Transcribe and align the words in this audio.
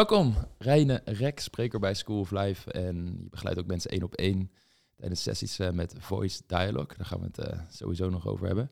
Welkom, 0.00 0.34
Reine 0.58 1.00
Rek, 1.04 1.40
spreker 1.40 1.78
bij 1.78 1.94
School 1.94 2.20
of 2.20 2.30
Life. 2.30 2.72
En 2.72 3.18
je 3.22 3.28
begeleidt 3.30 3.60
ook 3.60 3.66
mensen 3.66 3.90
één 3.90 4.02
op 4.02 4.14
één 4.14 4.50
tijdens 4.96 5.22
sessies 5.22 5.58
eh, 5.58 5.70
met 5.70 5.94
Voice 5.98 6.42
Dialogue. 6.46 6.96
Daar 6.96 7.06
gaan 7.06 7.18
we 7.20 7.24
het 7.24 7.38
eh, 7.38 7.60
sowieso 7.70 8.10
nog 8.10 8.26
over 8.26 8.46
hebben. 8.46 8.70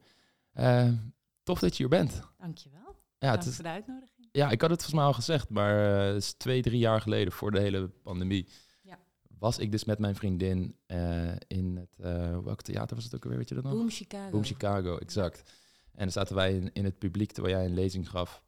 Eh, 0.53 0.93
tof 1.43 1.59
dat 1.59 1.77
je 1.77 1.77
hier 1.77 1.88
bent. 1.88 2.22
Dankjewel. 2.38 2.80
Ja, 3.19 3.29
Dank 3.30 3.35
het 3.37 3.46
is, 3.46 3.54
voor 3.54 3.64
de 3.64 3.71
uitnodiging. 3.71 4.29
ja, 4.33 4.51
ik 4.51 4.61
had 4.61 4.71
het 4.71 4.79
volgens 4.83 5.01
mij 5.01 5.04
al 5.04 5.12
gezegd, 5.12 5.49
maar 5.49 6.04
is 6.14 6.33
twee, 6.33 6.62
drie 6.62 6.79
jaar 6.79 7.01
geleden, 7.01 7.33
voor 7.33 7.51
de 7.51 7.61
hele 7.61 7.89
pandemie, 7.89 8.49
Ja. 8.83 8.99
was 9.39 9.59
ik 9.59 9.71
dus 9.71 9.85
met 9.85 9.99
mijn 9.99 10.15
vriendin 10.15 10.77
in 11.47 11.77
het, 11.77 11.97
welk 12.45 12.63
theater 12.63 12.95
was 12.97 13.05
het 13.05 13.15
ook 13.15 13.23
alweer, 13.23 13.39
weet 13.39 13.49
je 13.49 13.55
dat 13.55 13.65
nog? 13.65 13.73
Boom 13.73 13.91
Chicago. 13.91 14.31
Boom 14.31 14.45
Chicago, 14.45 14.97
exact. 14.97 15.51
En 15.93 16.03
dan 16.03 16.13
zaten 16.13 16.35
wij 16.35 16.55
in, 16.55 16.73
in 16.73 16.85
het 16.85 16.99
publiek 16.99 17.33
terwijl 17.33 17.57
jij 17.57 17.65
een 17.65 17.75
lezing 17.75 18.11
gaf 18.11 18.43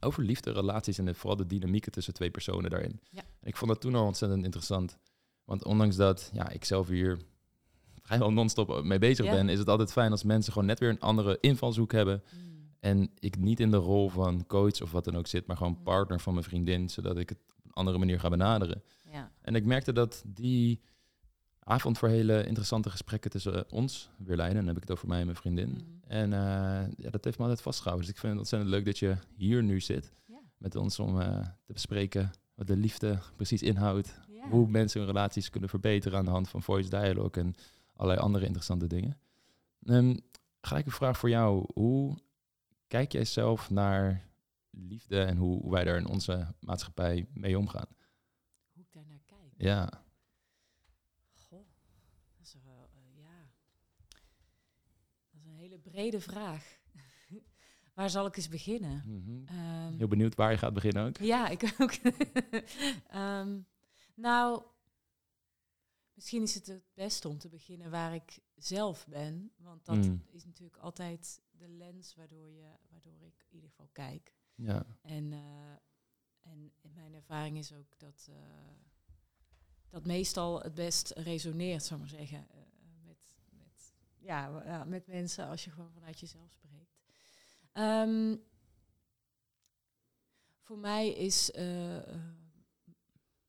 over 0.00 0.22
liefde, 0.22 0.52
relaties 0.52 0.98
en 0.98 1.04
de- 1.04 1.14
vooral 1.14 1.36
de 1.36 1.46
dynamieken 1.46 1.92
tussen 1.92 2.14
twee 2.14 2.30
personen 2.30 2.70
daarin. 2.70 3.00
Ja. 3.10 3.22
En 3.40 3.48
ik 3.48 3.56
vond 3.56 3.70
dat 3.70 3.80
toen 3.80 3.94
al 3.94 4.06
ontzettend 4.06 4.44
interessant. 4.44 4.98
Want 5.44 5.64
ondanks 5.64 5.96
dat 5.96 6.30
ja, 6.32 6.48
ik 6.48 6.64
zelf 6.64 6.88
hier 6.88 7.18
vrijwel 8.02 8.32
non-stop 8.32 8.82
mee 8.84 8.98
bezig 8.98 9.24
Ja. 9.24 9.32
ben, 9.32 9.48
is 9.48 9.58
het 9.58 9.68
altijd 9.68 9.92
fijn 9.92 10.10
als 10.10 10.22
mensen 10.22 10.52
gewoon 10.52 10.68
net 10.68 10.78
weer 10.80 10.88
een 10.88 11.00
andere 11.00 11.38
invalshoek 11.40 11.92
hebben. 11.92 12.22
Mm. 12.34 12.44
En 12.80 13.10
ik 13.18 13.38
niet 13.38 13.60
in 13.60 13.70
de 13.70 13.76
rol 13.76 14.08
van 14.08 14.46
coach 14.46 14.80
of 14.82 14.90
wat 14.92 15.04
dan 15.04 15.16
ook 15.16 15.26
zit, 15.26 15.46
maar 15.46 15.56
gewoon 15.56 15.72
Mm. 15.78 15.82
partner 15.82 16.20
van 16.20 16.32
mijn 16.32 16.44
vriendin, 16.44 16.88
zodat 16.90 17.16
ik 17.16 17.28
het 17.28 17.38
op 17.58 17.64
een 17.64 17.72
andere 17.72 17.98
manier 17.98 18.20
ga 18.20 18.28
benaderen. 18.28 18.82
Ja. 19.12 19.30
En 19.42 19.54
ik 19.54 19.64
merkte 19.64 19.92
dat 19.92 20.22
die 20.26 20.80
avond 21.66 21.98
voor 21.98 22.08
hele 22.08 22.46
interessante 22.46 22.90
gesprekken 22.90 23.30
tussen 23.30 23.70
ons 23.70 24.10
weer 24.16 24.36
leiden. 24.36 24.58
En 24.58 24.64
dan 24.64 24.74
heb 24.74 24.82
ik 24.82 24.88
het 24.88 24.96
over 24.96 25.08
mij 25.08 25.18
en 25.18 25.24
mijn 25.24 25.38
vriendin. 25.38 25.70
Mhm. 25.70 25.82
En 26.06 26.32
eh, 26.32 26.38
ja, 26.96 27.10
dat 27.10 27.24
heeft 27.24 27.38
me 27.38 27.42
altijd 27.42 27.62
vastgehouden. 27.62 28.06
Dus 28.06 28.14
ik 28.14 28.20
vind 28.20 28.32
het 28.32 28.40
ontzettend 28.40 28.70
leuk 28.70 28.84
dat 28.84 28.98
je 28.98 29.16
hier 29.36 29.62
nu 29.62 29.80
zit 29.80 30.12
met 30.58 30.76
ons 30.76 30.98
om 30.98 31.20
eh, 31.20 31.46
te 31.64 31.72
bespreken 31.72 32.30
wat 32.54 32.66
de 32.66 32.76
liefde 32.76 33.18
precies 33.36 33.62
inhoudt. 33.62 34.18
Hoe 34.50 34.68
mensen 34.68 35.00
hun 35.00 35.08
relaties 35.08 35.50
kunnen 35.50 35.68
verbeteren 35.68 36.18
aan 36.18 36.24
de 36.24 36.30
hand 36.30 36.48
van 36.48 36.62
voice 36.62 36.90
dialogue 36.90 37.42
en 37.42 37.54
allerlei 37.96 38.20
andere 38.20 38.44
interessante 38.44 38.86
dingen. 38.86 39.18
Ehm 39.82 40.14
gelijk 40.66 40.86
een 40.86 40.92
vraag 40.92 41.18
voor 41.18 41.28
jou. 41.28 41.70
Hoe 41.74 42.18
kijk 42.86 43.12
jij 43.12 43.24
zelf 43.24 43.70
naar 43.70 44.28
liefde 44.70 45.22
en 45.22 45.36
hoe, 45.36 45.60
hoe 45.60 45.70
wij 45.70 45.84
daar 45.84 45.96
in 45.96 46.06
onze 46.06 46.54
maatschappij 46.60 47.26
mee 47.34 47.58
omgaan? 47.58 47.88
Hoe 48.72 48.82
ik 48.82 48.92
daar 48.92 49.06
naar 49.06 49.20
kijk. 49.24 49.52
Ja. 49.56 50.04
Goh, 51.32 51.66
dat 52.36 52.46
is 52.46 52.56
wel, 52.64 52.90
eh, 52.92 53.16
ja. 53.16 53.50
Dat 55.30 55.40
is 55.40 55.44
een 55.46 55.56
hele 55.56 55.78
brede 55.96 56.20
vraag. 56.20 56.78
Waar 57.94 58.10
zal 58.10 58.26
ik 58.26 58.36
eens 58.36 58.48
beginnen? 58.48 59.02
Mhm. 59.06 59.46
Ehm, 59.46 59.96
Heel 59.96 60.08
benieuwd 60.08 60.34
waar 60.34 60.50
je 60.50 60.58
gaat 60.58 60.74
beginnen 60.74 61.06
ook. 61.06 61.16
Ja, 61.18 61.48
ik 61.48 61.74
ook. 61.78 61.92
Ehm, 63.08 63.60
nou, 64.14 64.62
misschien 66.14 66.42
is 66.42 66.54
het 66.54 66.66
het 66.66 66.84
beste 66.94 67.28
om 67.28 67.38
te 67.38 67.48
beginnen 67.48 67.90
waar 67.90 68.14
ik 68.14 68.38
zelf 68.54 69.06
ben. 69.06 69.52
Want 69.56 69.84
dat 69.84 69.96
Mm. 69.96 70.22
is 70.30 70.44
natuurlijk 70.44 70.76
altijd 70.76 71.42
de 71.50 71.68
lens 71.68 72.14
waardoor, 72.14 72.48
je, 72.50 72.68
waardoor 72.90 73.22
ik 73.22 73.44
in 73.48 73.54
ieder 73.54 73.70
geval 73.70 73.88
kijk. 73.92 74.34
Ja. 74.54 74.86
En, 75.02 75.32
eh, 75.32 76.50
en 76.52 76.72
mijn 76.94 77.14
ervaring 77.14 77.58
is 77.58 77.72
ook 77.72 77.98
dat 77.98 78.28
dat 79.88 80.06
meestal 80.06 80.60
het 80.62 80.74
best 80.74 81.10
resoneert, 81.10 81.82
zou 81.84 82.00
ik 82.02 82.10
maar 82.10 82.18
zeggen, 82.18 82.48
eh, 82.50 82.58
ja, 84.26 84.84
met 84.84 85.06
mensen 85.06 85.46
als 85.46 85.64
je 85.64 85.70
gewoon 85.70 85.92
vanuit 85.92 86.20
jezelf 86.20 86.50
spreekt. 86.50 86.96
Ehm, 87.72 88.36
voor 90.60 90.78
mij 90.78 91.08
is 91.08 91.50
eh, 91.50 91.96
eh, 91.96 92.20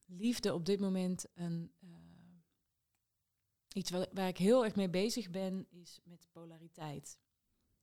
liefde 0.05 0.53
op 0.53 0.65
dit 0.65 0.79
moment 0.79 1.25
een 1.33 1.71
eh, 1.79 1.89
iets 3.73 3.89
waar, 3.89 4.07
waar 4.13 4.27
ik 4.27 4.37
heel 4.37 4.63
erg 4.63 4.75
mee 4.75 4.89
bezig 4.89 5.29
ben, 5.29 5.67
is 5.69 5.99
met 6.03 6.27
polariteit. 6.31 7.19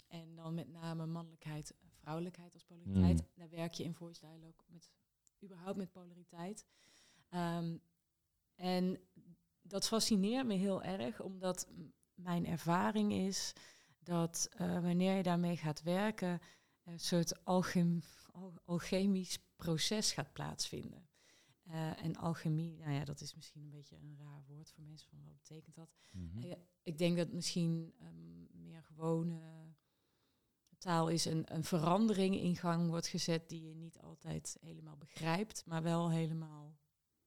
En 0.09 0.35
dan 0.35 0.55
met 0.55 0.69
name 0.69 1.07
mannelijkheid 1.07 1.75
en 1.81 1.91
vrouwelijkheid 1.91 2.55
als 2.55 2.65
polariteit. 2.65 3.21
Mm. 3.21 3.27
Daar 3.35 3.51
werk 3.51 3.73
je 3.73 3.85
in 3.85 3.95
voice 3.95 4.21
dialogue 4.21 4.65
met 4.67 4.91
überhaupt 5.43 5.77
met 5.77 5.93
polariteit. 5.93 6.67
Ehm, 7.29 7.77
en 8.55 9.01
dat 9.63 9.87
fascineert 9.87 10.47
me 10.47 10.55
heel 10.55 10.83
erg, 10.83 11.21
omdat 11.21 11.69
mijn 12.15 12.47
ervaring 12.47 13.13
is 13.13 13.53
dat 13.99 14.49
eh, 14.51 14.81
wanneer 14.83 15.17
je 15.17 15.23
daarmee 15.23 15.57
gaat 15.57 15.83
werken, 15.83 16.41
een 16.85 17.01
soort 17.01 17.45
alchem 17.45 18.03
al- 18.33 18.61
alchemisch 18.65 19.39
proces 19.57 20.13
gaat 20.13 20.33
plaatsvinden. 20.33 21.09
Eh, 21.65 22.05
en 22.05 22.17
alchemie, 22.17 22.77
nou 22.77 22.93
ja, 22.93 23.05
dat 23.05 23.21
is 23.21 23.35
misschien 23.35 23.63
een 23.63 23.71
beetje 23.71 23.97
een 23.97 24.17
raar 24.19 24.43
woord 24.47 24.71
voor 24.71 24.85
mensen, 24.85 25.09
van 25.09 25.23
wat 25.25 25.37
betekent 25.37 25.75
dat? 25.75 25.91
Mhm. 26.11 26.47
Ja, 26.47 26.57
ik 26.83 26.99
denk 26.99 27.17
dat 27.17 27.33
misschien 27.33 27.95
ehm, 27.99 28.63
meer 28.67 28.83
gewone 28.83 29.41
taal 30.79 31.09
is 31.09 31.25
een, 31.25 31.55
een 31.55 31.65
verandering 31.65 32.35
in 32.37 32.57
gang 32.57 32.89
wordt 32.89 33.07
gezet 33.07 33.49
die 33.49 33.69
je 33.69 33.75
niet 33.75 33.99
altijd 33.99 34.57
helemaal 34.61 34.97
begrijpt, 34.97 35.63
maar 35.67 35.83
wel 35.83 36.11
helemaal 36.11 36.79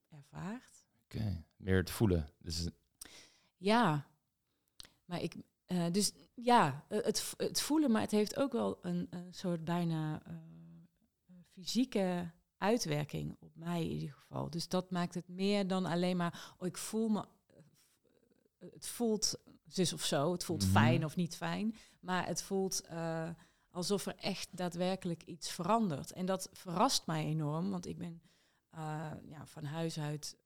ervaart. 0.10 0.86
Oké, 1.04 1.44
meer 1.56 1.78
het 1.78 1.90
voelen. 1.92 2.30
Dus 2.40 2.70
Ja, 3.58 4.08
maar 5.08 5.22
ik, 5.22 5.36
eh, 5.66 5.86
dus 5.92 6.12
ja, 6.34 6.86
eh, 6.90 7.04
het, 7.04 7.34
het 7.38 7.62
voelen, 7.62 7.92
maar 7.92 8.02
het 8.02 8.12
heeft 8.12 8.38
ook 8.38 8.52
wel 8.52 8.78
een, 8.82 9.08
een 9.10 9.34
soort 9.34 9.64
bijna 9.64 10.22
eh, 10.26 10.34
fysieke 11.52 12.32
uitwerking 12.58 13.36
op 13.40 13.56
mij 13.56 13.84
in 13.84 13.92
ieder 13.92 14.16
geval. 14.16 14.50
Dus 14.50 14.68
dat 14.68 14.92
maakt 14.92 15.14
het 15.14 15.28
meer 15.28 15.68
dan 15.68 15.86
alleen 15.86 16.18
maar, 16.18 16.56
oh, 16.58 16.68
ik 16.68 16.78
voel 16.78 17.08
me, 17.08 17.26
het 18.58 18.88
voelt 18.88 19.36
zus 19.68 19.94
of 19.94 20.04
zo, 20.04 20.32
het 20.32 20.44
voelt 20.44 20.64
Mhm. 20.64 20.72
fijn 20.72 21.06
of 21.06 21.16
niet 21.16 21.36
fijn, 21.36 21.76
maar 22.00 22.26
het 22.28 22.42
voelt 22.42 22.84
alsof 23.72 24.06
er 24.06 24.16
echt 24.16 24.58
daadwerkelijk 24.58 25.24
iets 25.24 25.52
verandert. 25.52 26.12
En 26.12 26.26
dat 26.26 26.50
verrast 26.54 27.06
mij 27.06 27.26
enorm, 27.26 27.70
want 27.70 27.86
ik 27.86 27.98
ben 27.98 28.22
ja, 29.30 29.46
van 29.46 29.64
huis 29.64 30.00
uit 30.00 30.38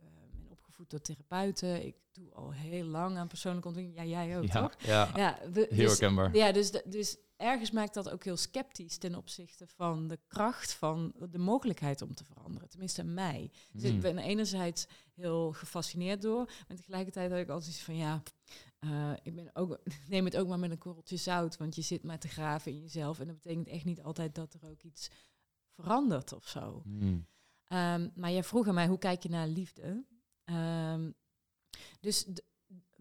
door 0.90 1.02
therapeuten. 1.02 1.86
Ik 1.86 1.96
doe 2.12 2.34
al 2.34 2.52
heel 2.52 2.86
lang 2.86 3.18
aan 3.18 3.28
persoonlijke 3.28 3.68
ontwikkeling. 3.68 4.10
Ja, 4.10 4.26
jij 4.26 4.38
ook, 4.38 4.44
ja, 4.46 4.62
toch? 4.62 4.76
ja, 4.84 5.12
Ja, 5.16 5.40
we- 5.52 5.60
heel 5.70 5.78
dus, 5.78 5.88
herkenbaar. 5.90 6.36
ja 6.36 6.52
dus, 6.52 6.72
dus 6.86 7.18
ergens 7.38 7.72
maakt 7.72 7.94
dat 7.94 8.10
ook 8.10 8.24
heel 8.24 8.38
sceptisch 8.38 8.98
ten 8.98 9.16
opzichte 9.16 9.68
van 9.68 10.08
de 10.08 10.20
kracht 10.28 10.74
van 10.74 11.14
de 11.30 11.38
mogelijkheid 11.38 12.02
om 12.02 12.14
te 12.16 12.24
veranderen. 12.26 12.70
Tenminste, 12.70 13.04
mij. 13.04 13.52
Dus 13.72 13.84
ik 13.84 13.94
Mm. 13.94 14.02
ben 14.02 14.18
enerzijds 14.18 14.88
heel 15.14 15.52
gefascineerd 15.52 16.22
door, 16.22 16.46
maar 16.68 16.78
tegelijkertijd 16.78 17.32
heb 17.32 17.40
ik 17.40 17.50
altijd 17.50 17.72
iets 17.72 17.82
van 17.84 17.96
ja. 17.96 18.24
eh, 18.80 19.12
ik 19.24 19.36
ben 19.36 19.50
ook, 19.54 19.80
neem 20.10 20.26
het 20.26 20.38
ook 20.38 20.48
maar 20.48 20.60
met 20.60 20.72
een 20.72 20.78
korreltje 20.78 21.18
zout, 21.18 21.58
want 21.58 21.76
je 21.76 21.82
zit 21.82 22.04
maar 22.04 22.20
te 22.20 22.28
graven 22.28 22.72
in 22.72 22.80
jezelf. 22.82 23.20
En 23.20 23.28
dat 23.28 23.36
betekent 23.36 23.68
echt 23.68 23.86
niet 23.86 24.02
altijd 24.02 24.36
dat 24.36 24.54
er 24.54 24.70
ook 24.70 24.82
iets 24.84 25.10
verandert 25.76 26.34
of 26.34 26.48
zo. 26.48 26.82
Mm. 26.86 27.26
Ehm, 27.68 28.10
maar 28.16 28.32
jij 28.32 28.44
vroeg 28.44 28.68
aan 28.68 28.74
mij, 28.74 28.88
hoe 28.88 28.98
kijk 28.98 29.24
je 29.24 29.30
naar 29.30 29.48
liefde? 29.48 30.04
Ehm, 30.52 31.12
dus 32.00 32.26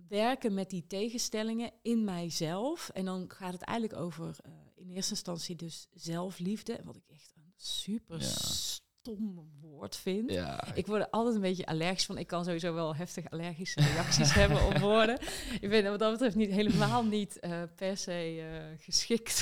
werken 0.08 0.54
met 0.54 0.70
die 0.70 0.86
tegenstellingen 0.86 1.72
in 1.82 2.04
mijzelf. 2.04 2.88
En 2.88 3.04
dan 3.04 3.30
gaat 3.30 3.52
het 3.52 3.62
eigenlijk 3.62 4.00
over 4.00 4.36
eh, 4.44 4.50
in 4.74 4.90
eerste 4.90 5.12
instantie 5.12 5.56
dus 5.56 5.86
zelfliefde. 5.94 6.80
Wat 6.84 6.96
ik 6.96 7.04
echt 7.08 7.32
een 7.36 7.52
super 7.56 8.18
Ja. 8.20 8.26
stom 8.28 9.50
woord 9.60 9.96
vind. 9.96 10.30
Ja, 10.30 10.74
Ik 10.74 10.86
word 10.86 11.00
er 11.02 11.10
altijd 11.10 11.34
een 11.34 11.40
beetje 11.40 11.66
allergisch 11.66 12.06
van. 12.06 12.18
Ik 12.18 12.26
kan 12.26 12.44
sowieso 12.44 12.74
wel 12.74 12.96
heftig 12.96 13.30
allergische 13.30 13.80
reacties 13.80 14.32
hebben 14.40 14.66
op 14.66 14.78
woorden. 14.78 15.18
Ik 15.60 15.68
ben 15.68 15.84
wat 15.90 15.98
dat 15.98 16.12
betreft 16.12 16.36
niet, 16.36 16.50
helemaal 16.50 17.04
niet 17.04 17.38
eh, 17.40 17.62
per 17.76 17.96
se 17.96 18.12
eh, 18.50 18.84
geschikt 18.84 19.40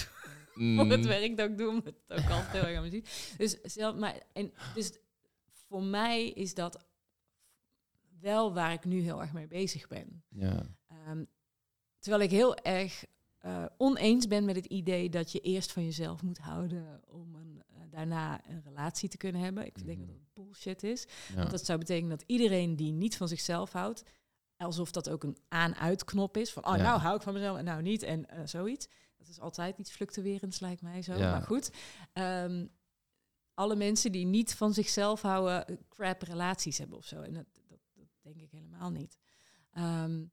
voor 0.52 0.84
het 0.86 1.00
Mm. 1.00 1.06
werk 1.06 1.36
dat 1.36 1.50
ik 1.50 1.58
doe, 1.58 1.68
omdat 1.68 1.94
het 2.06 2.18
ook 2.24 2.30
altijd 2.30 2.52
heel 2.52 2.62
erg 2.62 2.76
aan 2.76 2.82
me 2.82 2.90
ziet. 2.90 3.34
Dus, 3.36 3.58
zelf, 3.62 3.96
maar, 3.96 4.22
en, 4.32 4.52
dus 4.74 4.92
voor 5.68 5.82
mij 5.82 6.28
is 6.28 6.54
dat 6.54 6.86
wel 8.20 8.54
waar 8.54 8.72
ik 8.72 8.84
nu 8.84 9.00
heel 9.00 9.20
erg 9.20 9.32
mee 9.32 9.46
bezig 9.46 9.86
ben. 9.88 10.22
Ja. 10.28 10.66
Ehm, 10.86 11.24
terwijl 11.98 12.22
ik 12.22 12.30
heel 12.30 12.56
erg 12.56 13.04
eh, 13.38 13.64
oneens 13.76 14.26
ben 14.26 14.44
met 14.44 14.56
het 14.56 14.66
idee 14.66 15.08
dat 15.10 15.32
je 15.32 15.40
eerst 15.40 15.72
van 15.72 15.84
jezelf 15.84 16.22
moet 16.22 16.38
houden 16.38 17.00
om 17.06 17.34
een, 17.34 17.62
eh, 17.68 17.76
daarna 17.90 18.40
een 18.48 18.62
relatie 18.64 19.08
te 19.08 19.16
kunnen 19.16 19.40
hebben. 19.40 19.66
Ik 19.66 19.84
denk 19.86 19.98
Mhm. 19.98 20.06
dat 20.06 20.16
dat 20.16 20.44
bullshit 20.44 20.82
is. 20.82 21.06
Ja. 21.28 21.34
Want 21.34 21.50
dat 21.50 21.64
zou 21.64 21.78
betekenen 21.78 22.10
dat 22.10 22.24
iedereen 22.26 22.76
die 22.76 22.92
niet 22.92 23.16
van 23.16 23.28
zichzelf 23.28 23.72
houdt, 23.72 24.02
alsof 24.56 24.90
dat 24.90 25.08
ook 25.10 25.22
een 25.24 25.36
aan-uit-knop 25.48 26.36
is. 26.36 26.52
Van, 26.52 26.66
oh, 26.66 26.76
Ja. 26.76 26.82
nou 26.82 27.00
hou 27.00 27.16
ik 27.16 27.22
van 27.22 27.32
mezelf 27.32 27.58
en 27.58 27.64
nou 27.64 27.82
niet 27.82 28.02
en 28.02 28.28
eh, 28.28 28.40
zoiets. 28.46 28.88
Dat 29.16 29.28
is 29.28 29.40
altijd 29.40 29.78
iets 29.78 29.90
fluctuerends, 29.90 30.60
lijkt 30.60 30.82
mij 30.82 31.02
zo. 31.02 31.14
Ja. 31.14 31.30
Maar 31.30 31.42
goed, 31.42 31.70
Ehm, 32.12 32.66
alle 33.54 33.76
mensen 33.76 34.12
die 34.12 34.26
niet 34.26 34.54
van 34.54 34.74
zichzelf 34.74 35.22
houden, 35.22 35.78
crap 35.88 36.22
relaties 36.22 36.78
hebben 36.78 36.98
of 36.98 37.04
zo. 37.04 37.20
En 37.22 37.32
dat 37.32 37.46
denk 38.34 38.46
ik 38.46 38.50
helemaal 38.50 38.90
niet. 38.90 39.18
Ehm, 39.72 40.24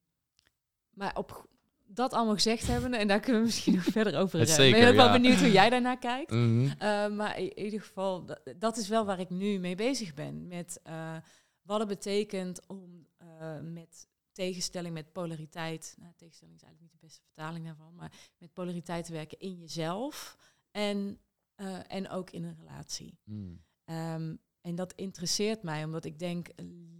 maar 0.89 1.15
op, 1.15 1.47
dat 1.85 2.13
allemaal 2.13 2.33
gezegd 2.33 2.67
hebben, 2.67 2.93
en 2.93 3.07
daar 3.07 3.19
kunnen 3.19 3.41
we 3.41 3.47
misschien 3.47 3.75
nog 3.75 3.83
verder 3.99 4.19
over 4.19 4.37
hebben. 4.37 4.55
Zeker, 4.55 4.79
ben 4.79 4.89
ik 4.89 4.95
wel 4.95 5.05
ja. 5.05 5.11
benieuwd 5.11 5.39
hoe 5.39 5.51
jij 5.51 5.69
daarnaar 5.69 5.99
kijkt. 5.99 6.31
Mhm. 6.31 6.59
Uh, 6.59 7.07
maar 7.07 7.39
in 7.39 7.59
ieder 7.59 7.81
geval, 7.81 8.25
dat, 8.25 8.41
dat 8.57 8.77
is 8.77 8.87
wel 8.87 9.05
waar 9.05 9.19
ik 9.19 9.29
nu 9.29 9.59
mee 9.59 9.75
bezig 9.75 10.13
ben. 10.13 10.47
Met 10.47 10.79
uh, 10.87 11.17
wat 11.61 11.79
het 11.79 11.87
betekent 11.87 12.67
om 12.67 13.07
uh, 13.21 13.59
met 13.59 14.07
tegenstelling, 14.31 14.93
met 14.93 15.11
polariteit. 15.11 15.95
Nou, 15.99 16.13
tegenstelling 16.15 16.55
is 16.55 16.63
eigenlijk 16.63 16.81
niet 16.81 17.01
de 17.01 17.07
beste 17.07 17.21
vertaling 17.23 17.65
daarvan, 17.65 17.95
maar 17.95 18.11
met 18.37 18.53
polariteit 18.53 19.05
te 19.05 19.13
werken 19.13 19.39
in 19.39 19.55
jezelf 19.55 20.37
en, 20.71 21.19
uh, 21.55 21.79
en 21.87 22.09
ook 22.09 22.29
in 22.29 22.43
een 22.43 22.55
relatie. 22.55 23.19
Mm. 23.23 23.63
Um, 23.85 24.39
en 24.65 24.75
dat 24.75 24.93
interesseert 24.93 25.63
mij, 25.63 25.83
omdat 25.83 26.05
ik 26.05 26.19
denk, 26.19 26.49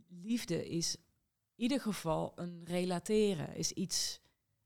liefde 0.07 0.69
is 0.69 0.95
in 0.95 1.63
ieder 1.63 1.79
geval 1.79 2.31
een 2.35 2.61
relateren, 2.63 3.55
is 3.55 3.71
iets, 3.71 4.19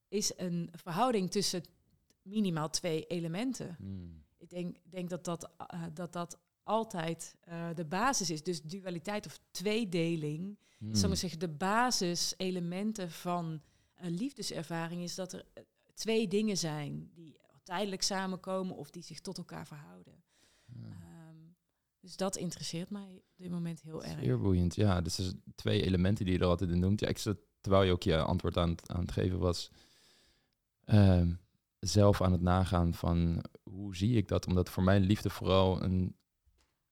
is 0.08 0.32
een 0.38 0.70
verhouding 0.72 1.32
tussen 1.32 1.64
minimaal 2.22 2.70
twee 2.70 3.06
elementen. 3.06 3.76
Mm. 3.80 4.24
Ik 4.38 4.50
denk, 4.50 4.76
denk 4.84 5.10
dat, 5.10 5.26
dat, 5.26 5.50
uh, 5.74 5.84
dat 5.94 6.14
dat 6.14 6.40
altijd 6.64 7.36
uh, 7.50 7.70
de 7.76 7.86
basis 7.86 8.30
is. 8.30 8.44
Dus 8.44 8.62
dualiteit 8.62 9.26
of 9.26 9.40
tweedeling, 9.52 10.58
Mm. 10.80 10.96
zal 10.96 11.12
ik 11.12 11.18
zeggen, 11.18 11.40
de 11.40 11.48
basiselementen 11.48 13.12
van 13.12 13.62
een 13.96 14.12
liefdeservaring 14.12 15.02
is 15.02 15.16
dat 15.16 15.34
er 15.34 15.46
uh, 15.58 15.64
twee 15.94 16.28
dingen 16.28 16.58
zijn 16.58 17.12
die 17.14 17.38
tijdelijk 17.64 18.02
samenkomen 18.02 18.76
of 18.76 18.90
die 18.90 19.04
zich 19.04 19.20
tot 19.20 19.38
elkaar 19.38 19.68
verhouden. 19.68 20.24
Ja. 20.66 21.09
Dus 22.00 22.18
dat 22.18 22.36
interesseert 22.36 22.90
mij 22.90 23.16
op 23.16 23.38
dit 23.38 23.52
moment 23.52 23.82
heel 23.82 24.04
erg. 24.04 24.24
Zeer 24.24 24.40
boeiend, 24.40 24.76
ja. 24.76 25.02
Dus 25.02 25.18
er 25.18 25.34
twee 25.56 25.84
elementen 25.84 26.26
die 26.26 26.34
je 26.34 26.40
er 26.40 26.48
altijd 26.48 26.70
in 26.70 26.80
noemt. 26.80 27.02
Ik 27.02 27.18
terwijl 27.62 27.84
je 27.84 27.92
ook 27.92 28.04
je 28.04 28.18
antwoord 28.18 28.58
aan, 28.58 28.76
aan 28.86 29.02
het 29.02 29.12
geven 29.12 29.40
was, 29.40 29.72
ehm, 30.86 31.34
zelf 31.80 32.22
aan 32.22 32.32
het 32.32 32.42
nagaan 32.42 32.94
van 32.94 33.44
hoe 33.64 33.96
zie 33.96 34.18
ik 34.18 34.28
dat? 34.28 34.48
Omdat 34.48 34.70
voor 34.70 34.84
mij 34.84 35.00
liefde 35.00 35.30
vooral 35.30 35.84
een, 35.84 36.16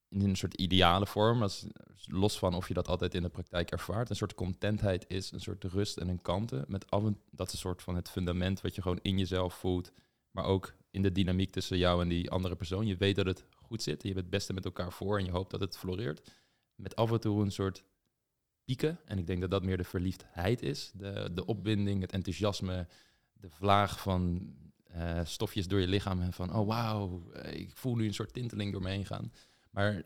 in 0.08 0.20
een 0.20 0.36
soort 0.36 0.54
ideale 0.54 1.06
vorm, 1.06 1.42
als, 1.42 1.66
los 2.04 2.38
van 2.38 2.54
of 2.54 2.68
je 2.68 2.74
dat 2.74 2.88
altijd 2.88 3.14
in 3.14 3.22
de 3.22 3.28
praktijk 3.28 3.70
ervaart, 3.70 4.10
een 4.10 4.16
soort 4.16 4.34
contentheid 4.34 5.04
is, 5.08 5.32
een 5.32 5.40
soort 5.40 5.64
rust 5.64 5.96
en 5.96 6.08
een 6.08 6.22
kalmte. 6.22 6.64
Met 6.68 6.90
af 6.90 7.04
en, 7.04 7.20
dat 7.30 7.46
is 7.46 7.52
een 7.52 7.58
soort 7.58 7.82
van 7.82 7.94
het 7.94 8.10
fundament 8.10 8.60
wat 8.60 8.74
je 8.74 8.82
gewoon 8.82 8.98
in 9.02 9.18
jezelf 9.18 9.54
voelt, 9.54 9.92
maar 10.30 10.44
ook 10.44 10.74
in 10.90 11.02
de 11.02 11.12
dynamiek 11.12 11.50
tussen 11.50 11.78
jou 11.78 12.02
en 12.02 12.08
die 12.08 12.30
andere 12.30 12.56
persoon. 12.56 12.86
Je 12.86 12.96
weet 12.96 13.16
dat 13.16 13.26
het 13.26 13.44
goed 13.68 13.82
zit, 13.82 14.02
je 14.02 14.08
bent 14.08 14.20
het 14.20 14.30
beste 14.30 14.52
met 14.52 14.64
elkaar 14.64 14.92
voor 14.92 15.18
en 15.18 15.24
je 15.24 15.30
hoopt 15.30 15.50
dat 15.50 15.60
het 15.60 15.78
floreert. 15.78 16.30
Met 16.74 16.96
af 16.96 17.12
en 17.12 17.20
toe 17.20 17.42
een 17.42 17.52
soort 17.52 17.84
pieken. 18.64 18.98
En 19.04 19.18
ik 19.18 19.26
denk 19.26 19.40
dat 19.40 19.50
dat 19.50 19.62
meer 19.62 19.76
de 19.76 19.84
verliefdheid 19.84 20.62
is. 20.62 20.90
De, 20.94 21.30
de 21.32 21.46
opwinding, 21.46 22.00
het 22.00 22.12
enthousiasme, 22.12 22.86
de 23.32 23.50
vlaag 23.50 24.00
van 24.00 24.52
eh, 24.84 25.24
stofjes 25.24 25.68
door 25.68 25.80
je 25.80 25.86
lichaam. 25.86 26.20
En 26.20 26.32
van, 26.32 26.54
oh 26.54 26.66
wauw, 26.66 27.32
eh, 27.32 27.60
ik 27.60 27.76
voel 27.76 27.94
nu 27.94 28.06
een 28.06 28.14
soort 28.14 28.32
tinteling 28.32 28.72
door 28.72 28.82
me 28.82 28.88
heen 28.88 29.06
gaan. 29.06 29.32
Maar 29.70 30.02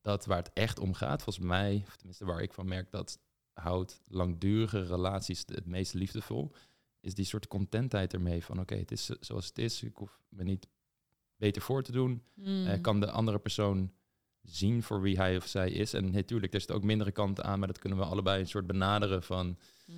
dat 0.00 0.24
waar 0.24 0.38
het 0.38 0.52
echt 0.52 0.78
om 0.78 0.94
gaat, 0.94 1.22
volgens 1.22 1.46
mij, 1.46 1.82
of 1.86 1.96
tenminste 1.96 2.24
waar 2.24 2.42
ik 2.42 2.52
van 2.52 2.68
merk 2.68 2.90
dat 2.90 3.18
houdt 3.52 4.00
langdurige 4.04 4.82
relaties 4.82 5.42
het 5.46 5.66
meest 5.66 5.94
liefdevol, 5.94 6.52
is 7.00 7.14
die 7.14 7.24
soort 7.24 7.46
contentheid 7.46 8.12
ermee 8.12 8.44
van 8.44 8.60
oké, 8.60 8.74
het 8.74 8.90
is 8.90 9.04
zoals 9.04 9.46
het 9.46 9.58
is, 9.58 9.82
ik 9.82 9.96
hoef 9.96 10.20
me 10.28 10.42
niet 10.42 10.68
beter 11.36 11.62
voor 11.62 11.82
te 11.82 11.92
doen. 11.92 12.22
Mm. 12.34 12.66
Eh, 12.66 12.80
kan 12.80 13.00
de 13.00 13.10
andere 13.10 13.38
persoon 13.38 13.92
zien 14.42 14.82
voor 14.82 15.00
wie 15.00 15.16
hij 15.16 15.36
of 15.36 15.46
zij 15.46 15.70
is. 15.70 15.92
En 15.92 16.10
natuurlijk, 16.10 16.52
er 16.52 16.58
zitten 16.58 16.76
ook 16.78 16.84
mindere 16.84 17.10
kanten 17.12 17.44
aan, 17.44 17.58
maar 17.58 17.68
dat 17.68 17.78
kunnen 17.78 17.98
we 17.98 18.04
allebei 18.04 18.40
een 18.40 18.48
soort 18.48 18.66
benaderen 18.66 19.22
van 19.22 19.58
Mhm. 19.86 19.96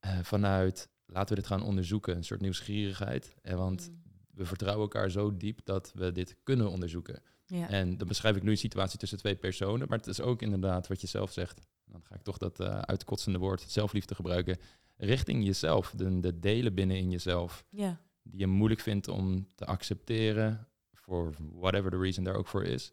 eh, 0.00 0.18
vanuit 0.22 0.88
laten 1.06 1.34
we 1.34 1.40
dit 1.40 1.50
gaan 1.50 1.62
onderzoeken, 1.62 2.16
een 2.16 2.24
soort 2.24 2.40
nieuwsgierigheid. 2.40 3.34
En 3.42 3.56
want 3.56 3.88
Mm. 3.90 4.02
we 4.34 4.44
vertrouwen 4.44 4.82
elkaar 4.82 5.10
zo 5.10 5.36
diep 5.36 5.60
dat 5.64 5.92
we 5.94 6.12
dit 6.12 6.36
kunnen 6.42 6.70
onderzoeken. 6.70 7.22
Ja. 7.46 7.68
En 7.68 7.96
dan 7.98 8.08
beschrijf 8.08 8.36
ik 8.36 8.42
nu 8.42 8.50
een 8.50 8.56
situatie 8.58 8.98
tussen 8.98 9.18
twee 9.18 9.36
personen, 9.36 9.88
maar 9.88 9.98
het 9.98 10.06
is 10.06 10.20
ook 10.20 10.42
inderdaad 10.42 10.86
wat 10.86 11.00
je 11.00 11.06
zelf 11.06 11.32
zegt. 11.32 11.60
Dan 11.84 12.02
ga 12.02 12.14
ik 12.14 12.22
toch 12.22 12.38
dat 12.38 12.60
uh, 12.60 12.78
uitkotsende 12.78 13.38
woord 13.38 13.64
zelfliefde 13.68 14.14
gebruiken. 14.14 14.58
Richting 14.96 15.44
jezelf, 15.44 15.92
de, 15.96 16.20
de 16.20 16.38
delen 16.38 16.74
binnen 16.74 16.96
in 16.96 17.10
jezelf 17.10 17.64
ja. 17.70 18.00
Die 18.22 18.38
je 18.40 18.46
moeilijk 18.46 18.80
vindt 18.80 19.08
om 19.08 19.48
te 19.54 19.64
accepteren, 19.66 20.68
voor 20.92 21.34
whatever 21.38 21.90
the 21.90 21.98
reason 21.98 22.24
daar 22.24 22.36
ook 22.36 22.48
voor 22.48 22.64
is. 22.64 22.92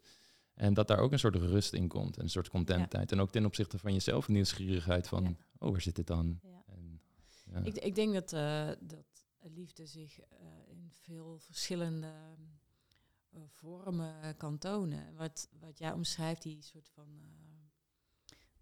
En 0.54 0.74
dat 0.74 0.88
daar 0.88 0.98
ook 0.98 1.12
een 1.12 1.18
soort 1.18 1.36
rust 1.36 1.72
in 1.72 1.88
komt, 1.88 2.16
en 2.16 2.22
een 2.22 2.30
soort 2.30 2.48
contentheid. 2.48 3.12
En 3.12 3.20
ook 3.20 3.30
ten 3.30 3.44
opzichte 3.44 3.78
van 3.78 3.92
jezelf 3.92 4.28
nieuwsgierigheid 4.28 5.08
van, 5.08 5.22
Ja. 5.22 5.34
oh, 5.58 5.70
waar 5.70 5.80
zit 5.80 5.96
dit 5.96 6.06
dan? 6.06 6.40
En, 6.66 7.00
ja. 7.44 7.60
Ik, 7.62 7.74
ik 7.76 7.94
denk 7.94 8.12
dat, 8.14 8.32
eh, 8.32 8.68
dat 8.80 9.26
liefde 9.42 9.86
zich 9.86 10.20
eh, 10.20 10.26
in 10.68 10.90
veel 10.92 11.38
verschillende 11.38 12.12
eh, 13.30 13.40
vormen 13.46 14.36
kan 14.36 14.58
tonen. 14.58 15.14
Wat, 15.14 15.48
wat 15.60 15.78
jij 15.78 15.92
omschrijft, 15.92 16.42
die 16.42 16.62
soort 16.62 16.88
van 16.88 17.08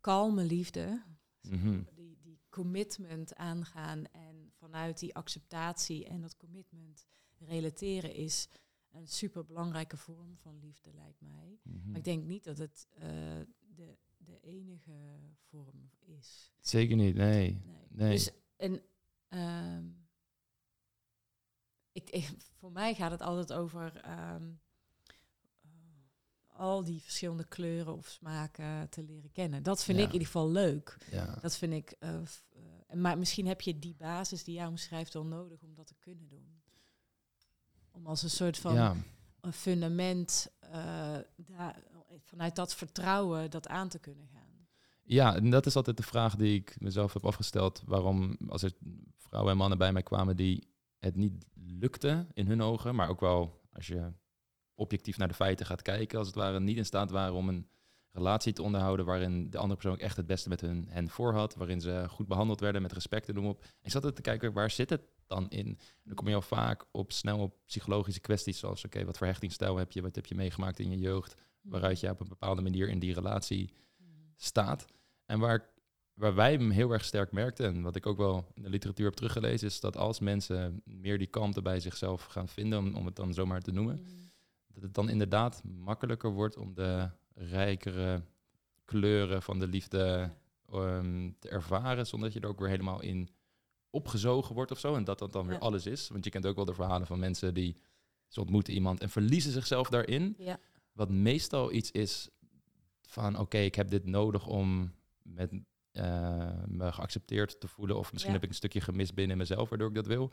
kalme 0.00 0.44
liefde, 0.44 1.02
Mhm. 1.42 1.82
die, 1.94 2.18
die 2.20 2.38
commitment 2.48 3.34
aangaan 3.34 4.04
en 4.12 4.47
vanuit 4.58 4.98
die 4.98 5.14
acceptatie 5.14 6.04
en 6.06 6.20
dat 6.20 6.36
commitment 6.36 7.06
relateren 7.38 8.14
is 8.14 8.48
een 8.92 9.06
super 9.08 9.44
belangrijke 9.44 9.96
vorm 9.96 10.36
van 10.36 10.58
liefde, 10.58 10.92
lijkt 10.94 11.20
mij. 11.20 11.58
Mhm. 11.62 11.88
Maar 11.88 11.96
ik 11.98 12.04
denk 12.04 12.24
niet 12.24 12.44
dat 12.44 12.58
het 12.58 12.86
eh, 12.94 13.00
de, 13.74 13.96
de 14.16 14.40
enige 14.40 15.18
vorm 15.48 15.90
is. 16.00 16.52
Zeker 16.60 16.96
niet, 16.96 17.14
nee. 17.14 17.60
Nee. 17.64 17.86
Nee. 17.88 18.10
Dus 18.10 18.30
en 18.56 18.82
ehm, 19.28 19.86
ik, 21.92 22.10
ik, 22.10 22.28
voor 22.58 22.72
mij 22.72 22.94
gaat 22.94 23.10
het 23.10 23.20
altijd 23.22 23.52
over 23.52 23.96
ehm, 23.96 24.50
eh, 25.62 25.70
al 26.46 26.84
die 26.84 27.00
verschillende 27.02 27.44
kleuren 27.48 27.96
of 27.96 28.08
smaken 28.08 28.88
te 28.88 29.02
leren 29.02 29.32
kennen. 29.32 29.62
Dat 29.62 29.84
vind 29.84 29.98
Ja. 29.98 30.02
ik 30.04 30.08
in 30.08 30.14
ieder 30.14 30.32
geval 30.32 30.50
leuk. 30.50 30.96
Ja. 31.10 31.34
Dat 31.40 31.56
vind 31.56 31.72
ik. 31.72 31.90
eh, 31.90 32.20
maar 32.94 33.18
misschien 33.18 33.46
heb 33.46 33.60
je 33.60 33.78
die 33.78 33.94
basis 33.94 34.44
die 34.44 34.54
jij 34.54 34.66
omschrijft 34.66 35.14
wel 35.14 35.24
nodig 35.24 35.62
om 35.62 35.74
dat 35.74 35.86
te 35.86 35.96
kunnen 35.98 36.28
doen. 36.28 36.62
Om 37.90 38.06
als 38.06 38.22
een 38.22 38.30
soort 38.30 38.58
van 38.58 38.74
ja. 38.74 38.96
een 39.40 39.52
fundament 39.52 40.50
eh, 40.60 41.16
daar, 41.36 41.82
vanuit 42.18 42.56
dat 42.56 42.74
vertrouwen 42.74 43.50
dat 43.50 43.68
aan 43.68 43.88
te 43.88 43.98
kunnen 43.98 44.28
gaan. 44.32 44.66
Ja, 45.02 45.34
en 45.34 45.50
dat 45.50 45.66
is 45.66 45.76
altijd 45.76 45.96
de 45.96 46.02
vraag 46.02 46.36
die 46.36 46.58
ik 46.58 46.80
mezelf 46.80 47.12
heb 47.12 47.26
afgesteld. 47.26 47.82
Waarom, 47.86 48.36
als 48.48 48.62
er 48.62 48.72
vrouwen 49.16 49.52
en 49.52 49.58
mannen 49.58 49.78
bij 49.78 49.92
mij 49.92 50.02
kwamen 50.02 50.36
die 50.36 50.68
het 50.98 51.16
niet 51.16 51.44
lukte 51.54 52.26
in 52.32 52.46
hun 52.46 52.62
ogen, 52.62 52.94
maar 52.94 53.08
ook 53.08 53.20
wel 53.20 53.60
als 53.72 53.86
je 53.86 54.12
objectief 54.74 55.16
naar 55.16 55.28
de 55.28 55.34
feiten 55.34 55.66
gaat 55.66 55.82
kijken, 55.82 56.18
als 56.18 56.26
het 56.26 56.36
ware 56.36 56.60
niet 56.60 56.76
in 56.76 56.84
staat 56.84 57.10
waren 57.10 57.34
om 57.34 57.48
een 57.48 57.68
relatie 58.18 58.52
te 58.52 58.62
onderhouden 58.62 59.06
waarin 59.06 59.50
de 59.50 59.58
andere 59.58 59.74
persoon 59.74 59.92
ook 59.92 60.04
echt 60.04 60.16
het 60.16 60.26
beste 60.26 60.48
met 60.48 60.60
hun, 60.60 60.86
hen 60.88 61.08
voor 61.08 61.32
had, 61.34 61.54
waarin 61.54 61.80
ze 61.80 62.04
goed 62.08 62.28
behandeld 62.28 62.60
werden 62.60 62.82
met 62.82 62.92
respect 62.92 63.28
en 63.28 63.34
noem 63.34 63.46
op. 63.46 63.64
Ik 63.82 63.90
zat 63.90 64.04
er 64.04 64.14
te 64.14 64.22
kijken, 64.22 64.52
waar 64.52 64.70
zit 64.70 64.90
het 64.90 65.02
dan 65.26 65.48
in? 65.50 65.66
En 65.66 65.78
dan 66.04 66.14
kom 66.14 66.28
je 66.28 66.34
al 66.34 66.42
vaak 66.42 66.84
op 66.90 67.12
snel 67.12 67.38
op 67.38 67.56
psychologische 67.66 68.20
kwesties 68.20 68.58
zoals, 68.58 68.84
oké, 68.84 69.04
wat 69.04 69.18
voor 69.18 69.26
hechtingsstijl 69.26 69.76
heb 69.76 69.92
je, 69.92 70.02
wat 70.02 70.14
heb 70.14 70.26
je 70.26 70.34
meegemaakt 70.34 70.78
in 70.78 70.90
je 70.90 70.98
jeugd, 70.98 71.34
waaruit 71.60 72.00
je 72.00 72.10
op 72.10 72.20
een 72.20 72.28
bepaalde 72.28 72.62
manier 72.62 72.88
in 72.88 72.98
die 72.98 73.14
relatie 73.14 73.72
staat. 74.34 74.84
En 75.26 75.38
waar, 75.38 75.70
waar 76.14 76.34
wij 76.34 76.52
hem 76.52 76.70
heel 76.70 76.92
erg 76.92 77.04
sterk 77.04 77.32
merkten, 77.32 77.66
en 77.66 77.82
wat 77.82 77.96
ik 77.96 78.06
ook 78.06 78.16
wel 78.16 78.46
in 78.54 78.62
de 78.62 78.68
literatuur 78.70 79.06
heb 79.06 79.14
teruggelezen, 79.14 79.66
is 79.66 79.80
dat 79.80 79.96
als 79.96 80.20
mensen 80.20 80.82
meer 80.84 81.18
die 81.18 81.26
kalmte 81.26 81.62
bij 81.62 81.80
zichzelf 81.80 82.24
gaan 82.24 82.48
vinden, 82.48 82.78
om, 82.78 82.94
om 82.94 83.06
het 83.06 83.16
dan 83.16 83.34
zomaar 83.34 83.60
te 83.60 83.72
noemen, 83.72 83.98
Mm. 83.98 84.30
dat 84.74 84.82
het 84.82 84.94
dan 84.94 85.08
inderdaad 85.08 85.62
makkelijker 85.64 86.30
wordt 86.30 86.56
om 86.56 86.74
de 86.74 87.10
rijkere 87.38 88.22
kleuren 88.84 89.42
van 89.42 89.58
de 89.58 89.66
liefde 89.66 90.30
ehm, 90.72 91.30
te 91.38 91.48
ervaren, 91.48 92.06
zonder 92.06 92.28
dat 92.28 92.38
je 92.38 92.44
er 92.44 92.52
ook 92.52 92.58
weer 92.60 92.68
helemaal 92.68 93.00
in 93.02 93.28
opgezogen 93.90 94.54
wordt 94.54 94.70
of 94.70 94.78
zo. 94.78 94.94
En 94.94 95.04
dat 95.04 95.18
dat 95.18 95.32
dan 95.32 95.46
weer 95.46 95.54
Ja. 95.54 95.60
alles 95.60 95.86
is. 95.86 96.08
Want 96.08 96.24
je 96.24 96.30
kent 96.30 96.46
ook 96.46 96.56
wel 96.56 96.64
de 96.64 96.74
verhalen 96.74 97.06
van 97.06 97.18
mensen 97.18 97.54
die 97.54 97.76
ze 98.26 98.40
ontmoeten 98.40 98.72
iemand 98.74 99.00
en 99.00 99.10
verliezen 99.10 99.52
zichzelf 99.52 99.88
daarin. 99.88 100.34
Ja. 100.38 100.58
Wat 100.92 101.10
meestal 101.10 101.72
iets 101.72 101.90
is 101.90 102.28
van 103.02 103.38
oké, 103.38 103.58
ik 103.58 103.74
heb 103.74 103.90
dit 103.90 104.04
nodig 104.04 104.46
om 104.46 104.92
met, 105.22 105.52
eh, 105.92 106.62
me 106.66 106.92
geaccepteerd 106.92 107.60
te 107.60 107.68
voelen. 107.68 107.96
Of 107.98 108.12
misschien 108.12 108.32
Ja. 108.32 108.38
heb 108.38 108.44
ik 108.44 108.50
een 108.52 108.60
stukje 108.62 108.80
gemist 108.80 109.14
binnen 109.14 109.36
mezelf, 109.36 109.68
waardoor 109.68 109.88
ik 109.88 109.94
dat 109.94 110.06
wil. 110.06 110.30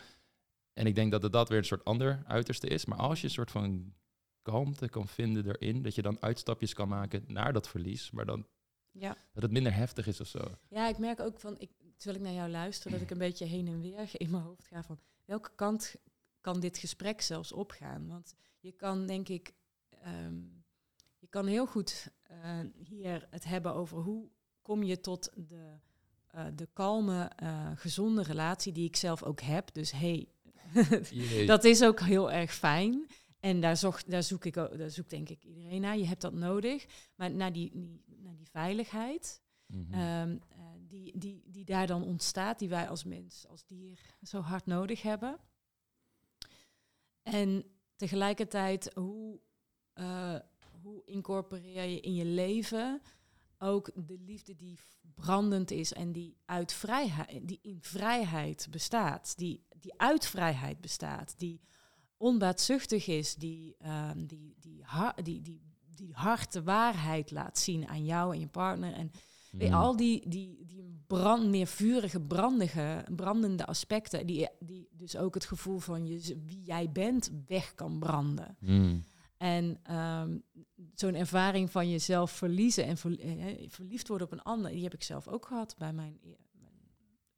En 0.74 0.86
ik 0.86 0.96
denk 0.96 1.12
dat 1.12 1.22
het 1.24 1.32
dat 1.32 1.50
weer 1.50 1.58
een 1.58 1.66
soort 1.66 1.84
ander 1.86 2.24
uiterste 2.28 2.68
is. 2.68 2.86
Maar 2.86 2.98
als 2.98 3.20
je 3.22 3.28
een 3.28 3.34
soort 3.34 3.52
van 3.52 3.94
kalmte 4.46 4.90
kan 4.90 5.08
vinden 5.08 5.46
erin, 5.48 5.82
dat 5.82 5.96
je 5.96 6.02
dan 6.02 6.18
uitstapjes 6.22 6.74
kan 6.74 6.88
maken 6.88 7.24
naar 7.28 7.54
dat 7.54 7.68
verlies, 7.68 8.12
maar 8.12 8.26
dan 8.26 8.48
Ja. 8.92 9.18
dat 9.34 9.44
het 9.44 9.52
minder 9.52 9.74
heftig 9.74 10.08
is 10.08 10.22
of 10.22 10.28
zo. 10.28 10.40
ja, 10.70 10.88
ik 10.88 10.98
merk 10.98 11.20
ook 11.20 11.40
van, 11.40 11.56
ik, 11.60 11.72
terwijl 11.98 12.20
ik 12.22 12.28
naar 12.28 12.38
jou 12.38 12.50
luister, 12.50 12.92
dat 12.92 13.02
ik 13.02 13.12
een 13.12 13.18
beetje 13.18 13.46
heen 13.46 13.68
en 13.68 13.82
weer 13.82 14.10
in 14.14 14.30
mijn 14.32 14.44
hoofd 14.44 14.68
ga 14.68 14.84
van 14.84 15.00
welke 15.26 15.52
kant 15.56 15.96
kan 16.42 16.60
dit 16.60 16.78
gesprek 16.78 17.22
zelfs 17.22 17.52
opgaan? 17.52 18.08
Want 18.08 18.34
je 18.60 18.72
kan 18.72 19.06
denk 19.08 19.30
ik, 19.30 19.54
ehm, 19.90 20.40
je 21.20 21.28
kan 21.30 21.48
heel 21.48 21.68
goed 21.68 22.14
eh, 22.24 22.60
hier 22.78 23.28
het 23.30 23.44
hebben 23.44 23.74
over 23.74 23.98
hoe 23.98 24.30
kom 24.62 24.84
je 24.84 25.00
tot 25.00 25.30
de 25.36 25.78
eh, 26.36 26.46
de 26.56 26.68
kalme, 26.74 27.32
eh, 27.36 27.72
gezonde 27.76 28.24
relatie 28.24 28.72
die 28.74 28.86
ik 28.88 28.96
zelf 28.96 29.24
ook 29.24 29.42
heb. 29.42 29.74
Dus 29.74 29.92
hey, 29.92 30.28
dat 31.46 31.64
is 31.64 31.84
ook 31.84 32.00
heel 32.00 32.32
erg 32.32 32.54
fijn. 32.54 33.08
En 33.46 33.62
daar, 33.62 33.78
zocht, 33.78 34.12
daar, 34.12 34.24
zoek 34.24 34.46
ik, 34.46 34.54
daar 34.54 34.90
zoekt 34.90 35.10
denk 35.10 35.30
ik 35.30 35.44
iedereen 35.44 35.82
naar. 35.82 35.98
Je 35.98 36.06
hebt 36.06 36.22
dat 36.22 36.34
nodig. 36.34 36.86
Maar 37.16 37.32
naar 37.32 37.54
die, 37.54 37.72
naar 38.06 38.36
die 38.36 38.50
veiligheid, 38.50 39.42
Mhm. 39.66 39.94
ehm, 39.94 40.38
eh, 40.50 40.58
die, 40.88 41.18
die, 41.18 41.44
die 41.46 41.66
daar 41.66 41.88
dan 41.88 42.04
ontstaat, 42.04 42.60
die 42.60 42.70
wij 42.70 42.90
als 42.90 43.04
mens, 43.04 43.48
als 43.48 43.66
dier 43.66 44.00
zo 44.24 44.40
hard 44.40 44.66
nodig 44.66 45.02
hebben. 45.02 45.40
En 47.24 47.64
tegelijkertijd, 47.96 48.94
hoe, 48.94 49.40
eh, 49.94 50.40
hoe 50.82 51.02
incorporeer 51.06 51.84
je 51.84 52.00
in 52.00 52.14
je 52.14 52.26
leven 52.26 53.02
ook 53.58 53.92
de 54.08 54.20
liefde 54.20 54.56
die 54.56 54.80
brandend 55.16 55.72
is 55.72 55.94
en 55.94 56.12
die 56.12 56.38
uit 56.46 56.74
vrijheid, 56.74 57.48
die 57.48 57.60
in 57.62 57.82
vrijheid 57.82 58.68
bestaat, 58.70 59.38
die, 59.38 59.66
die 59.80 59.94
uit 59.98 60.26
vrijheid 60.26 60.82
bestaat, 60.82 61.40
die 61.40 61.62
onbaatzuchtig 62.18 63.08
is, 63.08 63.36
die, 63.36 63.76
ehm, 63.80 64.26
die, 64.26 64.56
die, 64.60 64.84
die, 65.24 65.42
die, 65.42 65.62
die 65.96 66.14
hard 66.14 66.54
de 66.54 66.64
waarheid 66.64 67.32
laat 67.32 67.58
zien 67.60 67.88
aan 67.88 68.06
jou 68.06 68.34
en 68.34 68.40
je 68.40 68.48
partner. 68.48 68.94
En 68.94 69.12
Mhm. 69.52 69.74
al 69.74 69.96
die, 69.96 70.30
die, 70.30 70.66
die 70.66 71.04
brand, 71.08 71.48
meer 71.50 71.68
vurige, 71.68 72.22
brandige, 72.22 73.06
brandende 73.16 73.66
aspecten, 73.66 74.26
die, 74.26 74.48
die 74.60 74.88
dus 74.92 75.18
ook 75.18 75.34
het 75.34 75.46
gevoel 75.46 75.80
van 75.80 76.06
je, 76.08 76.42
wie 76.46 76.62
jij 76.64 76.92
bent 76.92 77.32
weg 77.48 77.74
kan 77.76 78.00
branden. 78.00 78.58
Mhm. 78.60 78.98
En 79.38 79.80
ehm, 79.84 80.38
zo'n 80.96 81.16
ervaring 81.16 81.72
van 81.72 81.90
jezelf 81.90 82.32
verliezen 82.32 82.86
en 82.86 82.98
ver- 82.98 83.20
eh, 83.20 83.70
verliefd 83.70 84.08
worden 84.08 84.28
op 84.28 84.34
een 84.34 84.42
ander, 84.44 84.72
die 84.72 84.84
heb 84.84 84.94
ik 84.94 85.04
zelf 85.04 85.28
ook 85.28 85.46
gehad 85.46 85.76
bij 85.78 85.94
mijn. 85.94 86.18
e- 86.24 86.36
mijn- 86.52 86.90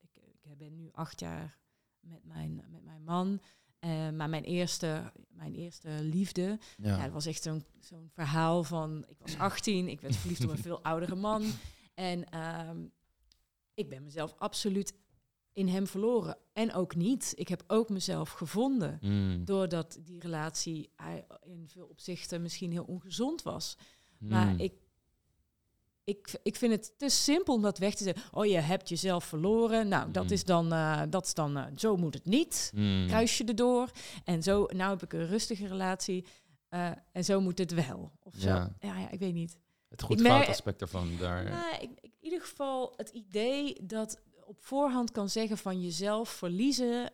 ik, 0.01 0.21
ik 0.41 0.57
ben 0.57 0.75
nu 0.75 0.89
acht 0.91 1.19
jaar 1.19 1.57
met 1.99 2.23
mijn, 2.25 2.63
met 2.69 2.83
mijn 2.83 3.03
man. 3.03 3.39
Eh, 3.87 4.09
maar 4.09 4.29
mijn 4.29 4.43
eerste, 4.43 5.11
mijn 5.29 5.53
eerste 5.53 5.89
liefde, 6.01 6.59
ja. 6.77 6.97
Ja. 6.97 7.03
dat 7.03 7.11
was 7.11 7.25
echt 7.25 7.43
zo'n 7.43 7.63
zo'n 7.79 8.09
verhaal 8.13 8.63
van... 8.63 9.05
Ik 9.07 9.17
was 9.19 9.37
18, 9.37 9.87
ik 9.87 10.01
werd 10.01 10.15
verliefd 10.15 10.43
op 10.43 10.49
een 10.49 10.57
veel 10.57 10.83
oudere 10.83 11.15
man. 11.15 11.43
En 11.93 12.29
ehm, 12.29 12.85
ik 13.73 13.89
ben 13.89 14.03
mezelf 14.03 14.35
absoluut 14.37 14.93
in 15.53 15.67
hem 15.67 15.87
verloren. 15.87 16.37
En 16.53 16.73
ook 16.73 16.95
niet. 16.95 17.33
Ik 17.35 17.47
heb 17.47 17.63
ook 17.67 17.89
mezelf 17.89 18.31
gevonden. 18.31 18.97
Mhm. 19.01 19.43
Doordat 19.43 19.99
die 20.03 20.19
relatie 20.19 20.89
hij- 20.95 21.25
in 21.45 21.67
veel 21.67 21.85
opzichten 21.85 22.41
misschien 22.41 22.71
heel 22.71 22.83
ongezond 22.83 23.41
was. 23.43 23.77
Maar 24.19 24.47
Mhm. 24.53 24.59
ik, 24.59 24.73
ik, 26.07 26.39
ik 26.43 26.55
vind 26.55 26.71
het 26.71 26.93
te 26.97 27.09
simpel 27.09 27.53
om 27.53 27.61
dat 27.61 27.77
weg 27.77 27.95
te 27.95 28.03
zetten. 28.03 28.23
Oh, 28.31 28.45
je 28.45 28.57
hebt 28.59 28.89
jezelf 28.89 29.23
verloren. 29.25 29.87
Nou, 29.87 30.11
dat 30.11 30.23
Mm. 30.23 30.31
is 30.31 30.43
dan, 30.43 30.73
eh, 30.73 31.01
dat 31.09 31.25
is 31.25 31.33
dan 31.33 31.57
eh, 31.57 31.65
zo 31.75 31.97
moet 31.97 32.13
het 32.13 32.25
niet 32.25 32.71
Mhm. 32.75 33.07
kruis 33.07 33.37
je 33.37 33.43
erdoor. 33.43 33.89
En 34.23 34.43
zo, 34.43 34.65
nou 34.75 34.89
heb 34.91 35.03
ik 35.03 35.13
een 35.13 35.27
rustige 35.27 35.67
relatie. 35.67 36.25
eh, 36.69 36.91
en 37.11 37.23
zo 37.23 37.41
moet 37.41 37.57
het 37.57 37.73
wel. 37.73 38.11
Of 38.23 38.33
zo. 38.37 38.47
Ja. 38.47 38.75
Ja, 38.79 38.97
ja, 38.99 39.09
ik 39.11 39.19
weet 39.19 39.33
niet. 39.33 39.57
Het 39.89 40.01
goed 40.01 40.17
Ik 40.17 40.23
merk- 40.23 40.35
fout 40.35 40.47
aspect 40.49 40.81
ervan. 40.81 41.11
Daar. 41.19 41.43
Nou, 41.43 41.75
ik, 41.81 41.89
in 42.01 42.11
ieder 42.19 42.41
geval 42.41 42.93
het 42.95 43.09
idee 43.09 43.75
dat 43.83 44.21
op 44.45 44.57
voorhand 44.59 45.11
kan 45.11 45.29
zeggen 45.29 45.57
van 45.57 45.81
jezelf 45.81 46.29
verliezen, 46.29 47.11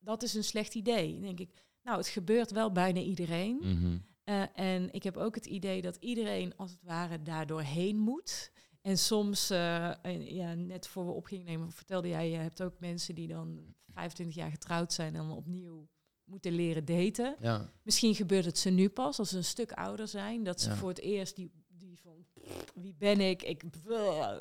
dat 0.00 0.22
is 0.22 0.34
een 0.34 0.44
slecht 0.44 0.74
idee. 0.74 1.12
Dan 1.12 1.22
denk 1.22 1.40
ik, 1.40 1.50
nou, 1.82 1.98
het 1.98 2.06
gebeurt 2.08 2.50
wel 2.50 2.72
bijna 2.72 3.00
iedereen. 3.00 3.56
Mhm. 3.62 3.96
Eh, 4.24 4.58
en 4.58 4.92
ik 4.92 5.02
heb 5.02 5.16
ook 5.16 5.34
het 5.34 5.46
idee 5.46 5.82
dat 5.82 5.96
iedereen 5.96 6.56
als 6.56 6.70
het 6.70 6.82
ware 6.82 7.22
daardoor 7.22 7.60
heen 7.62 7.96
moet. 7.98 8.52
En 8.80 8.98
soms, 8.98 9.50
eh, 9.50 10.04
en 10.06 10.34
ja, 10.34 10.54
net 10.54 10.86
voor 10.86 11.06
we 11.06 11.12
op 11.12 11.24
gingen 11.24 11.44
nemen, 11.44 11.72
vertelde 11.72 12.08
jij, 12.08 12.30
je 12.30 12.36
hebt 12.36 12.62
ook 12.62 12.80
mensen 12.80 13.14
die 13.14 13.28
dan 13.28 13.74
25 13.92 14.36
jaar 14.36 14.50
getrouwd 14.50 14.92
zijn 14.92 15.14
en 15.14 15.26
dan 15.28 15.36
opnieuw 15.36 15.88
moeten 16.24 16.52
leren 16.52 16.84
daten. 16.84 17.36
Ja. 17.40 17.72
Misschien 17.82 18.14
gebeurt 18.14 18.44
het 18.44 18.58
ze 18.58 18.70
nu 18.70 18.88
pas, 18.88 19.18
als 19.18 19.28
ze 19.28 19.36
een 19.36 19.44
stuk 19.44 19.72
ouder 19.72 20.08
zijn, 20.08 20.44
dat 20.44 20.60
ze 20.60 20.68
Ja. 20.68 20.76
voor 20.76 20.88
het 20.88 21.00
eerst 21.00 21.36
die, 21.36 21.50
die 21.68 21.98
van, 22.00 22.26
wie 22.74 22.94
ben 22.94 23.20
ik? 23.20 23.42
Ik, 23.42 23.62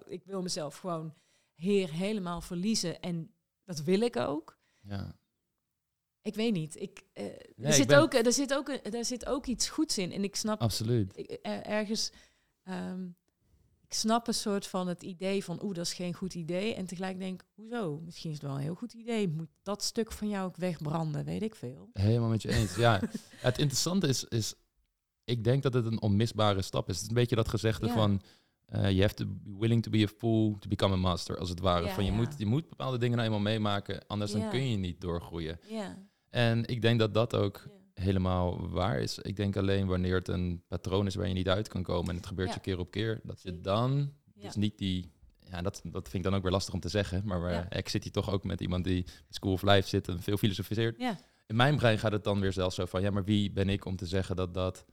ik 0.06 0.24
wil 0.26 0.42
mezelf 0.42 0.78
gewoon 0.78 1.14
heer 1.56 1.92
helemaal 1.92 2.42
verliezen 2.42 3.00
en 3.00 3.34
dat 3.64 3.84
wil 3.84 4.02
ik 4.02 4.16
ook. 4.16 4.60
ja. 4.82 5.22
Ik 6.24 6.36
weet 6.36 6.54
niet. 6.54 6.82
Ik, 6.82 7.02
eh, 7.14 7.26
ik 7.26 7.54
er, 7.62 7.74
zit 7.74 7.88
ben- 7.88 8.00
ook, 8.00 8.14
er, 8.14 8.34
zit 8.34 8.54
ook, 8.54 8.68
een- 8.68 8.84
er 8.94 9.06
zit 9.06 9.26
ook 9.26 9.46
iets 9.46 9.70
goeds 9.70 9.98
in. 9.98 10.12
En 10.12 10.24
ik 10.24 10.36
snap 10.36 10.62
Absoluut. 10.62 11.18
ik- 11.18 11.40
er- 11.42 11.62
ergens. 11.64 12.12
ehm, 12.64 13.04
ik 13.82 13.94
snap 13.94 14.28
een 14.28 14.34
soort 14.34 14.68
van 14.68 14.88
het 14.88 15.04
idee 15.04 15.44
van, 15.44 15.64
oeh, 15.64 15.74
dat 15.76 15.86
is 15.86 15.94
geen 15.94 16.14
goed 16.14 16.34
idee. 16.34 16.74
En 16.74 16.86
tegelijk 16.86 17.20
denk 17.20 17.42
ik, 17.42 17.48
hoezo? 17.56 18.00
Misschien 18.06 18.30
is 18.32 18.36
het 18.38 18.46
wel 18.46 18.56
een 18.56 18.62
heel 18.62 18.76
goed 18.76 18.94
idee. 18.94 19.28
Moet 19.28 19.50
dat 19.64 19.84
stuk 19.84 20.12
van 20.12 20.30
jou 20.30 20.46
ook 20.48 20.56
wegbranden? 20.58 21.26
Weet 21.26 21.42
ik 21.42 21.56
veel. 21.56 21.90
Helemaal 21.94 22.30
met 22.30 22.42
je 22.42 22.50
eens. 22.54 22.76
Ja, 22.76 23.02
het 23.38 23.58
interessante 23.58 24.08
is, 24.08 24.24
is, 24.24 24.54
ik 25.24 25.44
denk 25.44 25.64
dat 25.64 25.74
het 25.74 25.86
een 25.86 26.02
onmisbare 26.02 26.62
stap 26.62 26.90
is. 26.90 26.94
Het 26.96 27.04
is 27.04 27.10
een 27.10 27.16
beetje 27.16 27.36
dat 27.36 27.48
gezegde 27.48 27.88
Ja. 27.88 27.94
van, 27.94 28.22
eh 28.66 28.82
you 28.82 29.02
have 29.02 29.14
to 29.14 29.26
be 29.26 29.58
willing 29.60 29.84
to 29.84 29.90
be 29.92 30.04
a 30.04 30.08
fool 30.18 30.58
to 30.60 30.68
become 30.70 30.94
a 30.94 30.98
master, 30.98 31.38
als 31.38 31.50
het 31.50 31.60
ware. 31.60 31.86
Ja, 31.86 31.94
van 31.94 32.06
je, 32.06 32.12
ja. 32.12 32.18
moet, 32.18 32.34
je 32.38 32.46
moet 32.46 32.70
bepaalde 32.70 32.98
dingen 32.98 33.16
nou 33.18 33.30
eenmaal 33.30 33.44
meemaken, 33.44 34.08
anders 34.08 34.32
dan 34.32 34.50
kun 34.50 34.70
je 34.70 34.78
niet 34.78 35.02
doorgroeien. 35.02 35.60
Ja. 35.68 35.98
En 36.34 36.66
ik 36.66 36.82
denk 36.82 37.00
dat 37.00 37.14
dat 37.14 37.36
ook 37.36 37.66
ja. 37.66 38.04
helemaal 38.04 38.70
waar 38.70 39.00
is. 39.00 39.20
Ik 39.20 39.36
denk 39.36 39.58
alleen 39.58 39.88
wanneer 39.88 40.16
het 40.16 40.28
een 40.28 40.64
patroon 40.68 41.06
is 41.06 41.16
waar 41.16 41.28
je 41.28 41.34
niet 41.34 41.50
uit 41.50 41.68
kan 41.68 41.84
komen 41.84 42.10
en 42.10 42.16
het 42.16 42.26
gebeurt 42.26 42.48
Ja. 42.48 42.54
je 42.54 42.60
keer 42.62 42.80
op 42.80 42.92
keer, 42.92 43.20
dat 43.24 43.42
je 43.42 43.62
dan 43.62 44.14
dus 44.34 44.56
niet 44.56 44.78
die... 44.78 45.12
Ja, 45.40 45.62
dat, 45.62 45.82
dat 45.84 46.10
vind 46.10 46.14
ik 46.14 46.24
dan 46.24 46.36
ook 46.36 46.44
weer 46.44 46.52
lastig 46.52 46.74
om 46.74 46.80
te 46.80 46.90
zeggen. 46.90 47.22
Maar 47.26 47.52
Ja. 47.52 47.72
ik 47.72 47.90
zit 47.90 48.04
hier 48.04 48.12
toch 48.12 48.32
ook 48.32 48.44
met 48.44 48.62
iemand 48.62 48.84
die 48.84 49.06
School 49.30 49.54
of 49.54 49.62
Life 49.62 49.88
zit 49.88 50.08
en 50.08 50.22
veel 50.22 50.38
filosofiseert. 50.38 51.00
Ja. 51.00 51.18
In 51.48 51.56
mijn 51.56 51.76
brein 51.76 52.00
gaat 52.00 52.12
het 52.12 52.24
dan 52.24 52.40
weer 52.40 52.54
zelfs 52.54 52.76
zo 52.76 52.86
van... 52.86 53.02
ja, 53.02 53.12
maar 53.12 53.24
wie 53.24 53.52
ben 53.52 53.70
ik 53.70 53.86
om 53.86 53.96
te 53.96 54.06
zeggen 54.06 54.36
dat 54.36 54.54
dat 54.54 54.86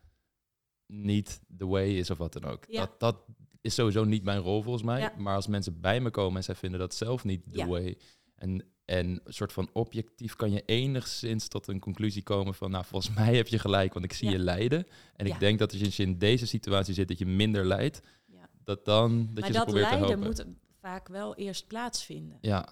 niet 0.87 1.41
the 1.57 1.67
way 1.67 1.89
is 1.97 2.11
of 2.11 2.19
wat 2.19 2.33
dan 2.33 2.45
ook. 2.45 2.65
Ja. 2.69 2.81
Dat, 2.81 3.01
dat 3.01 3.25
is 3.61 3.75
sowieso 3.75 4.05
niet 4.05 4.25
mijn 4.25 4.41
rol 4.41 4.63
volgens 4.63 4.85
mij. 4.85 5.13
Maar 5.17 5.35
als 5.35 5.47
mensen 5.47 5.81
bij 5.81 6.01
me 6.01 6.11
komen 6.11 6.37
en 6.37 6.45
zij 6.45 6.55
vinden 6.55 6.81
dat 6.81 6.95
zelf 6.95 7.25
niet 7.25 7.53
the 7.53 7.67
way... 7.67 7.99
En, 8.35 8.65
en 8.91 9.07
een 9.25 9.33
soort 9.33 9.53
van 9.53 9.69
objectief 9.73 10.37
kan 10.37 10.51
je 10.53 10.63
enigszins 10.67 11.49
tot 11.49 11.67
een 11.69 11.79
conclusie 11.81 12.23
komen 12.23 12.55
van... 12.55 12.71
nou, 12.71 12.85
volgens 12.85 13.15
mij 13.15 13.37
heb 13.37 13.49
je 13.49 13.59
gelijk, 13.59 13.93
want 13.93 14.05
ik 14.05 14.13
zie 14.13 14.27
Ja. 14.27 14.33
je 14.33 14.39
lijden. 14.39 14.87
En 15.17 15.27
Ja. 15.27 15.35
ik 15.35 15.41
denk 15.41 15.59
dat 15.59 15.73
als 15.81 15.97
je 15.97 16.03
in 16.03 16.19
deze 16.19 16.47
situatie 16.47 16.95
zit, 16.95 17.09
dat 17.09 17.19
je 17.19 17.27
minder 17.27 17.67
lijdt. 17.67 18.01
Ja. 18.27 18.49
Dat 18.65 18.85
dan, 18.85 19.19
dat 19.33 19.39
maar 19.41 19.47
je 19.47 19.53
dat 19.57 19.65
probeert 19.65 19.85
te 19.89 19.91
lijden 19.99 20.09
helpen. 20.21 20.47
moet 20.47 20.57
vaak 20.81 21.09
wel 21.09 21.35
eerst 21.37 21.67
plaatsvinden. 21.67 22.39
Ja, 22.41 22.69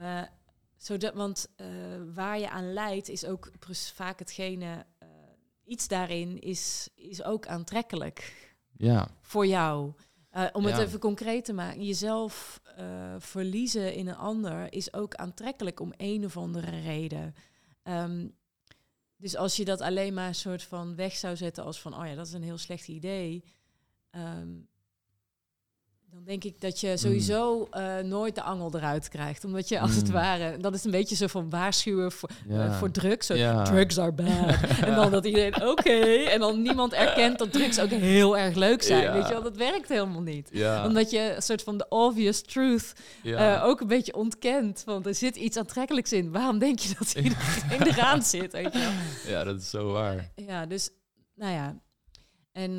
Eh, 0.00 0.22
zodat, 0.76 1.14
want 1.14 1.48
eh, 1.56 1.66
waar 2.14 2.38
je 2.38 2.50
aan 2.50 2.72
leidt 2.72 3.08
is 3.08 3.24
ook 3.24 3.50
vaak 3.94 4.18
hetgene... 4.18 4.86
eh, 4.98 5.08
iets 5.64 5.88
daarin 5.88 6.38
is, 6.40 6.88
is 6.94 7.22
ook 7.22 7.46
aantrekkelijk. 7.46 8.34
ja, 8.76 9.08
voor 9.20 9.46
jou. 9.46 9.92
Eh, 10.38 10.46
om 10.52 10.64
het 10.64 10.76
Ja. 10.76 10.82
even 10.82 10.98
concreet 10.98 11.44
te 11.44 11.52
maken, 11.52 11.84
jezelf 11.84 12.60
eh, 12.76 13.14
verliezen 13.18 13.94
in 13.94 14.08
een 14.08 14.16
ander 14.16 14.72
is 14.72 14.92
ook 14.92 15.14
aantrekkelijk 15.14 15.80
om 15.80 15.92
een 15.96 16.24
of 16.24 16.36
andere 16.36 16.80
reden. 16.80 17.34
Ehm, 17.82 18.28
dus 19.16 19.36
als 19.36 19.56
je 19.56 19.64
dat 19.64 19.80
alleen 19.80 20.14
maar 20.14 20.28
een 20.28 20.34
soort 20.34 20.62
van 20.62 20.96
weg 20.96 21.16
zou 21.16 21.36
zetten 21.36 21.64
als 21.64 21.80
van, 21.80 21.94
oh 22.00 22.06
ja, 22.06 22.14
dat 22.14 22.26
is 22.26 22.32
een 22.32 22.42
heel 22.42 22.58
slecht 22.58 22.88
idee. 22.88 23.44
ehm, 24.10 24.48
dan 26.10 26.24
denk 26.24 26.44
ik 26.44 26.60
dat 26.60 26.80
je 26.80 26.96
sowieso 26.96 27.66
eh, 27.70 27.98
nooit 27.98 28.34
de 28.34 28.42
angel 28.42 28.70
eruit 28.74 29.08
krijgt. 29.08 29.44
Omdat 29.44 29.68
je 29.68 29.80
als 29.80 29.94
het 29.94 30.10
ware, 30.10 30.56
dat 30.56 30.74
is 30.74 30.84
een 30.84 30.90
beetje 30.90 31.16
zo 31.16 31.26
van 31.26 31.50
waarschuwen 31.50 32.12
voor, 32.12 32.30
eh, 32.48 32.78
voor 32.78 32.90
drugs. 32.90 33.26
Zo, 33.26 33.34
Ja. 33.34 33.62
Drugs 33.62 33.98
are 33.98 34.12
bad. 34.12 34.54
en 34.86 34.94
dan 34.94 35.10
dat 35.10 35.24
iedereen, 35.24 35.62
oké. 35.68 36.00
En 36.24 36.40
dan 36.40 36.62
niemand 36.62 36.92
erkent 36.92 37.38
dat 37.38 37.52
drugs 37.52 37.80
ook 37.80 37.90
heel 37.90 38.38
erg 38.38 38.54
leuk 38.54 38.82
zijn. 38.82 39.02
Ja. 39.02 39.12
Weet 39.12 39.26
je 39.26 39.32
wel, 39.32 39.42
dat 39.42 39.56
werkt 39.56 39.88
helemaal 39.88 40.22
niet. 40.22 40.48
Ja, 40.52 40.86
Omdat 40.86 41.10
je 41.10 41.34
een 41.36 41.42
soort 41.42 41.62
van 41.62 41.78
de 41.78 41.86
obvious 41.88 42.42
truth 42.42 42.92
eh, 43.24 43.62
ook 43.64 43.80
een 43.80 43.86
beetje 43.86 44.14
ontkent. 44.14 44.82
Want 44.84 45.06
er 45.06 45.14
zit 45.14 45.36
iets 45.36 45.56
aantrekkelijks 45.56 46.12
in. 46.12 46.32
Waarom 46.32 46.58
denk 46.58 46.78
je 46.78 46.94
dat 46.98 47.14
iedereen 47.24 47.86
eraan 47.86 48.22
zit? 48.22 48.52
Weet 48.52 48.72
je 48.72 48.78
wel? 48.78 49.32
ja, 49.32 49.44
dat 49.44 49.60
is 49.60 49.70
zo 49.70 49.92
waar. 49.92 50.30
Ja, 50.34 50.66
dus, 50.66 50.90
nou 51.34 51.52
ja. 51.52 51.76
En 52.52 52.78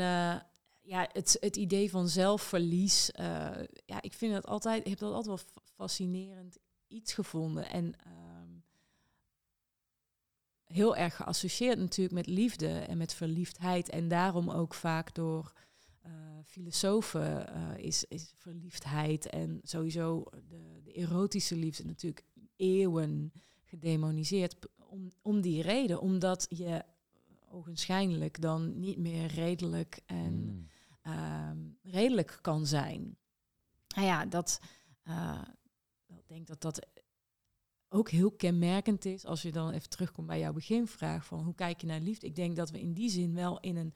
ja, 0.89 1.09
het, 1.11 1.37
het 1.39 1.55
idee 1.55 1.89
van 1.89 2.07
zelfverlies. 2.09 3.11
eh, 3.11 3.25
ja, 3.85 4.01
ik 4.01 4.13
vind 4.13 4.33
dat 4.33 4.45
altijd, 4.47 4.83
ik 4.83 4.89
heb 4.89 4.99
dat 4.99 5.13
altijd 5.13 5.27
wel 5.27 5.37
fa- 5.37 5.61
fascinerend 5.75 6.57
iets 6.87 7.13
gevonden. 7.13 7.69
En 7.69 7.93
ehm, 8.05 8.49
heel 10.63 10.95
erg 10.95 11.15
geassocieerd 11.15 11.77
natuurlijk 11.77 12.15
met 12.15 12.27
liefde 12.27 12.67
en 12.67 12.97
met 12.97 13.13
verliefdheid. 13.13 13.89
En 13.89 14.07
daarom 14.07 14.49
ook 14.49 14.73
vaak 14.73 15.15
door 15.15 15.53
eh, 16.01 16.11
filosofen 16.45 17.53
eh, 17.53 17.85
is, 17.85 18.03
is 18.03 18.33
verliefdheid 18.35 19.25
en 19.29 19.59
sowieso 19.63 20.23
de, 20.47 20.81
de 20.83 20.91
erotische 20.91 21.55
liefde 21.55 21.85
natuurlijk 21.85 22.25
eeuwen 22.55 23.31
gedemoniseerd. 23.63 24.55
Om, 24.77 25.11
om 25.21 25.41
die 25.41 25.61
reden, 25.61 26.01
omdat 26.01 26.45
je 26.49 26.83
ogenschijnlijk 27.51 28.41
dan 28.41 28.79
niet 28.79 28.97
meer 28.97 29.25
redelijk 29.27 29.99
en 30.05 30.33
Mm. 30.33 30.67
Ehm, 31.11 31.57
redelijk 31.81 32.39
kan 32.41 32.65
zijn. 32.65 33.17
Nou 33.95 34.07
ja, 34.07 34.25
dat, 34.25 34.59
eh, 35.03 35.41
eh, 36.05 36.17
ik 36.17 36.27
denk 36.27 36.47
dat 36.47 36.61
dat 36.61 36.87
ook 37.89 38.09
heel 38.09 38.31
kenmerkend 38.31 39.05
is 39.05 39.25
als 39.25 39.41
je 39.41 39.51
dan 39.51 39.71
even 39.71 39.89
terugkomt 39.89 40.27
bij 40.27 40.39
jouw 40.39 40.53
beginvraag 40.53 41.25
van 41.25 41.43
hoe 41.43 41.55
kijk 41.55 41.81
je 41.81 41.87
naar 41.87 41.99
liefde. 41.99 42.27
Ik 42.27 42.35
denk 42.35 42.55
dat 42.55 42.69
we 42.69 42.79
in 42.79 42.93
die 42.93 43.09
zin 43.09 43.33
wel 43.33 43.59
in 43.59 43.75
een 43.75 43.93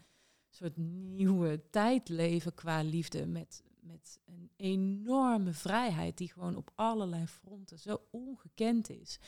soort 0.50 0.78
nieuwe 0.78 1.70
tijd 1.70 2.10
leven 2.10 2.54
qua 2.54 2.82
liefde 2.82 3.26
met, 3.26 3.64
met 3.80 4.20
een 4.26 4.52
enorme 4.56 5.54
vrijheid 5.54 6.18
die 6.18 6.32
gewoon 6.32 6.56
op 6.56 6.72
allerlei 6.76 7.28
fronten 7.28 7.80
zo 7.80 8.08
ongekend 8.12 8.90
is. 8.90 9.20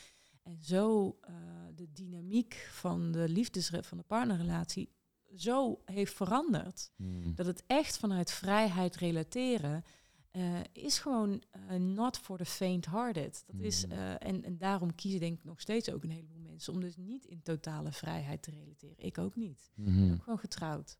En 0.42 0.62
zo 0.62 1.18
uh, 1.28 1.36
de 1.74 1.92
dynamiek 1.92 2.68
van 2.70 3.12
de 3.12 3.28
liefdes 3.28 3.68
van 3.68 3.98
de 3.98 4.04
partnerrelatie 4.04 4.90
zo 5.34 5.80
heeft 5.84 6.14
veranderd. 6.14 6.90
Hmm. 6.96 7.34
Dat 7.34 7.46
het 7.46 7.62
echt 7.66 7.98
vanuit 7.98 8.30
vrijheid 8.30 8.96
relateren 8.96 9.84
uh, 10.32 10.60
is 10.72 10.98
gewoon 10.98 11.42
uh, 11.70 11.76
not 11.78 12.18
for 12.18 12.36
the 12.38 12.44
faint-hearted. 12.44 13.44
Dat 13.46 13.60
is, 13.60 13.82
Hmm. 13.82 13.92
uh, 13.92 14.10
en, 14.18 14.44
en 14.44 14.56
daarom 14.58 14.94
kiezen 14.94 15.20
denk 15.20 15.38
ik 15.38 15.44
nog 15.44 15.60
steeds 15.60 15.90
ook 15.92 16.02
een 16.02 16.10
heleboel 16.10 16.38
mensen 16.38 16.72
om 16.72 16.80
dus 16.80 16.96
niet 16.96 17.24
in 17.24 17.42
totale 17.42 17.92
vrijheid 17.92 18.42
te 18.42 18.50
relateren. 18.50 18.94
Ik 18.98 19.18
ook 19.18 19.36
niet. 19.36 19.70
Ik 19.76 19.84
Mhm. 19.84 20.00
ben 20.00 20.12
ook 20.12 20.22
gewoon 20.22 20.38
getrouwd. 20.38 20.98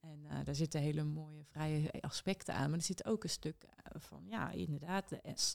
En 0.00 0.44
daar 0.44 0.54
zitten 0.54 0.80
hele 0.80 1.04
mooie 1.04 1.44
vrije 1.44 1.90
aspecten 2.00 2.54
aan. 2.54 2.70
Maar 2.70 2.78
er 2.78 2.84
zit 2.84 3.04
ook 3.06 3.22
een 3.24 3.30
stuk 3.30 3.66
van, 3.98 4.24
ja, 4.26 4.50
inderdaad, 4.50 5.08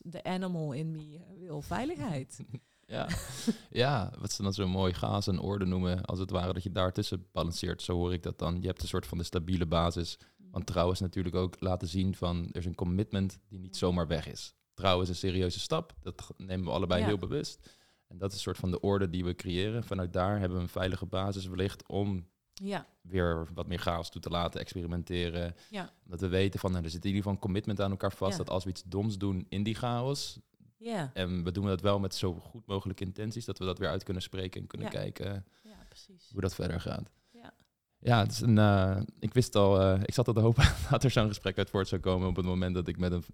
de, 0.04 0.22
animal 0.22 0.72
in 0.72 0.90
me 0.90 1.20
wil 1.38 1.62
veiligheid. 1.62 2.38
Ja. 2.86 3.08
ja, 3.70 4.12
wat 4.18 4.32
ze 4.32 4.42
dan 4.42 4.52
zo 4.52 4.68
mooi 4.68 4.94
gaas 4.94 5.26
en 5.26 5.38
orde 5.38 5.64
noemen, 5.64 6.04
als 6.04 6.18
het 6.18 6.30
ware 6.30 6.52
dat 6.52 6.62
je 6.62 6.72
daartussen 6.72 7.26
balanceert. 7.32 7.82
Zo 7.82 7.94
hoor 7.94 8.12
ik 8.12 8.22
dat 8.22 8.38
dan. 8.38 8.60
Je 8.60 8.66
hebt 8.66 8.82
een 8.82 8.88
soort 8.88 9.06
van 9.06 9.18
de 9.18 9.24
stabiele 9.24 9.66
basis. 9.66 10.18
Want 10.50 10.66
trouw 10.66 10.90
is 10.90 11.00
natuurlijk 11.00 11.34
ook 11.34 11.56
laten 11.60 11.88
zien 11.88 12.14
van 12.14 12.48
er 12.52 12.56
is 12.58 12.66
een 12.66 12.74
commitment 12.74 13.38
die 13.48 13.58
niet 13.58 13.76
zomaar 13.76 14.06
weg 14.06 14.28
is. 14.28 14.54
Trouw 14.74 15.00
is 15.00 15.08
een 15.08 15.14
serieuze 15.14 15.60
stap. 15.60 15.94
Dat 16.00 16.30
nemen 16.36 16.66
we 16.66 16.72
allebei 16.72 17.00
Ja. 17.00 17.06
heel 17.06 17.18
bewust. 17.18 17.70
En 18.08 18.18
dat 18.18 18.28
is 18.30 18.36
een 18.36 18.42
soort 18.42 18.56
van 18.56 18.70
de 18.70 18.80
orde 18.80 19.10
die 19.10 19.24
we 19.24 19.34
creëren. 19.34 19.84
Vanuit 19.84 20.12
daar 20.12 20.38
hebben 20.38 20.56
we 20.56 20.62
een 20.62 20.68
veilige 20.68 21.06
basis 21.06 21.46
wellicht 21.46 21.88
om 21.88 22.26
ja, 22.54 22.86
weer 23.00 23.48
wat 23.54 23.66
meer 23.66 23.78
chaos 23.78 24.10
toe 24.10 24.20
te 24.20 24.28
laten, 24.28 24.60
experimenteren. 24.60 25.54
Ja. 25.70 25.92
Dat 26.04 26.20
we 26.20 26.28
weten 26.28 26.60
van, 26.60 26.70
nou, 26.72 26.84
er 26.84 26.90
zit 26.90 27.00
in 27.00 27.06
ieder 27.06 27.22
geval 27.22 27.36
een 27.36 27.42
commitment 27.46 27.80
aan 27.80 27.90
elkaar 27.90 28.12
vast. 28.12 28.36
Dat 28.38 28.50
als 28.50 28.64
we 28.64 28.70
iets 28.70 28.82
doms 28.86 29.18
doen 29.18 29.46
in 29.48 29.62
die 29.62 29.74
chaos, 29.74 30.38
ja, 30.84 31.10
en 31.14 31.44
we 31.44 31.52
doen 31.52 31.66
dat 31.66 31.80
wel 31.80 31.98
met 31.98 32.14
zo 32.14 32.34
goed 32.34 32.66
mogelijke 32.66 33.04
intenties, 33.04 33.44
dat 33.44 33.58
we 33.58 33.64
dat 33.64 33.78
weer 33.78 33.88
uit 33.88 34.02
kunnen 34.02 34.22
spreken 34.22 34.60
en 34.60 34.66
kunnen 34.66 34.86
Ja. 34.92 34.92
kijken 34.98 35.44
ja, 35.62 35.76
precies. 35.88 36.28
hoe 36.32 36.40
dat 36.40 36.54
verder 36.54 36.80
gaat. 36.80 37.10
Ja. 37.30 37.52
Ja, 37.98 38.18
het 38.22 38.30
is 38.32 38.40
een, 38.40 38.58
eh, 38.58 39.00
ik 39.18 39.34
wist 39.34 39.56
al, 39.56 39.80
eh, 39.80 40.00
ik 40.02 40.14
zat 40.14 40.28
al 40.28 40.34
te 40.34 40.40
hopen 40.40 40.64
dat 40.90 41.04
er 41.04 41.10
zo'n 41.10 41.28
gesprek 41.28 41.58
uit 41.58 41.70
voort 41.70 41.88
zou 41.88 42.00
komen 42.00 42.28
op 42.28 42.36
het 42.36 42.44
moment 42.46 42.74
dat 42.74 42.88
ik 42.88 42.98
met 42.98 43.12
een 43.12 43.24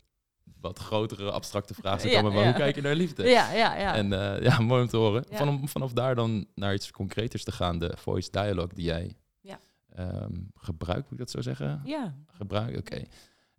wat 0.61 0.79
grotere 0.79 1.31
abstracte 1.31 1.75
vraag 1.75 2.01
zou 2.01 2.13
Ja, 2.13 2.19
komen. 2.21 2.33
Maar 2.35 2.43
ja. 2.45 2.49
hoe 2.51 2.59
kijk 2.59 2.75
je 2.75 2.83
naar 2.83 2.95
liefde? 2.95 3.29
Ja, 3.29 3.53
ja, 3.53 3.77
ja. 3.77 3.95
En 3.95 4.13
eh, 4.13 4.43
ja, 4.43 4.61
mooi 4.61 4.83
om 4.83 4.89
te 4.89 4.97
horen. 4.97 5.25
Van, 5.31 5.69
vanaf 5.69 5.93
daar 5.93 6.15
dan 6.15 6.47
naar 6.55 6.75
iets 6.75 6.91
concreters 6.91 7.45
te 7.45 7.53
gaan, 7.53 7.79
de 7.79 7.93
voice 7.97 8.31
dialogue 8.31 8.75
die 8.75 8.85
jij 8.85 9.17
Ja. 9.41 9.61
ehm, 9.95 10.33
gebruikt, 10.55 11.03
moet 11.03 11.13
ik 11.13 11.19
dat 11.19 11.31
zo 11.31 11.41
zeggen? 11.41 11.81
ja, 11.85 12.15
Gebruik, 12.27 12.77
oké. 12.77 13.05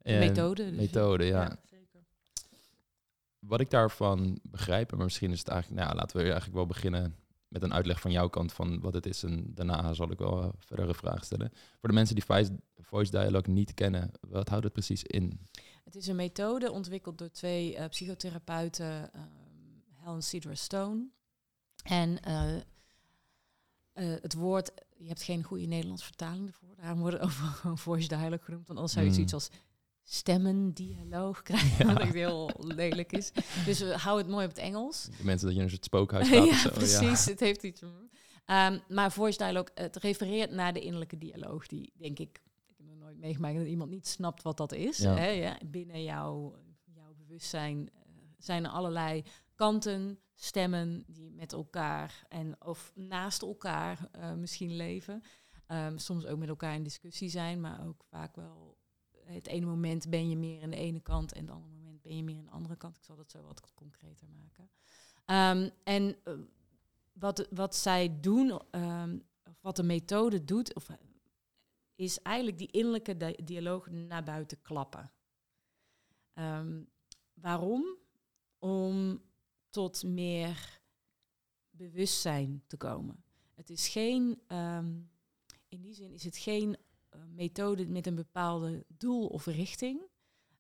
En- 0.02 0.20
methode. 0.20 0.70
dus. 0.70 0.80
Methode, 0.80 1.26
ja. 1.26 1.58
Wat 3.42 3.60
ik 3.62 3.70
daarvan 3.70 4.40
begrijp, 4.42 4.92
maar 4.92 5.04
misschien 5.04 5.32
is 5.32 5.40
het 5.40 5.48
eigenlijk, 5.48 5.82
nou 5.82 5.96
laten 5.96 6.18
we 6.18 6.24
eigenlijk 6.24 6.54
wel 6.54 6.66
beginnen 6.66 7.16
met 7.48 7.64
een 7.64 7.74
uitleg 7.74 8.02
van 8.02 8.12
jouw 8.12 8.28
kant 8.30 8.54
van 8.54 8.80
wat 8.80 8.94
het 8.94 9.06
is. 9.06 9.24
En 9.24 9.52
daarna 9.54 9.94
zal 9.94 10.12
ik 10.12 10.18
wel 10.20 10.42
eh, 10.44 10.50
verdere 10.58 10.94
vragen 10.94 11.26
stellen. 11.26 11.52
Voor 11.80 11.90
de 11.90 11.96
mensen 11.96 12.16
die 12.16 12.24
voice, 12.26 12.52
voice 12.78 13.12
dialogue 13.12 13.54
niet 13.54 13.74
kennen, 13.74 14.12
wat 14.28 14.50
houdt 14.50 14.64
het 14.64 14.74
precies 14.74 15.04
in? 15.04 15.40
Het 15.84 15.96
is 15.96 16.08
een 16.08 16.16
methode 16.16 16.72
ontwikkeld 16.72 17.18
door 17.18 17.32
twee 17.32 17.76
eh, 17.76 17.90
psychotherapeuten, 17.90 19.14
ehm, 19.14 19.26
Helen 19.94 20.24
Cedar 20.24 20.56
Stone. 20.58 21.08
En 21.84 22.22
eh, 22.24 22.54
het 24.22 24.34
woord, 24.34 24.72
je 24.98 25.08
hebt 25.08 25.22
geen 25.22 25.44
goede 25.44 25.66
Nederlands 25.66 26.04
vertaling 26.04 26.48
ervoor. 26.48 26.76
Daarom 26.76 27.00
wordt 27.00 27.16
het 27.16 27.24
overal 27.26 27.52
gewoon 27.52 27.78
voice 27.78 28.08
dialogue 28.08 28.44
genoemd. 28.44 28.68
Want 28.68 28.80
anders 28.80 28.94
zou 28.94 29.06
je 29.06 29.10
Mm. 29.12 29.16
zoiets 29.18 29.34
als 29.34 29.50
stemmendialoog 30.13 31.41
krijgen, 31.41 31.88
Ja. 31.88 31.94
wat 31.94 32.01
echt 32.01 32.13
heel 32.13 32.51
lelijk 32.58 33.12
is. 33.12 33.32
Dus 33.65 33.79
we 33.79 33.98
houden 33.98 34.25
het 34.25 34.33
mooi 34.33 34.46
op 34.46 34.51
het 34.51 34.59
Engels. 34.62 35.03
De 35.18 35.24
mensen 35.24 35.46
dat 35.48 35.55
je 35.55 35.59
in 35.62 35.66
een 35.66 35.72
soort 35.72 35.86
spookhuis 35.86 36.31
of 36.31 36.46
ja, 36.46 36.57
zo. 36.57 36.70
precies. 36.70 37.25
Het 37.25 37.40
heeft 37.40 37.64
iets. 37.64 37.81
Ehm, 38.46 38.79
maar 38.90 39.12
voice 39.12 39.38
dialogue, 39.38 39.72
het 39.75 39.96
refereert 39.96 40.51
naar 40.51 40.74
de 40.74 40.79
innerlijke 40.79 41.18
dialoog, 41.18 41.68
die 41.68 41.94
denk 41.98 42.20
ik, 42.20 42.42
ik 42.68 42.75
heb 42.77 42.86
nog 42.88 42.98
nooit 42.98 43.18
meegemaakt 43.18 43.57
dat 43.57 43.66
iemand 43.66 43.90
niet 43.90 44.07
snapt 44.07 44.42
wat 44.42 44.57
dat 44.57 44.72
is. 44.74 44.98
Ja. 44.98 45.16
Hè, 45.16 45.27
ja. 45.27 45.57
Binnen 45.66 46.03
jouw, 46.03 46.55
jouw 46.94 47.14
bewustzijn 47.18 47.90
eh, 47.94 48.01
zijn 48.38 48.64
er 48.66 48.72
allerlei 48.72 49.24
kanten, 49.55 50.20
stemmen 50.36 51.03
die 51.07 51.31
met 51.31 51.53
elkaar 51.53 52.25
en 52.29 52.55
of 52.66 52.92
naast 52.96 53.42
elkaar 53.42 54.09
eh, 54.12 54.33
misschien 54.33 54.75
leven. 54.75 55.24
Ehm, 55.68 55.98
soms 55.98 56.25
ook 56.25 56.38
met 56.40 56.50
elkaar 56.50 56.75
in 56.75 56.83
discussie 56.83 57.29
zijn, 57.29 57.62
maar 57.62 57.88
ook 57.88 58.03
vaak 58.09 58.36
wel. 58.36 58.79
Het 59.33 59.48
ene 59.48 59.65
moment 59.65 60.09
ben 60.09 60.29
je 60.29 60.37
meer 60.37 60.63
aan 60.63 60.70
de 60.70 60.75
ene 60.75 61.00
kant 61.01 61.33
en 61.33 61.41
het 61.41 61.51
andere 61.51 61.74
moment 61.74 62.01
ben 62.01 62.15
je 62.17 62.24
meer 62.24 62.37
aan 62.37 62.46
de 62.46 62.51
andere 62.51 62.75
kant. 62.75 62.98
Ik 62.98 63.03
zal 63.03 63.15
dat 63.15 63.31
zo 63.31 63.41
wat 63.41 63.74
concreter 63.74 64.27
maken. 64.29 64.70
Ehm, 65.25 65.70
en 65.83 66.15
eh, 66.24 66.33
wat, 67.13 67.48
wat 67.50 67.75
zij 67.75 68.20
doen, 68.20 68.61
ehm, 68.72 69.20
of 69.44 69.61
wat 69.61 69.75
de 69.75 69.83
methode 69.83 70.44
doet, 70.44 70.74
of, 70.75 70.89
eh, 70.89 70.96
is 71.96 72.22
eigenlijk 72.22 72.57
die 72.57 72.72
innerlijke 72.72 73.17
di- 73.17 73.44
dialoog 73.44 73.89
naar 73.89 74.24
buiten 74.24 74.61
klappen. 74.61 75.11
Ehm, 76.33 76.83
waarom? 77.33 77.98
Om 78.59 79.22
tot 79.70 80.03
meer 80.03 80.81
bewustzijn 81.70 82.63
te 82.67 82.77
komen. 82.77 83.24
Het 83.53 83.70
is 83.70 83.87
geen, 83.87 84.41
in 85.67 85.81
die 85.81 85.94
zin 85.94 86.11
is 86.11 86.24
het 86.24 86.37
geen 86.37 86.77
methode 87.28 87.88
met 87.88 88.08
een 88.08 88.16
bepaalde 88.16 88.86
doel 88.88 89.28
of 89.28 89.46
richting. 89.46 90.02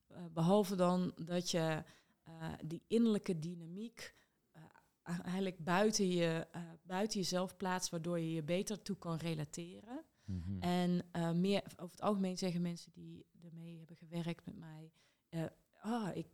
Eh, 0.07 0.17
behalve 0.33 0.75
dan 0.75 1.13
dat 1.25 1.51
je 1.51 1.83
eh, 2.23 2.53
die 2.65 2.83
innerlijke 2.87 3.39
dynamiek 3.39 4.15
eh, 4.51 5.19
eigenlijk 5.23 5.63
buiten, 5.63 6.07
je, 6.07 6.47
eh, 6.51 6.61
buiten 6.83 7.19
jezelf 7.19 7.57
plaatst, 7.57 7.89
waardoor 7.89 8.19
je 8.19 8.31
je 8.31 8.43
beter 8.43 8.81
toe 8.81 8.97
kan 8.97 9.15
relateren. 9.15 10.05
Mhm. 10.25 10.61
En 10.61 11.03
eh, 11.11 11.31
meer, 11.31 11.63
over 11.75 11.91
het 11.91 12.01
algemeen 12.01 12.37
zeggen 12.37 12.61
mensen 12.61 12.91
die 12.91 13.25
ermee 13.41 13.77
hebben 13.77 13.95
gewerkt 13.95 14.45
met 14.45 14.57
mij, 14.57 14.91
eh, 15.29 15.43
ah, 15.81 16.15
ik 16.15 16.27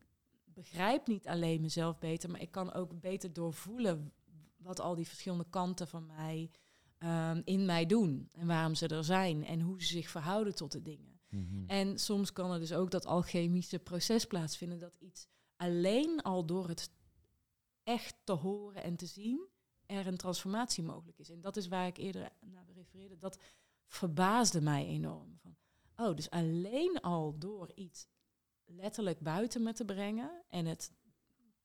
begrijp 0.43 1.07
niet 1.07 1.27
alleen 1.27 1.61
mezelf 1.61 1.99
beter, 1.99 2.29
maar 2.29 2.41
ik 2.41 2.51
kan 2.51 2.73
ook 2.73 2.99
beter 2.99 3.33
doorvoelen 3.33 4.13
wat 4.57 4.79
al 4.79 4.95
die 4.95 5.07
verschillende 5.07 5.49
kanten 5.49 5.87
van 5.87 6.05
mij 6.05 6.51
ehm, 6.97 7.41
in 7.43 7.65
mij 7.65 7.85
doen 7.85 8.29
en 8.31 8.47
waarom 8.47 8.75
ze 8.75 8.87
er 8.87 9.03
zijn 9.03 9.45
en 9.45 9.61
hoe 9.61 9.81
ze 9.81 9.87
zich 9.87 10.09
verhouden 10.09 10.55
tot 10.55 10.71
de 10.71 10.81
dingen. 10.81 11.19
Mhm. 11.29 11.63
En 11.67 11.99
soms 11.99 12.33
kan 12.33 12.51
er 12.51 12.59
dus 12.59 12.73
ook 12.73 12.91
dat 12.91 13.05
alchemische 13.05 13.79
proces 13.79 14.25
plaatsvinden 14.25 14.79
dat 14.79 14.95
iets 14.99 15.27
alleen 15.55 16.21
al 16.21 16.45
door 16.45 16.67
het 16.67 16.91
echt 17.83 18.15
te 18.23 18.31
horen 18.31 18.83
en 18.83 18.95
te 18.95 19.05
zien 19.05 19.47
er 19.85 20.07
een 20.07 20.17
transformatie 20.17 20.83
mogelijk 20.83 21.19
is. 21.19 21.29
En 21.29 21.41
dat 21.41 21.57
is 21.57 21.67
waar 21.67 21.87
ik 21.87 21.97
eerder 21.97 22.29
naar 22.39 22.65
refereerde. 22.73 23.17
Dat 23.17 23.39
verbaasde 23.87 24.61
mij 24.61 24.85
enorm. 24.85 25.37
Van, 25.41 25.55
oh, 25.95 26.15
dus 26.15 26.29
alleen 26.29 26.99
al 27.01 27.37
door 27.37 27.71
iets 27.75 28.07
letterlijk 28.65 29.19
buiten 29.19 29.63
me 29.63 29.73
te 29.73 29.85
brengen 29.85 30.43
en 30.49 30.65
het 30.65 30.91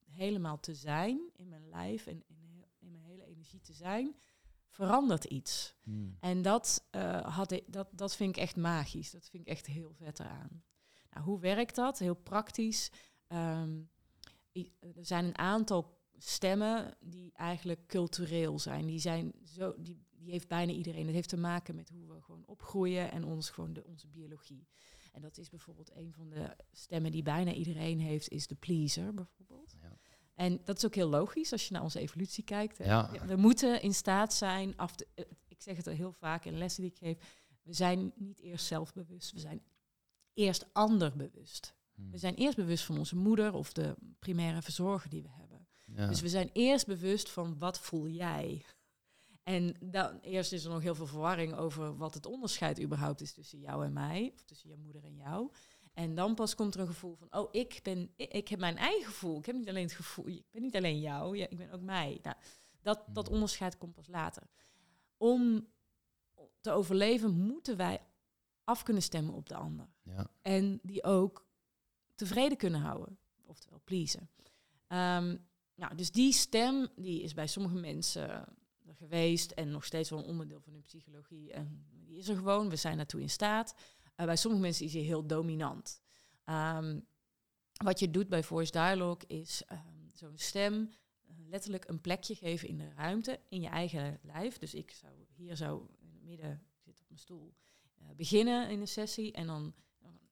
helemaal 0.05 0.59
te 0.59 0.75
zijn 0.75 1.29
in 1.33 1.49
mijn 1.49 1.69
lijf 1.69 2.07
en 2.07 2.23
in, 2.27 2.65
in 2.79 2.91
mijn 2.91 3.03
hele 3.03 3.25
energie 3.25 3.61
te 3.61 3.73
zijn, 3.73 4.15
verandert 4.73 5.23
iets. 5.23 5.75
Mhm. 5.83 6.09
En 6.19 6.41
dat, 6.41 6.87
eh, 6.91 7.35
had 7.35 7.51
ik, 7.51 7.63
dat, 7.67 7.87
dat 7.91 8.15
vind 8.15 8.37
ik 8.37 8.41
echt 8.41 8.55
magisch. 8.55 9.11
Dat 9.11 9.29
vind 9.29 9.43
ik 9.43 9.49
echt 9.49 9.65
heel 9.65 9.93
vet 9.93 10.19
eraan. 10.19 10.63
Nou, 11.11 11.25
hoe 11.25 11.39
werkt 11.39 11.75
dat? 11.75 11.99
Heel 11.99 12.15
praktisch. 12.15 12.91
Ehm, 13.27 13.81
er 14.79 15.05
zijn 15.05 15.25
een 15.25 15.37
aantal 15.37 16.01
stemmen 16.17 16.97
die 16.99 17.31
eigenlijk 17.33 17.87
cultureel 17.87 18.59
zijn. 18.59 18.85
Die, 18.85 18.99
zijn 18.99 19.33
zo, 19.43 19.73
die, 19.77 20.05
die 20.11 20.31
heeft 20.31 20.47
bijna 20.47 20.71
iedereen. 20.71 21.05
Het 21.05 21.15
heeft 21.15 21.29
te 21.29 21.37
maken 21.37 21.75
met 21.75 21.89
hoe 21.89 22.13
we 22.13 22.21
gewoon 22.21 22.45
opgroeien 22.45 23.11
en 23.11 23.23
ons, 23.23 23.49
gewoon 23.49 23.73
de, 23.73 23.83
onze 23.85 24.07
biologie. 24.07 24.67
En 25.11 25.21
dat 25.21 25.37
is 25.37 25.49
bijvoorbeeld 25.49 25.95
een 25.95 26.13
van 26.13 26.29
de 26.29 26.55
stemmen 26.71 27.11
die 27.11 27.23
bijna 27.23 27.53
iedereen 27.53 27.99
heeft, 27.99 28.29
is 28.29 28.47
de 28.47 28.55
pleaser 28.55 29.13
bijvoorbeeld. 29.13 29.75
Ja. 29.81 29.97
En 30.33 30.61
dat 30.63 30.77
is 30.77 30.85
ook 30.85 30.95
heel 30.95 31.09
logisch 31.09 31.51
als 31.51 31.67
je 31.67 31.73
naar 31.73 31.83
onze 31.83 31.99
evolutie 31.99 32.43
kijkt. 32.43 32.77
Ja. 32.77 33.11
We 33.25 33.35
moeten 33.35 33.81
in 33.81 33.93
staat 33.93 34.33
zijn, 34.33 34.77
af 34.77 34.95
te, 34.95 35.07
eh, 35.13 35.25
ik 35.47 35.61
zeg 35.61 35.77
het 35.77 35.85
heel 35.85 36.11
vaak 36.11 36.45
in 36.45 36.57
lessen 36.57 36.81
die 36.81 36.91
ik 36.91 36.97
geef, 36.97 37.17
we 37.61 37.73
zijn 37.73 38.11
niet 38.15 38.39
eerst 38.39 38.65
zelfbewust, 38.65 39.31
we 39.31 39.39
zijn 39.39 39.61
eerst 40.33 40.65
anderbewust. 40.73 41.75
Mhm. 41.95 42.11
We 42.11 42.17
zijn 42.17 42.35
eerst 42.35 42.57
bewust 42.57 42.83
van 42.83 42.97
onze 42.97 43.15
moeder 43.15 43.53
of 43.53 43.73
de 43.73 43.95
primaire 44.19 44.61
verzorger 44.61 45.09
die 45.09 45.21
we 45.21 45.29
hebben. 45.29 45.67
Ja. 45.85 46.07
Dus 46.07 46.21
we 46.21 46.29
zijn 46.29 46.49
eerst 46.53 46.85
bewust 46.85 47.29
van 47.29 47.57
wat 47.59 47.79
voel 47.79 48.07
jij. 48.07 48.65
En 49.43 49.75
dan 49.79 50.19
eerst 50.19 50.51
is 50.51 50.63
er 50.63 50.71
nog 50.71 50.81
heel 50.81 50.95
veel 50.95 51.07
verwarring 51.07 51.55
over 51.55 51.97
wat 51.97 52.13
het 52.13 52.25
onderscheid 52.25 52.81
überhaupt 52.81 53.21
is 53.21 53.33
tussen 53.33 53.59
jou 53.59 53.85
en 53.85 53.93
mij, 53.93 54.31
of 54.33 54.43
tussen 54.43 54.69
je 54.69 54.75
moeder 54.75 55.03
en 55.03 55.15
jou. 55.15 55.51
En 55.93 56.15
dan 56.15 56.35
pas 56.35 56.55
komt 56.55 56.75
er 56.75 56.81
een 56.81 56.87
gevoel 56.87 57.15
van, 57.15 57.27
oh, 57.31 57.47
ik, 57.51 57.79
ben, 57.83 58.11
ik, 58.15 58.47
heb 58.47 58.59
mijn 58.59 58.77
eigen 58.77 59.05
gevoel. 59.05 59.37
Ik 59.37 59.45
heb 59.45 59.55
niet 59.55 59.69
alleen 59.69 59.83
het 59.83 59.93
gevoel, 59.93 60.27
ik 60.27 60.51
ben 60.51 60.61
niet 60.61 60.75
alleen 60.75 60.99
jou, 60.99 61.37
ja, 61.37 61.49
ik 61.49 61.57
ben 61.57 61.71
ook 61.71 61.81
mij. 61.81 62.19
Nou, 62.21 62.35
dat, 62.81 63.03
dat 63.07 63.25
Hmm. 63.25 63.33
onderscheid 63.33 63.77
komt 63.77 63.93
pas 63.93 64.07
later. 64.07 64.43
Om 65.17 65.67
te 66.61 66.71
overleven 66.71 67.31
moeten 67.31 67.77
wij 67.77 68.01
af 68.63 68.83
kunnen 68.83 69.03
stemmen 69.03 69.33
op 69.33 69.49
de 69.49 69.55
ander. 69.55 69.87
Ja. 70.03 70.31
En 70.41 70.79
die 70.83 71.03
ook 71.03 71.47
tevreden 72.15 72.57
kunnen 72.57 72.81
houden. 72.81 73.17
Oftewel 73.45 73.81
pleasen. 73.83 74.29
Ehm, 74.87 75.37
nou, 75.75 75.95
dus 75.95 76.11
die 76.11 76.33
stem 76.33 76.87
die 76.95 77.21
is 77.21 77.33
bij 77.33 77.47
sommige 77.47 77.75
mensen 77.75 78.29
er 78.85 78.95
geweest 78.95 79.51
en 79.51 79.71
nog 79.71 79.85
steeds 79.85 80.09
wel 80.09 80.19
een 80.19 80.25
onderdeel 80.25 80.61
van 80.61 80.73
hun 80.73 80.81
psychologie. 80.81 81.51
En 81.51 81.85
die 82.05 82.17
is 82.17 82.27
er 82.27 82.35
gewoon, 82.35 82.69
we 82.69 82.75
zijn 82.75 82.97
daartoe 82.97 83.21
in 83.21 83.29
staat. 83.29 83.75
Eh, 84.15 84.25
bij 84.25 84.35
sommige 84.35 84.63
mensen 84.63 84.85
is 84.85 84.91
die 84.91 85.03
heel 85.03 85.25
dominant. 85.27 86.01
Ehm, 86.43 86.99
wat 87.83 87.99
je 87.99 88.11
doet 88.11 88.27
bij 88.29 88.43
Voice 88.43 88.71
Dialogue 88.71 89.27
is 89.27 89.63
ehm, 89.67 90.07
zo'n 90.13 90.37
stem 90.37 90.89
eh, 91.27 91.35
letterlijk 91.49 91.87
een 91.87 92.01
plekje 92.01 92.35
geven 92.35 92.67
in 92.67 92.77
de 92.77 92.89
ruimte, 92.95 93.39
in 93.49 93.61
je 93.61 93.67
eigen 93.67 94.19
lijf. 94.21 94.57
Dus 94.57 94.73
ik 94.73 94.91
zou 94.91 95.13
hier 95.35 95.55
zo 95.55 95.89
in 95.99 96.11
het 96.13 96.23
midden, 96.23 96.51
ik 96.75 96.81
zit 96.83 96.99
op 96.99 97.07
mijn 97.07 97.19
stoel, 97.19 97.53
eh, 97.97 98.07
beginnen 98.15 98.69
in 98.69 98.79
een 98.81 98.87
sessie. 98.87 99.31
En 99.31 99.47
dan, 99.47 99.73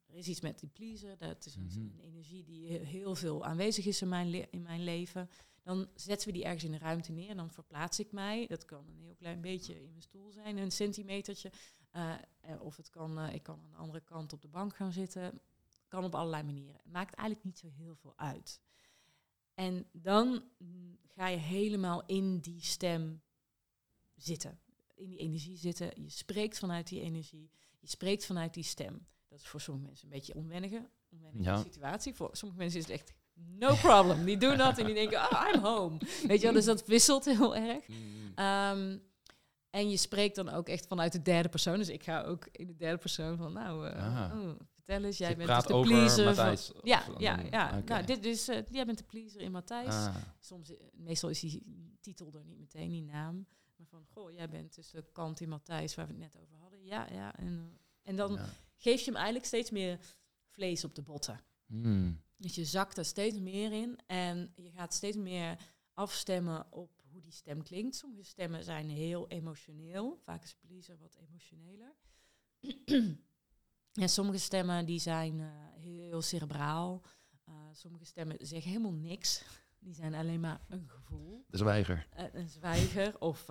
er 0.07 0.17
is 0.17 0.27
iets 0.27 0.41
met 0.41 0.59
die 0.59 0.69
pleaser. 0.69 1.17
Dat 1.17 1.45
is 1.45 1.55
een, 1.55 1.63
Mhm. 1.65 1.79
een 1.79 1.99
energie 1.99 2.43
die 2.43 2.71
he- 2.71 2.83
heel 2.85 3.15
veel 3.15 3.45
aanwezig 3.45 3.85
is 3.85 4.01
in 4.01 4.09
mijn, 4.09 4.51
in 4.51 4.61
mijn 4.61 4.83
leven. 4.83 5.29
Dan 5.63 5.89
zetten 5.95 6.27
we 6.27 6.33
die 6.33 6.43
ergens 6.43 6.63
in 6.63 6.71
de 6.71 6.77
ruimte 6.77 7.11
neer. 7.11 7.35
Dan 7.35 7.51
verplaats 7.51 7.99
ik 7.99 8.11
mij. 8.11 8.47
Dat 8.47 8.65
kan 8.65 8.87
een 8.87 8.99
heel 9.01 9.15
klein 9.15 9.41
beetje 9.41 9.81
in 9.83 9.89
mijn 9.89 10.01
stoel 10.01 10.31
zijn, 10.31 10.57
een 10.57 10.71
centimetertje. 10.71 11.51
Eh, 11.91 12.13
eh, 12.41 12.61
of 12.61 12.77
het 12.77 12.89
kan, 12.89 13.19
eh, 13.19 13.33
ik 13.33 13.43
kan 13.43 13.59
aan 13.63 13.69
de 13.71 13.77
andere 13.77 14.01
kant 14.01 14.33
op 14.33 14.41
de 14.41 14.47
bank 14.47 14.75
gaan 14.75 14.91
zitten. 14.91 15.41
Kan 15.87 16.03
op 16.03 16.15
allerlei 16.15 16.43
manieren. 16.43 16.75
Het 16.83 16.91
maakt 16.91 17.13
eigenlijk 17.15 17.45
niet 17.47 17.57
zo 17.59 17.67
heel 17.69 17.95
veel 17.95 18.13
uit. 18.17 18.61
En 19.53 19.85
dan 19.91 20.43
mm, 20.57 20.97
ga 21.07 21.27
je 21.27 21.37
helemaal 21.37 22.03
in 22.05 22.39
die 22.39 22.61
stem 22.61 23.21
zitten. 24.15 24.59
In 24.95 25.09
die 25.09 25.17
energie 25.17 25.57
zitten. 25.57 25.91
Je 26.03 26.09
spreekt 26.09 26.57
vanuit 26.59 26.87
die 26.87 27.01
energie. 27.01 27.51
Je 27.79 27.87
spreekt 27.87 28.25
vanuit 28.25 28.53
die 28.53 28.63
stem. 28.63 29.05
Dat 29.27 29.39
is 29.39 29.47
voor 29.47 29.61
sommige 29.61 29.85
mensen 29.87 30.05
een 30.05 30.13
beetje 30.13 30.35
onwennige, 30.35 30.89
onwennige 31.09 31.43
Ja. 31.43 31.61
situatie. 31.61 32.13
Voor 32.13 32.29
sommige 32.31 32.59
mensen 32.61 32.79
is 32.79 32.85
het 32.85 32.93
echt 32.95 33.13
no 33.33 33.75
problem. 33.75 34.25
Die 34.25 34.37
doen 34.37 34.57
dat 34.57 34.77
en 34.77 34.85
die 34.85 34.93
denken, 34.95 35.17
oh, 35.19 35.49
I'm 35.53 35.61
home. 35.61 35.97
Weet 36.27 36.37
je 36.39 36.43
wel, 36.43 36.53
dus 36.53 36.65
dat 36.65 36.85
wisselt 36.85 37.25
heel 37.25 37.55
erg. 37.55 37.85
Ehm, 38.35 38.97
en 39.71 39.89
je 39.89 39.97
spreekt 39.97 40.35
dan 40.35 40.49
ook 40.49 40.69
echt 40.69 40.87
vanuit 40.87 41.11
de 41.11 41.21
derde 41.21 41.49
persoon. 41.49 41.77
Dus 41.77 41.89
ik 41.89 42.03
ga 42.03 42.21
ook 42.21 42.47
in 42.51 42.67
de 42.67 42.75
derde 42.75 42.97
persoon 42.97 43.37
van, 43.37 43.53
nou, 43.53 43.87
eh, 43.87 44.23
Ah. 44.23 44.39
oh, 44.39 44.49
vertel 44.75 45.03
eens, 45.03 45.17
jij 45.17 45.29
je 45.29 45.35
bent 45.35 45.49
dus 45.49 45.65
de 45.65 45.79
pleaser. 45.79 46.25
Matthijs. 46.25 46.71
ja, 46.83 47.03
ja, 47.17 47.39
ja. 47.39 47.77
Oké. 47.77 47.93
Nou, 47.93 48.05
dit 48.05 48.23
dus, 48.23 48.45
jij 48.45 48.85
bent 48.85 48.97
de 48.97 49.03
pleaser 49.03 49.41
in 49.41 49.51
Matthijs. 49.51 49.93
Ah, 49.93 50.15
Soms, 50.39 50.71
eh, 50.71 50.77
meestal 50.93 51.29
is 51.29 51.39
die 51.39 51.63
titel 52.01 52.33
er 52.33 52.45
niet 52.45 52.59
meteen, 52.59 52.89
die 52.89 53.03
naam. 53.03 53.47
Maar 53.75 53.87
van, 53.87 54.05
goh, 54.13 54.31
jij 54.31 54.49
bent 54.49 54.75
dus 54.75 54.89
de 54.89 55.05
kant 55.11 55.39
in 55.39 55.49
Matthijs 55.49 55.95
waar 55.95 56.07
we 56.07 56.13
het 56.13 56.21
net 56.21 56.37
over 56.41 56.57
hadden. 56.57 56.85
Ja, 56.85 57.07
ja. 57.11 57.35
En, 57.37 57.79
en 58.03 58.15
dan 58.15 58.33
ja. 58.33 58.45
geef 58.75 58.99
je 58.99 59.05
hem 59.05 59.15
eigenlijk 59.15 59.45
steeds 59.45 59.69
meer 59.71 59.99
vlees 60.49 60.83
op 60.83 60.95
de 60.95 61.01
botten. 61.01 61.39
Hmm. 61.65 62.21
Dus 62.37 62.55
je 62.55 62.65
zakt 62.65 62.97
er 62.97 63.05
steeds 63.05 63.39
meer 63.39 63.71
in 63.71 63.99
en 64.05 64.51
je 64.55 64.71
gaat 64.71 64.93
steeds 64.93 65.17
meer 65.17 65.57
afstemmen 65.93 66.65
op 66.71 67.00
hoe 67.21 67.29
die 67.29 67.39
stem 67.39 67.63
klinkt. 67.63 67.95
Sommige 67.95 68.23
stemmen 68.23 68.63
zijn 68.63 68.89
heel 68.89 69.27
emotioneel. 69.27 70.17
Vaak 70.21 70.43
is 70.43 70.55
pleaser 70.55 70.97
wat 70.97 71.15
emotioneler. 71.15 71.95
en 74.03 74.09
sommige 74.09 74.37
stemmen 74.37 74.85
die 74.85 74.99
zijn 74.99 75.39
eh, 75.39 75.47
heel 75.73 76.21
cerebraal. 76.21 77.03
Eh, 77.45 77.53
sommige 77.71 78.05
stemmen 78.05 78.37
zeggen 78.39 78.71
helemaal 78.71 78.93
niks. 78.93 79.43
Die 79.79 79.93
zijn 79.93 80.13
alleen 80.13 80.39
maar 80.39 80.61
een 80.67 80.89
gevoel. 80.89 81.45
De 81.47 81.57
zwijger. 81.57 82.07
Eh, 82.09 82.25
een 82.33 82.49
zwijger 82.49 83.19
of... 83.19 83.47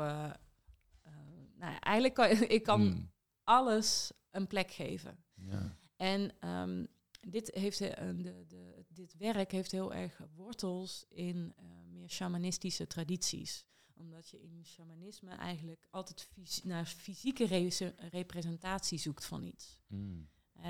nou 1.57 1.77
eigenlijk 1.81 2.15
kan 2.15 2.31
ik 2.31 2.63
kan 2.63 2.81
Hmm. 2.81 3.11
alles 3.45 4.13
een 4.31 4.47
plek 4.47 4.71
geven. 4.71 5.25
Ja. 5.35 5.77
En 5.97 6.33
ehm, 6.41 6.87
dit, 7.21 7.51
heeft, 7.55 7.79
de, 7.79 8.45
de, 8.47 8.85
dit 8.89 9.17
werk 9.17 9.53
heeft 9.53 9.71
heel 9.71 9.95
erg 9.95 10.21
wortels 10.35 11.07
in 11.09 11.55
meer 12.01 12.11
shamanistische 12.11 12.87
tradities. 12.87 13.65
Omdat 13.95 14.29
je 14.29 14.43
in 14.43 14.65
shamanisme 14.65 15.31
eigenlijk 15.31 15.87
altijd 15.91 16.29
fys- 16.33 16.63
naar 16.63 16.87
fysieke 16.87 17.47
re- 17.47 17.95
representatie 18.11 18.99
zoekt 18.99 19.25
van 19.25 19.45
iets. 19.45 19.79
Eh, 19.89 20.63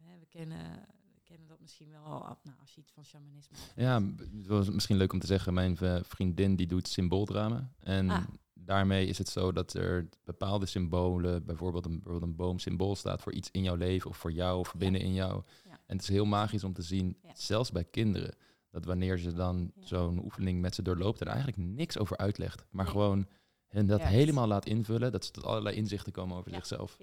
hè, 0.00 0.18
we, 0.18 0.26
kennen, 0.28 0.86
we 1.14 1.20
kennen 1.24 1.48
dat 1.48 1.60
misschien 1.60 1.90
wel 1.90 2.02
al 2.02 2.38
nou, 2.42 2.56
als 2.60 2.74
je 2.74 2.80
iets 2.80 2.92
van 2.92 3.04
shamanisme. 3.04 3.56
Ja, 3.76 4.02
het 4.34 4.46
was 4.46 4.70
misschien 4.70 4.96
leuk 4.96 5.12
om 5.12 5.18
te 5.18 5.26
zeggen. 5.26 5.54
Mijn 5.54 5.76
vriendin 6.04 6.56
die 6.56 6.66
doet 6.66 6.88
symbooldrama. 6.88 7.72
En 7.78 8.10
Ah. 8.10 8.24
daarmee 8.54 9.06
is 9.06 9.18
het 9.18 9.28
zo 9.28 9.52
dat 9.52 9.74
er 9.74 10.08
bepaalde 10.24 10.66
symbolen, 10.66 11.44
bijvoorbeeld 11.44 11.84
een, 11.84 11.92
bijvoorbeeld 12.02 12.22
een 12.30 12.36
boom 12.36 12.58
symbool 12.58 12.96
staat 12.96 13.22
voor 13.22 13.32
iets 13.32 13.50
in 13.50 13.62
jouw 13.62 13.76
leven 13.76 14.10
of 14.10 14.16
voor 14.16 14.32
jou 14.32 14.58
of 14.58 14.72
Ja. 14.72 14.78
binnenin 14.78 15.12
jou. 15.14 15.42
Ja. 15.64 15.70
En 15.86 15.96
het 15.96 16.02
is 16.02 16.08
heel 16.08 16.24
magisch 16.26 16.64
om 16.64 16.72
te 16.72 16.82
zien, 16.82 17.16
Ja. 17.22 17.30
zelfs 17.34 17.70
bij 17.72 17.84
kinderen, 17.84 18.34
dat 18.70 18.84
wanneer 18.84 19.18
ze 19.18 19.32
dan 19.32 19.72
Ja. 19.74 19.86
zo'n 19.86 20.24
oefening 20.24 20.60
met 20.60 20.74
ze 20.74 20.82
doorloopt, 20.82 21.20
er 21.20 21.26
eigenlijk 21.26 21.56
niks 21.56 21.98
over 21.98 22.16
uitlegt, 22.16 22.66
maar 22.70 22.84
Nee. 22.84 22.92
gewoon 22.92 23.28
hen 23.66 23.86
dat 23.86 23.98
Juist. 23.98 24.14
helemaal 24.14 24.46
laat 24.46 24.66
invullen, 24.66 25.12
dat 25.12 25.24
ze 25.24 25.30
tot 25.30 25.44
allerlei 25.44 25.76
inzichten 25.76 26.12
komen 26.12 26.36
over 26.36 26.50
Ja. 26.50 26.56
zichzelf. 26.56 26.96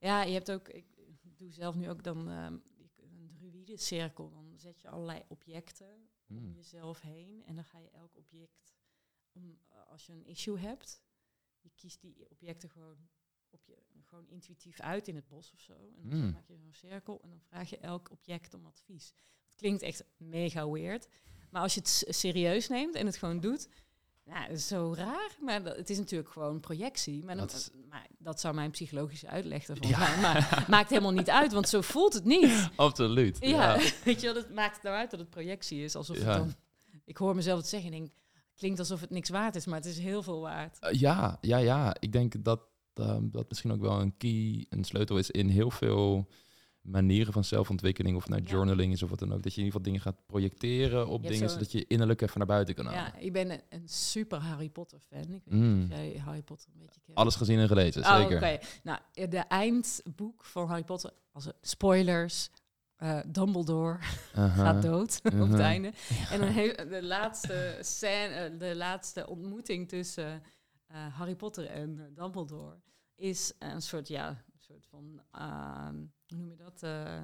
Ja, 0.00 0.22
je 0.22 0.32
hebt 0.32 0.50
ook, 0.50 0.68
ik 0.68 0.86
doe 1.36 1.52
zelf 1.52 1.74
nu 1.74 1.88
ook 1.90 2.02
dan 2.02 2.28
ehm, 2.30 2.56
een 2.96 3.30
druïdencirkel. 3.36 4.30
Dan 4.30 4.52
zet 4.56 4.80
je 4.80 4.88
allerlei 4.88 5.22
objecten 5.28 6.08
om 6.28 6.36
Hmm. 6.36 6.52
jezelf 6.54 7.00
heen. 7.00 7.42
En 7.46 7.54
dan 7.54 7.64
ga 7.64 7.78
je 7.78 7.90
elk 7.90 8.16
object, 8.16 8.74
om, 9.32 9.58
eh, 9.68 9.86
als 9.86 10.06
je 10.06 10.12
een 10.12 10.26
issue 10.26 10.58
hebt, 10.58 11.02
je 11.60 11.70
kiest 11.74 12.00
die 12.00 12.30
objecten 12.30 12.70
gewoon, 12.70 13.08
op 13.50 13.64
je, 13.64 13.82
gewoon 14.04 14.28
intuïtief 14.28 14.80
uit 14.80 15.08
in 15.08 15.14
het 15.14 15.28
bos 15.28 15.52
of 15.52 15.60
zo. 15.60 15.92
En 15.96 16.08
dan 16.08 16.18
Hmm. 16.20 16.30
maak 16.30 16.46
je 16.46 16.56
zo'n 16.58 16.72
cirkel 16.72 17.20
en 17.22 17.28
dan 17.28 17.40
vraag 17.40 17.70
je 17.70 17.78
elk 17.78 18.10
object 18.10 18.54
om 18.54 18.66
advies. 18.66 19.12
Klinkt 19.58 19.82
echt 19.82 20.04
mega 20.16 20.68
weird. 20.70 21.08
Maar 21.50 21.62
als 21.62 21.74
je 21.74 21.80
het 21.80 22.04
serieus 22.08 22.68
neemt 22.68 22.94
en 22.94 23.06
het 23.06 23.16
gewoon 23.16 23.40
doet, 23.40 23.68
nou, 24.24 24.48
dat 24.48 24.56
is 24.56 24.66
zo 24.66 24.92
raar. 24.96 25.36
Maar 25.40 25.62
dat, 25.62 25.76
het 25.76 25.90
is 25.90 25.98
natuurlijk 25.98 26.30
gewoon 26.30 26.60
projectie. 26.60 27.24
Maar, 27.24 27.36
Dat 27.36 27.70
maar 27.88 28.06
dat 28.18 28.40
zou 28.40 28.54
mijn 28.54 28.70
psychologische 28.70 29.26
uitleg 29.28 29.68
ervan 29.68 29.88
Ja. 29.88 30.06
zijn. 30.06 30.20
Maar 30.20 30.64
maakt 30.68 30.90
helemaal 30.90 31.12
niet 31.12 31.30
uit, 31.30 31.52
want 31.52 31.68
zo 31.68 31.80
voelt 31.80 32.12
het 32.14 32.24
niet. 32.24 32.68
Absoluut. 32.76 33.36
Ja, 33.40 33.78
weet 34.04 34.20
je 34.20 34.26
wel, 34.26 34.34
het 34.36 34.54
maakt 34.54 34.74
het 34.74 34.82
nou 34.82 34.96
uit 34.96 35.10
dat 35.10 35.20
het 35.20 35.30
projectie 35.30 35.82
is. 35.84 35.94
Alsof 35.94 36.18
Ja. 36.18 36.24
het 36.24 36.36
dan... 36.36 36.54
Ik 37.04 37.16
hoor 37.16 37.34
mezelf 37.34 37.58
het 37.58 37.68
zeggen 37.68 37.92
en 37.92 37.98
denk, 37.98 38.10
klinkt 38.56 38.78
alsof 38.78 39.00
het 39.00 39.10
niks 39.10 39.28
waard 39.28 39.56
is, 39.56 39.66
maar 39.66 39.76
het 39.78 39.86
is 39.88 39.98
heel 39.98 40.22
veel 40.22 40.40
waard. 40.40 40.78
Eh, 40.78 41.00
ja, 41.00 41.38
ja, 41.40 41.56
ja. 41.56 41.96
Ik 42.00 42.12
denk 42.12 42.44
dat 42.44 42.60
ehm, 42.94 43.28
dat 43.30 43.48
misschien 43.48 43.72
ook 43.72 43.80
wel 43.80 44.00
een 44.00 44.16
key, 44.16 44.66
een 44.68 44.84
sleutel 44.84 45.18
is 45.18 45.30
in 45.30 45.48
heel 45.48 45.70
veel 45.70 46.28
manieren 46.80 47.32
van 47.32 47.44
zelfontwikkeling, 47.44 48.16
of 48.16 48.28
Ja. 48.28 48.36
journaling 48.38 48.92
is 48.92 49.02
of 49.02 49.10
wat 49.10 49.18
dan 49.18 49.32
ook. 49.32 49.42
Dat 49.42 49.54
je 49.54 49.60
in 49.60 49.66
ieder 49.66 49.80
geval 49.80 49.82
dingen 49.82 50.00
gaat 50.00 50.26
projecteren 50.26 51.08
op 51.08 51.22
dingen, 51.22 51.36
zo- 51.48 51.48
zodat 51.54 51.72
je 51.72 51.84
innerlijk 51.86 52.20
even 52.20 52.38
naar 52.38 52.46
buiten 52.46 52.74
kan 52.74 52.86
halen. 52.86 53.00
Ja, 53.02 53.14
ik 53.16 53.32
ben 53.32 53.50
een, 53.50 53.60
een 53.68 53.88
super 53.88 54.38
Harry 54.38 54.68
Potter 54.70 54.98
fan. 55.00 55.20
Ik 55.20 55.42
weet 55.44 55.60
Mm. 55.60 55.82
of 55.82 55.88
jij 55.88 56.20
Harry 56.24 56.42
Potter 56.42 56.68
een 56.72 56.78
beetje 56.78 57.00
kent. 57.04 57.16
Alles 57.18 57.34
gezien 57.36 57.58
en 57.58 57.68
gelezen, 57.68 58.02
Oh, 58.02 58.16
zeker. 58.28 58.60
Nou, 58.82 58.98
de 59.12 59.38
eindboek 59.38 60.44
van 60.44 60.66
Harry 60.66 60.84
Potter, 60.84 61.10
als 61.32 61.48
spoilers, 61.60 62.50
eh, 62.96 63.20
Dumbledore 63.26 63.98
gaat 64.56 64.82
dood 64.82 65.20
op 65.40 65.48
het 65.50 65.60
einde. 65.60 65.92
En 66.30 66.40
dan 66.40 66.52
de 66.88 66.98
laatste 67.02 67.78
scène, 67.80 68.34
eh, 68.34 68.58
de 68.58 68.76
laatste 68.76 69.26
ontmoeting 69.28 69.88
tussen 69.88 70.42
eh, 70.86 70.96
Harry 71.16 71.34
Potter 71.34 71.66
en 71.66 72.10
Dumbledore 72.14 72.76
is 73.14 73.52
een 73.58 73.82
soort, 73.82 74.08
ja, 74.08 74.28
een 74.28 74.60
soort 74.60 74.86
van, 74.90 75.20
ehm, 75.32 75.96
hoe 76.28 76.38
noem 76.38 76.48
je 76.48 76.56
dat? 76.56 76.82
eh, 76.82 77.22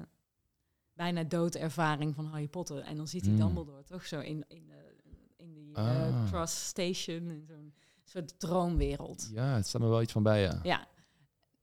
bijna 0.93 1.23
doodervaring 1.23 2.15
van 2.15 2.25
Harry 2.25 2.47
Potter. 2.47 2.79
En 2.79 2.97
dan 2.97 3.07
ziet 3.07 3.21
hij 3.21 3.31
Mm. 3.31 3.37
Dumbledore 3.39 3.83
toch 3.83 4.05
zo 4.05 4.19
in, 4.19 4.45
in, 4.47 4.67
de, 4.67 4.95
in 5.37 5.53
die 5.53 5.73
eh, 5.75 6.01
Ah. 6.07 6.27
Trust 6.29 6.55
Station, 6.55 7.29
in 7.29 7.45
zo'n 7.47 7.73
soort 8.03 8.39
droomwereld. 8.39 9.29
Ja, 9.31 9.55
het 9.55 9.67
staat 9.67 9.81
me 9.81 9.87
wel 9.87 10.01
iets 10.01 10.11
van 10.11 10.23
bij, 10.23 10.41
ja. 10.41 10.59
Ja, 10.63 10.87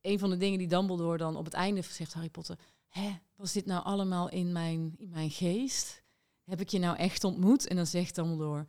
een 0.00 0.18
van 0.18 0.31
de 0.31 0.37
dingen 0.37 0.59
die 0.59 0.68
Dumbledore 0.68 1.16
dan 1.18 1.37
op 1.37 1.44
het 1.44 1.55
einde 1.55 1.83
zegt 1.83 2.12
Harry 2.14 2.31
Potter, 2.31 2.59
hè, 2.88 3.11
was 3.37 3.52
dit 3.52 3.66
nou 3.66 3.85
allemaal 3.85 4.28
in 4.31 4.52
mijn, 4.52 4.94
in 4.98 5.09
mijn 5.11 5.31
geest? 5.31 6.02
Heb 6.44 6.61
ik 6.61 6.68
je 6.68 6.78
nou 6.78 6.96
echt 6.96 7.24
ontmoet? 7.24 7.66
En 7.66 7.76
dan 7.76 7.87
zegt 7.87 8.14
Dumbledore, 8.14 8.66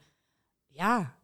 ja, 0.67 1.17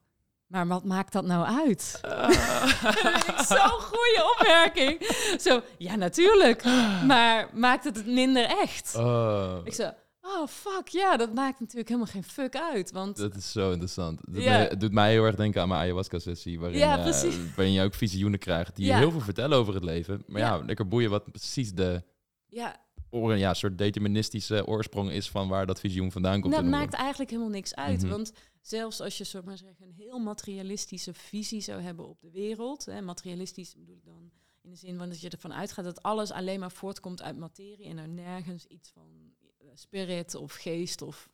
maar 0.50 0.68
wat 0.68 0.84
maakt 0.86 1.14
dat 1.14 1.26
nou 1.26 1.46
uit? 1.66 2.00
Zo'n 3.50 3.80
goede 3.82 4.36
opmerking. 4.38 5.06
Zo, 5.42 5.62
ja 5.78 5.96
natuurlijk, 5.96 6.64
maar 7.06 7.50
maakt 7.54 7.84
het 7.84 7.96
het 7.96 8.06
minder 8.08 8.46
echt? 8.46 8.96
Oh, 8.96 9.58
Ik 9.64 9.74
zo, 9.74 9.92
oh 10.22 10.48
fuck, 10.48 10.88
ja, 10.88 11.18
dat 11.18 11.34
maakt 11.34 11.60
natuurlijk 11.60 11.88
helemaal 11.90 12.12
geen 12.12 12.24
fuck 12.24 12.56
uit, 12.58 12.92
want... 12.92 13.18
dat 13.18 13.36
is 13.36 13.52
zo 13.52 13.70
interessant. 13.72 14.20
Het 14.26 14.34
doet, 14.34 14.44
Ja. 14.44 14.50
mij, 14.52 14.62
het 14.68 14.80
doet 14.80 14.92
mij 14.92 15.12
heel 15.12 15.24
erg 15.26 15.36
denken 15.36 15.62
aan 15.62 15.68
mijn 15.68 15.82
ayahuasca-sessie, 15.82 16.60
waarin, 16.60 16.80
Ja, 16.80 16.98
precies. 16.98 17.36
waarin 17.56 17.74
je 17.74 17.84
ook 17.84 17.94
visioenen 17.94 18.40
krijgt 18.40 18.76
die 18.76 18.86
Ja. 18.86 18.98
heel 18.98 19.12
veel 19.12 19.20
vertellen 19.22 19.58
over 19.58 19.74
het 19.74 19.84
leven. 19.84 20.24
Maar 20.28 20.42
ja, 20.42 20.58
lekker 20.66 20.88
boeien 20.88 21.10
wat 21.10 21.32
precies 21.32 21.74
de 21.74 22.04
Ja, 22.48 22.76
or, 23.10 23.38
ja, 23.38 23.54
soort 23.54 23.78
deterministische 23.78 24.66
oorsprong 24.68 25.12
is 25.12 25.30
van 25.30 25.48
waar 25.48 25.66
dat 25.66 25.80
visioen 25.80 26.12
vandaan 26.12 26.42
komt. 26.42 26.54
Dat 26.54 26.64
en 26.64 26.70
hoe- 26.70 26.78
maakt 26.78 26.94
eigenlijk 26.94 27.30
helemaal 27.30 27.52
niks 27.52 27.76
uit. 27.76 28.02
Mhm. 28.02 28.10
Want 28.12 28.32
zelfs 28.70 29.02
als 29.02 29.18
je 29.18 29.24
soort 29.24 29.46
maar 29.46 29.58
zeggen, 29.58 29.86
een 29.86 29.94
heel 29.94 30.20
materialistische 30.20 31.14
visie 31.14 31.62
zou 31.62 31.82
hebben 31.82 32.08
op 32.08 32.22
de 32.22 32.32
wereld. 32.32 32.86
Hè, 32.86 33.02
materialistisch 33.02 33.76
bedoel 33.76 33.96
ik 33.96 34.06
dan 34.06 34.32
in 34.62 34.70
de 34.70 34.76
zin 34.76 34.98
van 34.98 35.10
dat 35.10 35.22
je 35.22 35.30
ervan 35.30 35.54
uitgaat 35.54 35.86
dat 35.86 36.04
alles 36.04 36.32
alleen 36.32 36.60
maar 36.60 36.72
voortkomt 36.72 37.22
uit 37.22 37.38
materie 37.38 37.86
en 37.86 37.98
er 37.98 38.10
nergens 38.10 38.66
iets 38.66 38.90
van 38.90 39.34
eh, 39.58 39.68
spirit 39.74 40.36
of 40.36 40.54
geest 40.54 41.02
of 41.02 41.30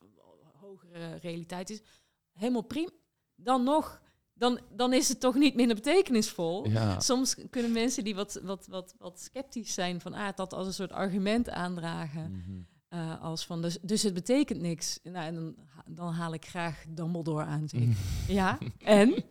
hogere 0.65 1.15
realiteit 1.15 1.69
is. 1.69 1.81
Helemaal 2.31 2.61
prima. 2.61 2.89
Dan 3.35 3.63
nog, 3.63 4.01
dan, 4.33 4.59
dan 4.71 4.93
is 4.93 5.09
het 5.09 5.19
toch 5.19 5.35
niet 5.35 5.55
minder 5.55 5.75
betekenisvol. 5.75 6.67
Ja, 6.67 6.99
Soms 6.99 7.35
kunnen 7.49 7.71
mensen 7.71 8.03
die 8.03 8.15
wat, 8.15 8.39
wat, 8.43 8.67
wat, 8.67 8.95
wat 8.97 9.19
sceptisch 9.19 9.73
zijn 9.73 10.01
van 10.01 10.15
aard 10.15 10.37
dat 10.37 10.53
als 10.53 10.67
een 10.67 10.73
soort 10.73 10.91
argument 10.91 11.49
aandragen. 11.49 12.31
Mhm. 12.31 12.74
Eh, 12.95 13.21
als 13.21 13.45
van, 13.45 13.61
dus, 13.61 13.77
dus 13.81 14.03
het 14.03 14.13
betekent 14.13 14.61
niks. 14.61 14.99
Nou, 15.03 15.25
en 15.25 15.35
dan, 15.35 15.55
dan 15.85 16.13
haal 16.13 16.33
ik 16.33 16.45
graag 16.45 16.83
Dumbledore 16.89 17.43
aan. 17.45 17.69
Zeg 17.69 17.81
ik, 17.81 17.97
ja, 18.27 18.57
en? 18.83 19.09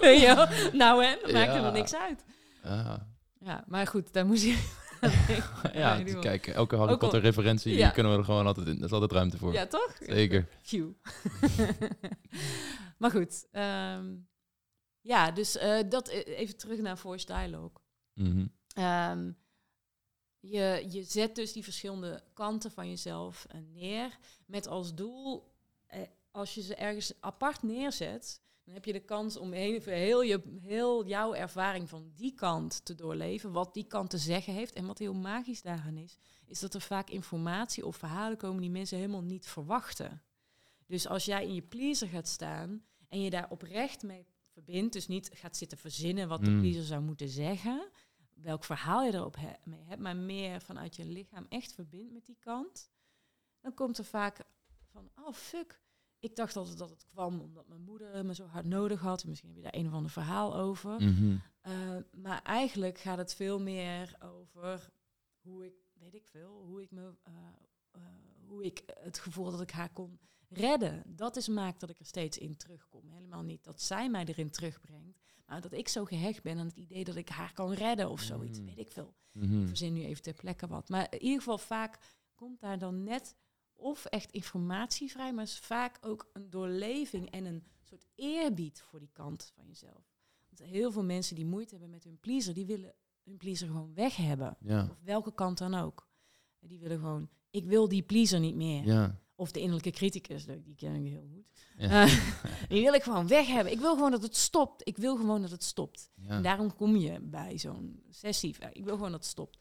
Wel? 0.00 0.46
nou 0.72 1.04
en? 1.04 1.18
Maakt 1.22 1.30
Ja. 1.32 1.50
helemaal 1.50 1.72
niks 1.72 1.94
uit. 1.94 2.24
Ah. 2.64 2.94
Ja, 3.38 3.64
maar 3.66 3.86
goed, 3.86 4.12
daar 4.12 4.26
moest 4.26 4.42
je... 4.42 4.70
ja, 5.72 5.96
geval. 5.96 6.20
kijk, 6.20 6.46
elke 6.46 6.76
Harry 6.76 6.92
Ook 6.92 7.02
al- 7.02 7.08
Potter 7.08 7.20
referentie 7.20 7.76
Ja. 7.76 7.84
die 7.84 7.92
kunnen 7.92 8.12
we 8.12 8.18
er 8.18 8.24
gewoon 8.24 8.46
altijd 8.46 8.66
in. 8.66 8.78
Er 8.78 8.84
is 8.84 8.92
altijd 8.92 9.12
ruimte 9.12 9.38
voor. 9.38 9.52
Ja, 9.52 9.66
toch? 9.66 9.96
Zeker. 10.00 10.48
Phew. 10.62 10.88
maar 12.98 13.10
goed. 13.10 13.46
ehm, 13.52 14.14
ja, 15.00 15.30
dus 15.30 15.56
eh, 15.56 15.78
dat 15.88 16.08
eh, 16.08 16.38
even 16.38 16.56
terug 16.56 16.78
naar 16.80 16.98
Voice 16.98 17.26
Dialogue. 17.26 17.72
Ehm, 18.74 19.30
je, 20.42 20.86
je 20.88 21.02
zet 21.02 21.34
dus 21.34 21.52
die 21.52 21.64
verschillende 21.64 22.22
kanten 22.32 22.70
van 22.70 22.88
jezelf 22.88 23.46
eh, 23.48 23.60
neer 23.72 24.18
met 24.46 24.66
als 24.66 24.94
doel, 24.94 25.52
eh, 25.86 26.00
als 26.30 26.54
je 26.54 26.62
ze 26.62 26.74
ergens 26.74 27.12
apart 27.20 27.62
neerzet, 27.62 28.40
dan 28.64 28.74
heb 28.74 28.84
je 28.84 28.92
de 28.92 29.04
kans 29.04 29.36
om 29.36 29.52
heel, 29.52 29.80
heel, 29.80 30.22
je, 30.22 30.58
heel 30.62 31.06
jouw 31.06 31.34
ervaring 31.34 31.88
van 31.88 32.12
die 32.14 32.34
kant 32.34 32.84
te 32.84 32.94
doorleven, 32.94 33.52
wat 33.52 33.74
die 33.74 33.86
kant 33.86 34.10
te 34.10 34.18
zeggen 34.18 34.52
heeft. 34.52 34.72
En 34.72 34.86
wat 34.86 34.98
heel 34.98 35.14
magisch 35.14 35.62
daaraan 35.62 35.96
is, 35.96 36.16
is 36.46 36.60
dat 36.60 36.74
er 36.74 36.80
vaak 36.80 37.10
informatie 37.10 37.86
of 37.86 37.96
verhalen 37.96 38.36
komen 38.36 38.60
die 38.60 38.70
mensen 38.70 38.98
helemaal 38.98 39.22
niet 39.22 39.46
verwachten. 39.46 40.22
Dus 40.86 41.06
als 41.06 41.24
jij 41.24 41.42
in 41.46 41.54
je 41.54 41.62
pleaser 41.62 42.08
gaat 42.08 42.28
staan 42.28 42.84
en 43.08 43.20
je 43.20 43.30
daar 43.30 43.50
oprecht 43.50 44.02
mee 44.02 44.26
verbindt, 44.52 44.92
dus 44.92 45.08
niet 45.08 45.30
gaat 45.34 45.56
zitten 45.56 45.78
verzinnen 45.78 46.28
wat 46.28 46.44
de 46.44 46.50
Mm. 46.50 46.60
pleaser 46.60 46.84
zou 46.84 47.02
moeten 47.02 47.28
zeggen, 47.28 47.90
welk 48.34 48.64
verhaal 48.64 49.04
je 49.04 49.12
erop 49.14 49.36
he- 49.36 49.56
mee 49.64 49.82
hebt, 49.84 50.00
maar 50.00 50.16
meer 50.16 50.60
vanuit 50.60 50.96
je 50.96 51.04
lichaam 51.04 51.46
echt 51.48 51.72
verbindt 51.72 52.12
met 52.12 52.26
die 52.26 52.36
kant, 52.40 52.90
dan 53.60 53.74
komt 53.74 53.98
er 53.98 54.04
vaak 54.04 54.40
van, 54.90 55.10
oh 55.14 55.32
fuck, 55.32 55.80
ik 56.18 56.36
dacht 56.36 56.56
altijd 56.56 56.78
dat 56.78 56.90
het 56.90 57.06
kwam 57.06 57.40
omdat 57.40 57.68
mijn 57.68 57.80
moeder 57.80 58.24
me 58.24 58.34
zo 58.34 58.46
hard 58.46 58.66
nodig 58.66 59.00
had. 59.00 59.24
Misschien 59.24 59.48
heb 59.48 59.58
je 59.58 59.62
daar 59.64 59.74
een 59.74 59.86
of 59.86 59.92
ander 59.92 60.10
verhaal 60.10 60.56
over. 60.56 61.02
Mhm. 61.02 61.36
Eh, 61.60 61.96
maar 62.10 62.42
eigenlijk 62.42 62.98
gaat 62.98 63.18
het 63.18 63.34
veel 63.34 63.60
meer 63.60 64.16
over 64.20 64.90
hoe 65.40 65.66
ik, 65.66 65.74
weet 65.92 66.14
ik 66.14 66.26
veel, 66.26 66.64
hoe 66.64 66.82
ik 66.82 66.90
me, 66.90 67.14
eh, 67.22 67.32
eh, 67.90 68.00
hoe 68.46 68.64
ik 68.64 68.82
het 69.00 69.18
gevoel 69.18 69.50
dat 69.50 69.60
ik 69.60 69.70
haar 69.70 69.92
kon 69.92 70.18
redden. 70.48 71.02
Dat 71.06 71.36
is 71.36 71.48
maakt 71.48 71.80
dat 71.80 71.90
ik 71.90 71.98
er 71.98 72.06
steeds 72.06 72.38
in 72.38 72.56
terugkom. 72.56 73.08
Helemaal 73.08 73.42
niet 73.42 73.64
dat 73.64 73.82
zij 73.82 74.10
mij 74.10 74.24
erin 74.24 74.50
terugbrengt, 74.50 75.18
maar 75.46 75.60
dat 75.60 75.72
ik 75.72 75.88
zo 75.88 76.04
gehecht 76.04 76.42
ben 76.42 76.58
aan 76.58 76.66
het 76.66 76.76
idee 76.76 77.04
dat 77.04 77.16
ik 77.16 77.28
haar 77.28 77.52
kan 77.52 77.72
redden 77.72 78.10
of 78.10 78.20
zoiets. 78.20 78.58
Mm. 78.58 78.66
Weet 78.66 78.78
ik 78.78 78.92
veel. 78.92 79.14
Mhm. 79.32 79.62
Ik 79.62 79.68
verzin 79.68 79.92
nu 79.92 80.04
even 80.04 80.22
ter 80.22 80.34
plekke 80.34 80.66
wat. 80.66 80.88
Maar 80.88 81.06
in 81.10 81.22
ieder 81.22 81.38
geval 81.38 81.58
vaak 81.58 81.98
komt 82.34 82.60
daar 82.60 82.78
dan 82.78 83.02
net 83.02 83.36
of 83.72 84.04
echt 84.04 84.32
informatie 84.32 85.10
vrij, 85.10 85.32
maar 85.32 85.44
is 85.44 85.58
vaak 85.58 85.98
ook 86.00 86.30
een 86.32 86.50
doorleving 86.50 87.30
en 87.30 87.44
een 87.44 87.64
soort 87.82 88.06
eerbied 88.14 88.80
voor 88.80 88.98
die 88.98 89.10
kant 89.12 89.52
van 89.54 89.66
jezelf. 89.66 90.12
Want 90.48 90.70
heel 90.70 90.92
veel 90.92 91.04
mensen 91.04 91.36
die 91.36 91.46
moeite 91.46 91.70
hebben 91.70 91.90
met 91.90 92.04
hun 92.04 92.20
pleaser, 92.20 92.54
die 92.54 92.66
willen 92.66 92.94
hun 93.24 93.36
pleaser 93.36 93.66
gewoon 93.66 93.94
weg 93.94 94.16
hebben. 94.16 94.56
Ja. 94.60 94.88
Of 94.90 95.02
welke 95.04 95.34
kant 95.34 95.58
dan 95.58 95.74
ook. 95.74 96.08
Die 96.60 96.78
willen 96.78 96.98
gewoon, 96.98 97.28
ik 97.50 97.64
wil 97.64 97.88
die 97.88 98.02
pleaser 98.02 98.40
niet 98.40 98.54
meer. 98.54 98.84
Ja. 98.84 99.20
Of 99.34 99.52
de 99.52 99.60
innerlijke 99.60 99.90
criticus, 99.90 100.44
die 100.44 100.74
ken 100.76 100.94
ik 100.94 101.10
heel 101.12 101.28
goed. 101.34 101.46
Ja. 101.76 102.04
Eh, 102.06 102.34
die 102.68 102.82
wil 102.82 102.92
ik 102.94 103.02
gewoon 103.02 103.26
weg 103.26 103.46
hebben. 103.46 103.72
Ik 103.72 103.78
wil 103.80 103.94
gewoon 103.94 104.10
dat 104.10 104.22
het 104.22 104.36
stopt. 104.36 104.88
Ik 104.88 104.96
wil 104.96 105.16
gewoon 105.16 105.42
dat 105.42 105.50
het 105.50 105.62
stopt. 105.64 106.10
Ja. 106.14 106.28
En 106.28 106.42
daarom 106.42 106.74
kom 106.74 106.96
je 106.96 107.20
bij 107.20 107.58
zo'n 107.58 108.02
sessie. 108.10 108.58
eh, 108.58 108.68
Ik 108.72 108.84
wil 108.84 108.94
gewoon 108.94 109.10
dat 109.10 109.20
het 109.20 109.30
stopt. 109.30 109.58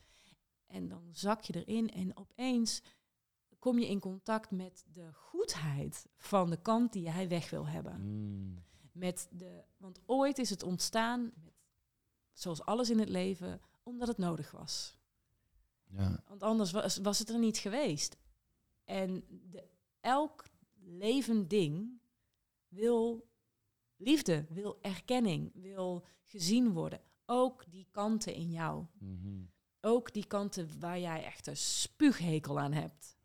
En 0.67 0.87
dan 0.87 1.09
zak 1.11 1.41
je 1.41 1.63
erin 1.65 1.89
en 1.91 2.17
opeens 2.17 2.81
kom 3.59 3.79
je 3.79 3.87
in 3.87 3.99
contact 3.99 4.51
met 4.51 4.83
de 4.91 5.09
goedheid 5.13 6.05
van 6.17 6.49
de 6.49 6.61
kant 6.61 6.93
die 6.93 7.03
jij 7.03 7.27
weg 7.27 7.49
wil 7.49 7.67
hebben. 7.67 8.01
Mm. 8.01 8.63
Met 8.91 9.27
de, 9.31 9.63
want 9.77 9.99
ooit 10.05 10.37
is 10.37 10.49
het 10.49 10.63
ontstaan, 10.63 11.31
met, 11.43 11.53
zoals 12.33 12.61
alles 12.65 12.89
in 12.89 12.99
het 12.99 13.09
leven, 13.09 13.61
omdat 13.83 14.07
het 14.07 14.17
nodig 14.17 14.51
was. 14.51 14.97
Ja. 15.87 16.23
Want 16.27 16.43
anders 16.43 16.71
was, 16.71 16.97
was 16.97 17.19
het 17.19 17.29
er 17.29 17.39
niet 17.39 17.57
geweest. 17.57 18.17
En 18.91 19.23
de, 19.51 19.63
elk 19.99 20.45
levend 20.83 21.49
ding 21.49 21.99
wil 22.67 23.29
liefde, 23.95 24.45
wil 24.49 24.77
erkenning, 24.81 25.51
wil 25.53 26.05
gezien 26.23 26.71
worden. 26.71 27.01
Ook 27.25 27.63
die 27.71 27.87
kanten 27.91 28.33
in 28.33 28.51
jou. 28.51 28.85
Mhm. 28.99 29.43
Ook 29.81 30.13
die 30.13 30.25
kanten 30.27 30.79
waar 30.79 30.99
jij 30.99 31.23
echt 31.23 31.47
een 31.47 31.57
spuughekel 31.57 32.59
aan 32.59 32.73
hebt. 32.73 33.15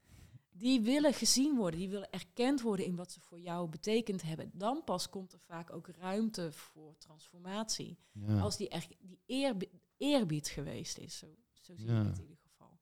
Die 0.51 0.81
willen 0.81 1.15
gezien 1.15 1.57
worden, 1.57 1.81
die 1.81 1.89
willen 1.89 2.11
erkend 2.11 2.61
worden 2.61 2.87
in 2.87 2.97
wat 2.97 3.13
ze 3.13 3.21
voor 3.21 3.39
jou 3.41 3.69
betekend 3.69 4.23
hebben. 4.23 4.51
Dan 4.55 4.85
pas 4.85 5.09
komt 5.09 5.33
er 5.33 5.41
vaak 5.41 5.73
ook 5.73 5.87
ruimte 5.89 6.53
voor 6.53 6.97
transformatie. 6.99 7.99
Ja. 8.13 8.41
Als 8.41 8.57
die, 8.57 8.69
er, 8.69 8.87
die 9.01 9.21
eerbi- 9.27 9.71
eerbied 9.97 10.49
geweest 10.49 10.99
is. 10.99 11.19
Zo, 11.19 11.27
zo 11.53 11.77
zie 11.77 11.87
Ja. 11.91 12.01
ik 12.01 12.07
het 12.07 12.19
in 12.19 12.23
ieder 12.29 12.43
geval. 12.43 12.79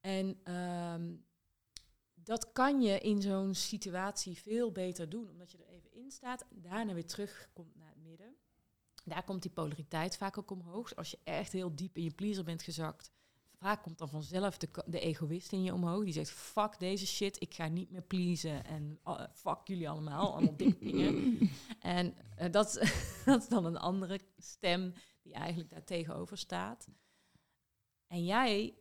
En 0.00 0.38
ehm, 0.44 1.16
dat 2.24 2.52
kan 2.52 2.80
je 2.82 3.00
in 3.00 3.22
zo'n 3.22 3.54
situatie 3.54 4.38
veel 4.38 4.72
beter 4.72 5.08
doen, 5.08 5.28
omdat 5.30 5.50
je 5.50 5.58
er 5.58 5.68
even 5.68 5.92
in 5.92 6.10
staat, 6.10 6.44
daarna 6.50 6.94
weer 6.94 7.06
terugkomt 7.06 7.76
naar 7.76 7.88
het 7.88 8.02
midden. 8.02 8.34
Daar 9.04 9.24
komt 9.24 9.42
die 9.42 9.50
polariteit 9.50 10.16
vaak 10.16 10.38
ook 10.38 10.50
omhoog. 10.50 10.96
Als 10.96 11.10
je 11.10 11.18
echt 11.24 11.52
heel 11.52 11.74
diep 11.74 11.96
in 11.96 12.02
je 12.02 12.14
pleaser 12.14 12.44
bent 12.44 12.62
gezakt, 12.62 13.12
vaak 13.54 13.82
komt 13.82 13.98
dan 13.98 14.08
vanzelf 14.08 14.58
de, 14.58 14.68
de 14.86 15.00
egoïst 15.00 15.52
in 15.52 15.62
je 15.62 15.72
omhoog. 15.72 16.04
Die 16.04 16.12
zegt, 16.12 16.30
fuck 16.30 16.78
deze 16.78 17.06
shit, 17.06 17.40
ik 17.40 17.54
ga 17.54 17.68
niet 17.68 17.90
meer 17.90 18.02
pleasen. 18.02 18.64
En 18.64 18.98
uh, 19.04 19.24
fuck 19.32 19.58
jullie 19.64 19.88
allemaal, 19.88 20.32
allemaal 20.32 20.56
dikke 20.56 20.84
dingen. 20.84 21.38
En 21.80 22.14
eh, 22.36 22.50
dat, 22.50 22.72
dat 23.24 23.42
is 23.42 23.48
dan 23.48 23.64
een 23.64 23.76
andere 23.76 24.20
stem 24.36 24.94
die 25.22 25.32
eigenlijk 25.32 25.70
daar 25.70 25.84
tegenover 25.84 26.38
staat. 26.38 26.88
En 28.06 28.24
jij 28.24 28.74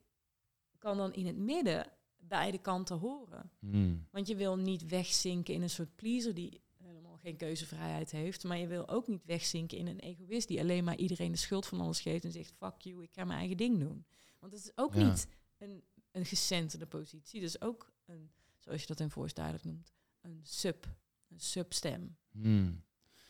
kan 0.78 0.98
dan 0.98 1.14
in 1.14 1.26
het 1.26 1.38
midden 1.38 1.92
beide 2.28 2.58
kanten 2.58 2.98
horen. 2.98 3.52
Mm. 3.60 4.08
Want 4.12 4.28
je 4.28 4.36
wil 4.36 4.58
niet 4.58 4.86
wegzinken 4.86 5.54
in 5.54 5.62
een 5.62 5.70
soort 5.70 5.96
pleaser 5.96 6.34
die 6.34 6.62
helemaal 6.78 7.18
geen 7.18 7.38
keuzevrijheid 7.38 8.12
heeft. 8.12 8.44
Maar 8.44 8.58
je 8.58 8.68
wil 8.68 8.90
ook 8.90 9.08
niet 9.08 9.26
wegzinken 9.26 9.78
in 9.78 9.88
een 9.88 10.00
egoïst 10.00 10.48
die 10.48 10.60
alleen 10.60 10.84
maar 10.84 10.96
iedereen 10.96 11.32
de 11.32 11.38
schuld 11.38 11.66
van 11.66 11.80
alles 11.80 12.02
geeft 12.02 12.24
en 12.24 12.32
zegt, 12.32 12.54
fuck 12.58 12.82
you, 12.82 13.04
ik 13.04 13.14
ga 13.14 13.24
mijn 13.26 13.40
eigen 13.40 13.58
ding 13.58 13.80
doen. 13.80 14.06
Want 14.40 14.54
het 14.54 14.62
is 14.62 14.72
ook 14.76 14.94
Ja. 14.94 15.04
niet 15.10 15.28
een, 15.58 15.84
een 16.12 16.26
gecenterde 16.26 16.86
positie. 16.86 17.40
Dus 17.40 17.62
ook 17.62 17.92
een, 18.06 18.32
zoals 18.60 18.82
je 18.82 18.88
dat 18.88 19.00
in 19.00 19.12
duidelijk 19.34 19.66
noemt, 19.66 19.94
een 20.22 20.40
sub, 20.44 20.86
een 21.30 21.40
substem. 21.40 22.18
Hmm. 22.32 22.84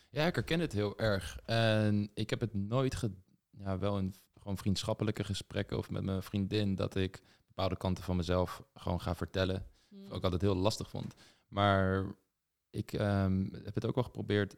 Ja, 0.10 0.26
ik 0.26 0.36
herken 0.36 0.60
het 0.60 0.72
heel 0.74 1.00
erg. 1.00 1.40
En 1.46 2.12
ik 2.14 2.30
heb 2.30 2.40
het 2.40 2.54
nooit, 2.54 3.02
ja, 3.50 3.78
wel 3.78 3.98
in 3.98 4.14
gewoon 4.34 4.58
vriendschappelijke 4.58 5.24
gesprekken 5.24 5.78
of 5.78 5.90
met 5.90 6.04
mijn 6.04 6.24
vriendin, 6.24 6.76
dat 6.76 6.96
ik 6.96 7.22
bepaalde 7.56 7.78
kanten 7.78 8.04
van 8.04 8.16
mezelf 8.16 8.64
gewoon 8.74 9.02
ga 9.02 9.16
vertellen. 9.16 9.68
Mm. 9.90 10.12
Ook 10.12 10.24
altijd 10.24 10.42
heel 10.42 10.56
lastig 10.56 10.90
vond. 10.90 11.16
Maar 11.48 12.06
ik 12.70 12.94
ehm, 12.94 13.48
heb 13.64 13.76
het 13.76 13.86
ook 13.86 13.96
wel 13.96 14.04
geprobeerd 14.04 14.56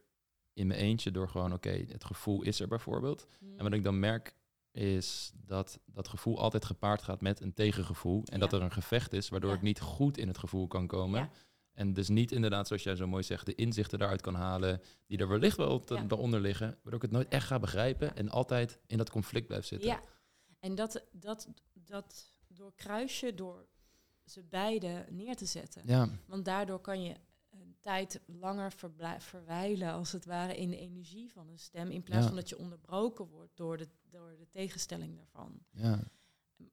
in 0.54 0.68
mijn 0.68 0.80
eentje 0.80 1.12
door 1.12 1.30
gewoon, 1.30 1.54
oké, 1.54 1.86
het 1.88 2.04
gevoel 2.06 2.42
is 2.42 2.60
er 2.60 2.68
bijvoorbeeld. 2.68 3.28
Mm. 3.40 3.58
En 3.58 3.64
wat 3.64 3.74
ik 3.74 3.84
dan 3.84 4.00
merk 4.00 4.36
is 4.72 5.32
dat 5.36 5.80
dat 5.86 6.08
gevoel 6.08 6.40
altijd 6.40 6.66
gepaard 6.66 7.02
gaat 7.02 7.22
met 7.22 7.40
een 7.40 7.54
tegengevoel. 7.54 8.24
En 8.26 8.34
Ja. 8.34 8.40
dat 8.40 8.54
er 8.54 8.62
een 8.62 8.72
gevecht 8.72 9.14
is, 9.14 9.30
waardoor 9.30 9.50
Ja. 9.50 9.56
ik 9.56 9.62
niet 9.62 9.80
goed 9.80 10.18
in 10.18 10.28
het 10.28 10.38
gevoel 10.38 10.68
kan 10.68 10.88
komen. 10.88 11.20
Ja. 11.20 11.30
En 11.74 11.94
dus 11.94 12.08
niet 12.10 12.32
inderdaad, 12.32 12.68
zoals 12.68 12.84
jij 12.84 12.96
zo 12.96 13.08
mooi 13.08 13.24
zegt, 13.24 13.46
de 13.46 13.56
inzichten 13.56 14.00
daaruit 14.00 14.22
kan 14.22 14.36
halen, 14.36 14.82
die 15.08 15.18
er 15.18 15.28
wellicht 15.28 15.58
wel 15.58 15.86
daaronder 15.86 16.40
liggen, 16.40 16.68
waardoor 16.68 16.94
ik 16.94 17.02
het 17.02 17.12
nooit 17.12 17.28
echt 17.28 17.48
ga 17.48 17.60
begrijpen 17.60 18.16
en 18.16 18.30
altijd 18.30 18.80
in 18.88 18.98
dat 18.98 19.10
conflict 19.10 19.48
blijf 19.48 19.66
zitten. 19.66 19.90
Ja, 19.90 20.02
en 20.60 20.76
dat, 20.76 21.06
dat, 21.12 21.48
dat 21.74 22.35
doorkruis 22.56 23.20
je 23.20 23.34
door 23.34 23.68
ze 24.26 24.44
beide 24.44 25.06
neer 25.10 25.36
te 25.36 25.46
zetten. 25.46 25.82
Ja, 25.86 26.10
Want 26.28 26.46
daardoor 26.46 26.80
kan 26.80 27.04
je 27.04 27.16
een 27.50 27.76
tijd 27.80 28.22
langer 28.26 28.72
verwijlen, 29.20 29.92
als 29.92 30.12
het 30.12 30.26
ware, 30.26 30.58
in 30.58 30.70
de 30.70 30.78
energie 30.78 31.32
van 31.32 31.48
een 31.50 31.60
stem. 31.60 31.92
In 31.92 32.04
plaats 32.04 32.22
Ja. 32.22 32.28
van 32.28 32.36
dat 32.36 32.50
je 32.50 32.58
onderbroken 32.58 33.28
wordt 33.28 33.58
door 33.58 33.78
de, 33.78 33.88
door 34.10 34.36
de 34.38 34.50
tegenstelling 34.50 35.16
daarvan. 35.16 35.60
ja. 35.72 36.04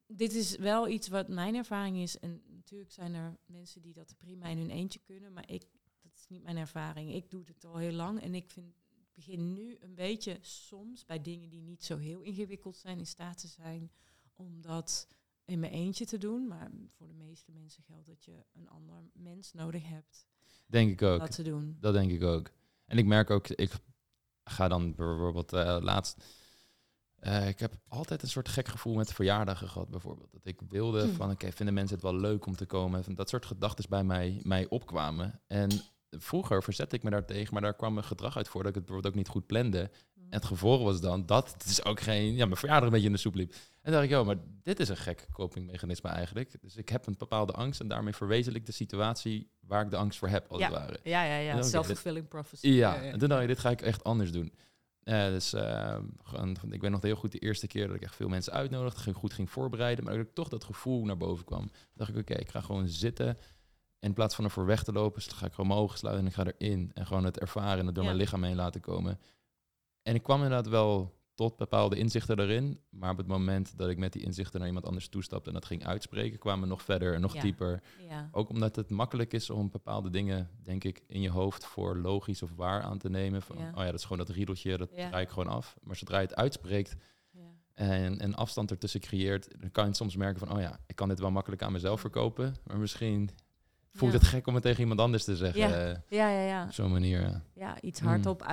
dit 0.06 0.32
is 0.32 0.56
wel 0.56 0.88
iets 0.88 1.08
wat 1.08 1.28
mijn 1.28 1.54
ervaring 1.54 1.96
is. 1.96 2.18
En 2.18 2.42
natuurlijk 2.46 2.90
zijn 2.92 3.14
er 3.14 3.36
mensen 3.46 3.82
die 3.82 3.92
dat 3.92 4.14
prima 4.18 4.46
in 4.46 4.58
hun 4.58 4.70
eentje 4.70 4.98
kunnen. 4.98 5.32
Maar 5.32 5.50
ik, 5.50 5.66
dat 6.02 6.12
is 6.14 6.26
niet 6.28 6.42
mijn 6.42 6.56
ervaring. 6.56 7.14
Ik 7.14 7.30
doe 7.30 7.44
het 7.46 7.64
al 7.64 7.76
heel 7.76 7.92
lang. 7.92 8.20
En 8.20 8.34
ik 8.34 8.50
vind, 8.50 8.74
begin 9.14 9.52
nu 9.52 9.76
een 9.80 9.94
beetje 9.94 10.38
soms 10.40 11.04
bij 11.04 11.22
dingen 11.22 11.48
die 11.48 11.62
niet 11.62 11.84
zo 11.84 11.96
heel 11.96 12.20
ingewikkeld 12.20 12.76
zijn, 12.76 12.98
in 12.98 13.06
staat 13.06 13.38
te 13.38 13.48
zijn 13.48 13.90
om 14.34 14.60
dat 14.60 15.06
in 15.44 15.60
mijn 15.60 15.72
eentje 15.72 16.06
te 16.06 16.18
doen. 16.18 16.46
Maar 16.46 16.70
voor 16.96 17.06
de 17.06 17.14
meeste 17.14 17.50
mensen 17.52 17.82
geldt 17.82 18.06
dat 18.06 18.24
je 18.24 18.44
een 18.52 18.68
ander 18.68 19.10
mens 19.12 19.52
nodig 19.52 19.88
hebt. 19.88 20.26
Denk 20.66 20.90
ik 20.90 21.02
ook. 21.02 21.20
Dat 21.20 21.34
te 21.34 21.42
doen. 21.42 21.76
Dat 21.80 21.92
denk 21.92 22.10
ik 22.10 22.22
ook. 22.22 22.50
En 22.86 22.98
ik 22.98 23.06
merk 23.06 23.30
ook, 23.30 23.48
ik 23.48 23.72
ga 24.44 24.68
dan 24.68 24.94
bijvoorbeeld 24.94 25.52
uh, 25.52 25.78
laatst. 25.80 26.24
Uh, 27.20 27.48
ik 27.48 27.58
heb 27.58 27.74
altijd 27.88 28.22
een 28.22 28.28
soort 28.28 28.48
gek 28.48 28.68
gevoel 28.68 28.94
met 28.94 29.12
verjaardagen 29.12 29.68
gehad, 29.68 29.88
bijvoorbeeld. 29.90 30.32
Dat 30.32 30.44
ik 30.44 30.60
wilde 30.68 31.02
hm. 31.02 31.12
van, 31.12 31.30
oké, 31.30 31.52
vinden 31.52 31.74
mensen 31.74 31.94
het 31.94 32.04
wel 32.04 32.16
leuk 32.16 32.46
om 32.46 32.56
te 32.56 32.66
komen? 32.66 33.14
Dat 33.14 33.28
soort 33.28 33.46
gedachten 33.46 33.88
bij 33.88 34.04
mij, 34.04 34.40
mij 34.42 34.68
opkwamen. 34.68 35.40
En 35.46 35.70
vroeger 36.10 36.62
verzette 36.62 36.96
ik 36.96 37.02
me 37.02 37.10
daar 37.10 37.26
tegen, 37.26 37.52
maar 37.52 37.62
daar 37.62 37.76
kwam 37.76 37.96
een 37.96 38.04
gedrag 38.04 38.36
uit 38.36 38.48
voor 38.48 38.62
dat 38.62 38.68
ik 38.68 38.74
het 38.74 38.84
bijvoorbeeld 38.84 39.14
ook 39.14 39.20
niet 39.20 39.28
goed 39.28 39.46
plande. 39.46 39.90
En 40.32 40.38
het 40.38 40.46
gevolg 40.46 40.82
was 40.82 41.00
dan 41.00 41.26
dat 41.26 41.52
het 41.52 41.64
is 41.64 41.84
ook 41.84 42.00
geen, 42.00 42.34
ja, 42.34 42.44
mijn 42.44 42.56
verjaardag 42.56 42.86
een 42.86 42.92
beetje 42.92 43.06
in 43.06 43.12
de 43.12 43.18
soep 43.18 43.34
liep. 43.34 43.54
En 43.82 43.92
dacht 43.92 44.04
ik, 44.04 44.10
joh, 44.10 44.26
maar 44.26 44.36
dit 44.62 44.80
is 44.80 44.88
een 44.88 44.96
gek 44.96 45.26
copingmechanisme 45.32 46.08
eigenlijk. 46.08 46.54
Dus 46.60 46.76
ik 46.76 46.88
heb 46.88 47.06
een 47.06 47.14
bepaalde 47.18 47.52
angst 47.52 47.80
en 47.80 47.88
daarmee 47.88 48.14
verwezenlijk 48.14 48.66
de 48.66 48.72
situatie 48.72 49.50
waar 49.60 49.84
ik 49.84 49.90
de 49.90 49.96
angst 49.96 50.18
voor 50.18 50.28
heb, 50.28 50.46
als 50.48 50.60
ja. 50.60 50.66
het 50.66 50.74
ware. 50.74 51.00
Ja, 51.02 51.24
ja, 51.24 51.36
ja. 51.36 51.62
Self-fulfilling 51.62 52.28
prophecy. 52.28 52.68
Ja, 52.68 53.02
en 53.02 53.18
toen 53.18 53.28
dacht 53.28 53.40
je, 53.40 53.46
dit 53.46 53.58
ga 53.58 53.70
ik 53.70 53.80
echt 53.80 54.04
anders 54.04 54.32
doen. 54.32 54.52
Uh, 55.04 55.26
dus 55.26 55.54
uh, 55.54 55.98
ik 56.70 56.80
weet 56.80 56.90
nog 56.90 57.02
heel 57.02 57.16
goed 57.16 57.32
de 57.32 57.38
eerste 57.38 57.66
keer 57.66 57.86
dat 57.86 57.96
ik 57.96 58.02
echt 58.02 58.16
veel 58.16 58.28
mensen 58.28 58.52
uitnodigde, 58.52 59.00
ging, 59.00 59.16
goed 59.16 59.32
ging 59.32 59.50
voorbereiden, 59.50 60.04
maar 60.04 60.16
dat 60.16 60.26
ik 60.26 60.34
toch 60.34 60.48
dat 60.48 60.64
gevoel 60.64 61.04
naar 61.04 61.16
boven 61.16 61.44
kwam. 61.44 61.70
dacht 61.94 62.10
ik, 62.10 62.16
oké, 62.16 62.34
ik 62.34 62.50
ga 62.50 62.60
gewoon 62.60 62.88
zitten 62.88 63.38
in 63.98 64.12
plaats 64.12 64.34
van 64.34 64.44
ervoor 64.44 64.66
weg 64.66 64.82
te 64.82 64.92
lopen, 64.92 65.22
ga 65.22 65.46
ik 65.46 65.52
gewoon 65.52 65.66
mijn 65.66 65.80
ogen 65.80 65.98
sluiten 65.98 66.24
en 66.24 66.30
ik 66.30 66.36
ga 66.36 66.52
erin. 66.58 66.90
En 66.94 67.06
gewoon 67.06 67.24
het 67.24 67.38
ervaren 67.38 67.78
en 67.78 67.86
het 67.86 67.94
door 67.94 68.04
mijn 68.04 68.16
lichaam 68.16 68.42
heen 68.42 68.56
laten 68.56 68.80
komen. 68.80 69.18
En 70.02 70.14
ik 70.14 70.22
kwam 70.22 70.42
inderdaad 70.42 70.68
wel 70.68 71.20
tot 71.34 71.56
bepaalde 71.56 71.96
inzichten 71.96 72.36
daarin. 72.36 72.80
Maar 72.90 73.10
op 73.10 73.16
het 73.16 73.26
moment 73.26 73.78
dat 73.78 73.88
ik 73.88 73.98
met 73.98 74.12
die 74.12 74.22
inzichten 74.22 74.58
naar 74.58 74.68
iemand 74.68 74.86
anders 74.86 75.08
toestapte 75.08 75.48
en 75.48 75.54
dat 75.54 75.64
ging 75.64 75.86
uitspreken, 75.86 76.38
kwamen 76.38 76.62
we 76.62 76.68
nog 76.68 76.82
verder 76.82 77.14
en 77.14 77.20
nog 77.20 77.36
dieper. 77.36 77.82
Ja. 78.08 78.28
Ook 78.32 78.48
omdat 78.48 78.76
het 78.76 78.90
makkelijk 78.90 79.32
is 79.32 79.50
om 79.50 79.70
bepaalde 79.70 80.10
dingen, 80.10 80.50
denk 80.62 80.84
ik, 80.84 81.02
in 81.06 81.20
je 81.20 81.30
hoofd 81.30 81.64
voor 81.64 81.96
logisch 81.96 82.42
of 82.42 82.50
waar 82.56 82.82
aan 82.82 82.98
te 82.98 83.10
nemen. 83.10 83.42
Van, 83.42 83.56
oh 83.56 83.72
ja, 83.74 83.84
dat 83.84 83.94
is 83.94 84.02
gewoon 84.02 84.18
dat 84.26 84.28
riedeltje, 84.28 84.76
dat 84.76 84.90
draai 84.90 85.24
ik 85.24 85.30
gewoon 85.30 85.52
af. 85.52 85.76
Maar 85.82 85.96
zodra 85.96 86.18
je 86.18 86.26
het 86.26 86.36
uitspreekt 86.36 86.96
en 87.74 88.24
een 88.24 88.34
afstand 88.34 88.70
ertussen 88.70 89.00
creëert, 89.00 89.60
dan 89.60 89.70
kan 89.70 89.86
je 89.86 89.94
soms 89.94 90.16
merken 90.16 90.46
van, 90.46 90.56
oh 90.56 90.60
ja, 90.60 90.80
ik 90.86 90.96
kan 90.96 91.08
dit 91.08 91.20
wel 91.20 91.30
makkelijk 91.30 91.62
aan 91.62 91.72
mezelf 91.72 92.00
verkopen. 92.00 92.54
Maar 92.64 92.78
misschien 92.78 93.30
voelt 93.90 94.12
het 94.12 94.24
gek 94.24 94.46
om 94.46 94.54
het 94.54 94.62
tegen 94.62 94.80
iemand 94.80 95.00
anders 95.00 95.24
te 95.24 95.36
zeggen. 95.36 95.60
Ja, 95.60 96.02
ja, 96.08 96.28
ja. 96.28 96.42
ja. 96.42 96.64
Op 96.64 96.72
zo'n 96.72 96.92
manier. 96.92 97.42
Ja, 97.54 97.80
iets 97.80 98.00
hardop 98.00 98.40
mm. 98.40 98.46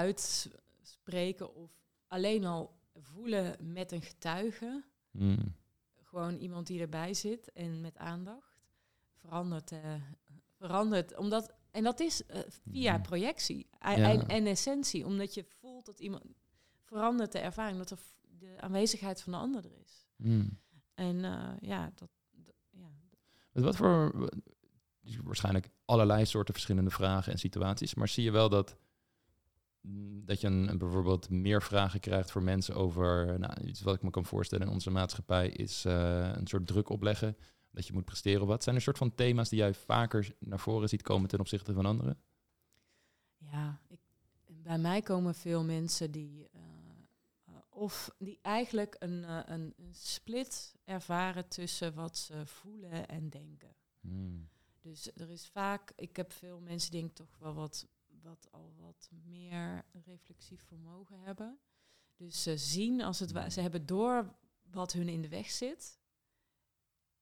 Uitspreken 0.90 1.56
of 1.56 1.72
alleen 2.08 2.46
al 2.46 2.78
voelen 2.94 3.74
met 3.74 3.92
een 3.92 4.02
getuige. 4.02 4.84
Mm. 5.12 5.56
Gewoon 6.04 6.38
iemand 6.38 6.68
die 6.68 6.82
erbij 6.82 7.14
zit 7.14 7.52
en 7.52 7.82
met 7.82 7.98
aandacht. 7.98 8.58
Verandert, 9.14 9.72
uh, 9.72 9.80
verandert 10.58 11.18
omdat, 11.18 11.54
en 11.72 11.84
dat 11.84 12.00
is 12.00 12.22
uh, 12.22 12.40
via 12.72 12.98
mm. 12.98 13.02
projectie 13.02 13.68
en, 13.80 14.28
en, 14.28 14.46
essentie, 14.46 15.06
omdat 15.06 15.34
je 15.34 15.44
voelt 15.44 15.86
dat 15.86 16.00
iemand 16.00 16.24
verandert 16.84 17.32
de 17.32 17.40
ervaring, 17.40 17.78
dat 17.78 17.92
er 17.92 18.00
de 18.40 18.62
aanwezigheid 18.62 19.22
van 19.22 19.32
de 19.32 19.38
ander 19.38 19.66
er 19.66 19.78
is. 19.82 20.08
Mm. 20.16 20.60
En 20.94 21.16
uh, 21.16 21.54
ja, 21.60 21.92
dat, 21.96 22.10
ja. 22.70 22.92
Wat 23.52 23.76
voor 23.76 24.30
waarschijnlijk 25.24 25.70
allerlei 25.86 26.26
soorten 26.26 26.54
verschillende 26.54 26.90
vragen 26.90 27.32
en 27.32 27.40
situaties. 27.40 27.94
Maar 27.94 28.08
zie 28.08 28.24
je 28.24 28.32
wel 28.32 28.50
dat, 28.50 28.78
dat 30.26 30.42
je 30.42 30.48
een, 30.48 30.78
bijvoorbeeld 30.78 31.30
meer 31.30 31.62
vragen 31.62 32.00
krijgt 32.00 32.32
voor 32.32 32.44
mensen 32.44 32.76
over, 32.76 33.40
nou, 33.40 33.62
iets 33.62 33.82
wat 33.82 33.96
ik 33.96 34.02
me 34.02 34.10
kan 34.10 34.26
voorstellen 34.26 34.68
in 34.68 34.74
onze 34.74 34.90
maatschappij, 34.90 35.50
is 35.50 35.86
uh, 35.86 36.32
een 36.34 36.48
soort 36.48 36.68
druk 36.68 36.90
opleggen. 36.90 37.38
Dat 37.72 37.88
je 37.88 37.94
moet 37.94 38.06
presteren. 38.06 38.48
Wat 38.48 38.64
zijn 38.64 38.76
er 38.76 38.82
soort 38.82 38.98
van 38.98 39.16
thema's 39.16 39.50
die 39.50 39.60
jij 39.60 39.74
vaker 39.74 40.36
naar 40.40 40.60
voren 40.60 40.90
ziet 40.90 41.02
komen 41.02 41.30
ten 41.30 41.40
opzichte 41.40 41.74
van 41.74 41.86
anderen? 41.86 42.22
Ja, 43.38 43.82
ik, 43.88 44.00
bij 44.46 44.78
mij 44.78 45.02
komen 45.02 45.36
veel 45.36 45.64
mensen 45.64 46.12
die 46.12 46.48
uh, 46.56 46.62
of 47.70 48.16
die 48.18 48.40
eigenlijk 48.42 48.96
een, 49.00 49.24
uh, 49.24 49.40
een, 49.46 49.74
een, 49.78 49.94
split 49.94 50.76
ervaren 50.84 51.48
tussen 51.48 51.94
wat 51.94 52.18
ze 52.18 52.46
voelen 52.46 53.08
en 53.08 53.30
denken. 53.30 53.76
Hmm. 54.00 54.50
Dus 54.82 55.12
er 55.16 55.30
is 55.30 55.48
vaak, 55.48 55.92
ik 55.96 56.16
heb 56.16 56.32
veel 56.32 56.60
mensen 56.60 56.92
die 56.92 57.14
toch 57.14 57.38
wel 57.40 57.54
wat, 57.54 57.88
wat 58.24 58.48
al 58.52 58.74
wat 58.78 59.10
meer 59.24 59.86
reflexief 60.06 60.62
vermogen 60.62 61.20
hebben. 61.20 61.60
Dus 62.16 62.44
ze 62.44 62.58
zien 62.58 63.02
als 63.02 63.20
het 63.20 63.32
ware, 63.32 63.52
ze 63.52 63.62
hebben 63.62 63.86
door 63.86 64.36
wat 64.72 64.94
hun 64.94 65.08
in 65.08 65.22
de 65.22 65.30
weg 65.30 65.50
zit. 65.50 66.00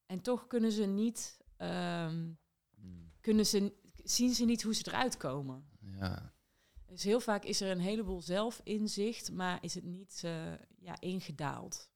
En 0.06 0.20
toch 0.20 0.46
kunnen 0.46 0.72
ze 0.72 0.84
niet, 0.84 1.40
um, 1.58 2.38
kunnen 3.20 3.46
ze, 3.46 3.72
zien 4.04 4.34
ze 4.34 4.44
niet 4.44 4.62
hoe 4.62 4.74
ze 4.74 4.88
eruit 4.88 5.16
komen. 5.16 5.68
Ja. 5.78 6.32
Dus 6.86 7.02
heel 7.02 7.20
vaak 7.20 7.44
is 7.44 7.60
er 7.60 7.70
een 7.70 7.80
heleboel 7.80 8.20
zelfinzicht, 8.20 9.32
maar 9.32 9.64
is 9.64 9.74
het 9.74 9.84
niet 9.84 10.22
uh, 10.24 10.52
ja, 10.78 11.00
ingedaald. 11.00 11.90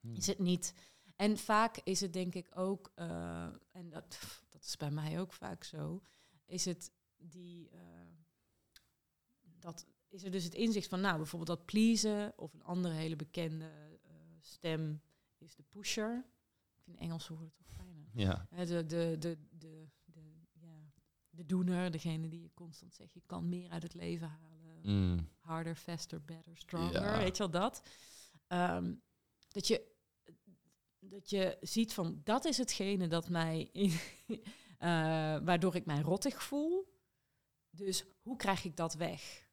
Hmm. 0.00 0.14
Is 0.14 0.26
het 0.26 0.38
niet. 0.38 0.74
En 1.16 1.38
vaak 1.38 1.76
is 1.84 2.00
het 2.00 2.12
denk 2.12 2.34
ik 2.34 2.58
ook, 2.58 2.92
uh, 2.96 3.42
en 3.70 3.88
dat, 3.90 4.18
dat 4.48 4.64
is 4.64 4.76
bij 4.76 4.90
mij 4.90 5.20
ook 5.20 5.32
vaak 5.32 5.64
zo, 5.64 6.02
is 6.46 6.64
het 6.64 6.92
die, 7.20 7.70
uh, 7.72 7.80
dat 9.58 9.86
is 10.08 10.24
er 10.24 10.30
dus 10.30 10.44
het 10.44 10.54
inzicht 10.54 10.88
van, 10.88 11.00
nou 11.00 11.16
bijvoorbeeld 11.16 11.58
dat 11.58 11.66
pleasen 11.66 12.32
of 12.36 12.54
een 12.54 12.62
andere 12.62 12.94
hele 12.94 13.16
bekende 13.16 13.70
uh, 14.04 14.10
stem 14.40 15.02
is 15.38 15.54
de 15.54 15.64
pusher. 15.68 16.24
Ik 16.76 16.82
vind 16.82 16.96
Engelse 16.96 17.32
woorden 17.32 17.52
toch 17.54 17.70
fijner. 17.76 18.08
Ja. 18.12 18.46
De, 18.50 18.86
de, 18.86 19.16
de, 19.18 19.38
de, 19.50 19.88
de, 20.04 20.20
ja, 20.52 20.92
de 21.30 21.46
doener, 21.46 21.90
degene 21.90 22.28
die 22.28 22.42
je 22.42 22.54
constant 22.54 22.94
zegt, 22.94 23.14
je 23.14 23.22
kan 23.26 23.48
meer 23.48 23.70
uit 23.70 23.82
het 23.82 23.94
leven 23.94 24.28
halen. 24.28 24.80
Mm. 24.82 25.28
Harder, 25.40 25.74
faster, 25.74 26.24
better, 26.24 26.56
stronger, 26.56 27.02
ja. 27.02 27.18
weet 27.18 27.36
je 27.36 27.42
wel 27.42 27.60
dat. 27.60 27.82
Um, 28.48 29.02
dat 29.48 29.66
je 29.66 29.88
dat 31.00 31.30
je 31.30 31.56
ziet 31.60 31.94
van 31.94 32.20
dat 32.24 32.44
is 32.44 32.58
hetgene 32.58 33.06
dat 33.06 33.28
mij, 33.28 33.70
uh, 33.72 34.38
waardoor 35.48 35.74
ik 35.74 35.86
mij 35.86 36.00
rottig 36.00 36.42
voel. 36.42 36.89
Dus 37.70 38.04
hoe 38.22 38.36
krijg 38.36 38.64
ik 38.64 38.76
dat 38.76 38.94
weg? 38.94 39.48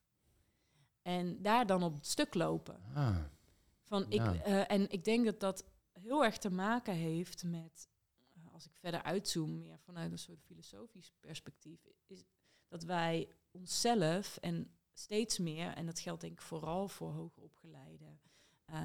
En 1.02 1.42
daar 1.42 1.66
dan 1.66 1.84
op 1.84 1.94
het 1.94 2.06
stuk 2.06 2.34
lopen. 2.34 2.82
Ah, 2.94 3.18
van 3.82 4.12
ik, 4.12 4.22
uh, 4.22 4.72
en 4.72 4.90
ik 4.90 5.04
denk 5.04 5.26
dat 5.26 5.40
dat 5.40 5.66
heel 5.92 6.24
erg 6.24 6.38
te 6.38 6.50
maken 6.50 6.94
heeft 6.94 7.44
met, 7.44 7.90
uh, 8.38 8.54
als 8.54 8.66
ik 8.66 8.76
verder 8.76 9.04
uitzoom, 9.04 9.58
meer 9.58 9.80
vanuit 9.80 10.12
een 10.12 10.20
soort 10.20 10.44
filosofisch 10.44 11.12
perspectief, 11.20 11.88
is 12.06 12.24
dat 12.68 12.84
wij 12.84 13.30
onszelf 13.52 14.38
en 14.38 14.72
steeds 14.94 15.38
meer, 15.38 15.74
en 15.74 15.86
dat 15.86 16.00
geldt 16.00 16.22
denk 16.22 16.34
ik 16.34 16.42
vooral 16.42 16.88
voor 16.88 17.12
hoogopgeleide 17.12 18.18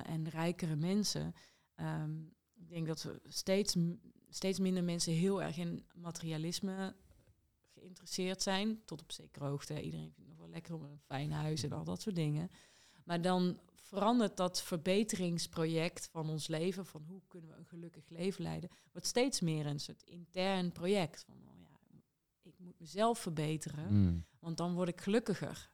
en 0.05 0.29
rijkere 0.29 0.77
mensen, 0.77 1.35
um, 1.77 2.35
ik 2.55 2.69
denk 2.69 2.87
dat 2.87 3.03
we 3.03 3.21
steeds, 3.29 3.77
steeds 4.29 4.59
minder 4.59 4.85
mensen 4.85 5.13
heel 5.13 5.43
erg 5.43 5.57
in 5.57 5.87
materialisme 5.95 6.97
geïnteresseerd 7.93 8.43
zijn. 8.43 8.85
Tot 8.85 9.03
op 9.03 9.13
zekere 9.13 9.45
hoogte. 9.45 9.83
Iedereen 9.83 10.13
vindt 10.13 10.19
het 10.19 10.29
nog 10.29 10.39
wel 10.39 10.49
lekker 10.49 10.75
om 10.75 10.83
een 10.83 11.01
fijn 11.05 11.33
huis 11.33 11.63
en 11.63 11.73
al 11.73 11.85
dat 11.85 12.01
soort 12.01 12.17
dingen. 12.17 12.51
Maar 13.05 13.23
dan 13.23 13.61
verandert 13.75 14.37
dat 14.37 14.63
verbeteringsproject 14.63 16.09
van 16.09 16.29
ons 16.29 16.47
leven, 16.47 16.87
van 16.87 17.03
hoe 17.03 17.23
kunnen 17.29 17.51
we 17.51 17.57
een 17.57 17.67
gelukkig 17.67 18.09
leven 18.09 18.43
leiden, 18.43 18.71
wordt 18.93 19.07
steeds 19.07 19.41
meer 19.41 19.67
een 19.67 19.81
soort 19.81 20.03
intern 20.03 20.73
project. 20.73 21.25
Van, 21.25 21.37
oh 21.37 21.61
ja, 21.61 21.79
ik 22.43 22.55
moet 22.59 22.79
mezelf 22.79 23.19
verbeteren, 23.19 23.95
mm. 23.95 24.25
want 24.39 24.57
dan 24.57 24.75
word 24.75 24.89
ik 24.89 25.01
gelukkiger. 25.01 25.71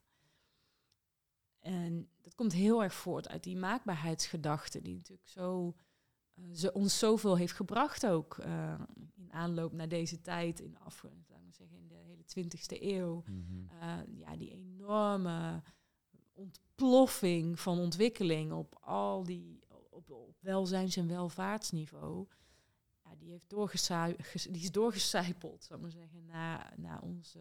En 1.58 2.08
dat 2.20 2.34
komt 2.34 2.52
heel 2.52 2.82
erg 2.82 2.94
voort 2.94 3.28
uit 3.28 3.42
die 3.42 3.56
maakbaarheidsgedachte, 3.56 4.82
die 4.82 4.94
natuurlijk 4.94 5.28
zo 5.28 5.74
eh, 6.34 6.44
ze 6.52 6.72
ons 6.72 6.98
zoveel 6.98 7.36
heeft 7.36 7.52
gebracht 7.52 8.06
ook 8.06 8.36
uh, 8.36 8.80
in 9.14 9.32
aanloop 9.32 9.72
naar 9.72 9.88
deze 9.88 10.20
tijd, 10.20 10.60
in 10.60 10.70
de 10.70 10.78
af, 11.48 11.54
zeggen, 11.54 11.78
in 11.78 11.88
de 11.88 11.94
hele 11.94 12.22
20e 12.22 12.82
eeuw. 12.82 13.22
Mm 13.26 13.44
-hmm. 13.46 13.68
uh, 13.72 14.18
ja, 14.18 14.36
die 14.36 14.50
enorme 14.50 15.62
ontploffing 16.32 17.60
van 17.60 17.78
ontwikkeling 17.78 18.52
op 18.52 18.78
al 18.80 19.24
die 19.24 19.60
op, 19.90 20.10
op 20.10 20.36
welzijns- 20.40 20.96
en 20.96 21.08
welvaartsniveau. 21.08 22.26
Ja, 23.04 23.14
die, 23.16 23.30
heeft 23.30 23.48
die 24.52 24.62
is 24.62 24.72
doorgecijpeld, 24.72 25.64
zou 25.64 25.78
ik 25.78 25.84
maar 25.84 25.94
zeggen, 25.94 26.24
naar, 26.24 26.72
naar 26.76 27.02
ons 27.02 27.36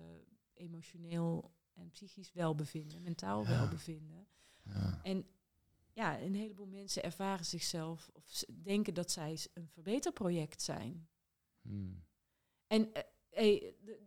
emotioneel 0.53 1.51
en 1.73 1.89
psychisch 1.89 2.33
welbevinden, 2.33 3.01
mentaal 3.01 3.43
ja. 3.43 3.49
welbevinden. 3.49 4.27
Ja. 4.63 4.99
En 5.03 5.25
ja, 5.93 6.19
een 6.19 6.35
heleboel 6.35 6.65
mensen 6.65 7.03
ervaren 7.03 7.45
zichzelf 7.45 8.09
of 8.13 8.43
denken 8.63 8.93
dat 8.93 9.11
zij 9.11 9.39
een 9.53 9.67
verbeterproject 9.67 10.61
zijn. 10.61 11.07
Hmm. 11.61 12.03
En 12.67 12.93
eh, 12.93 13.03
hey, 13.37 13.73
de- 13.83 13.99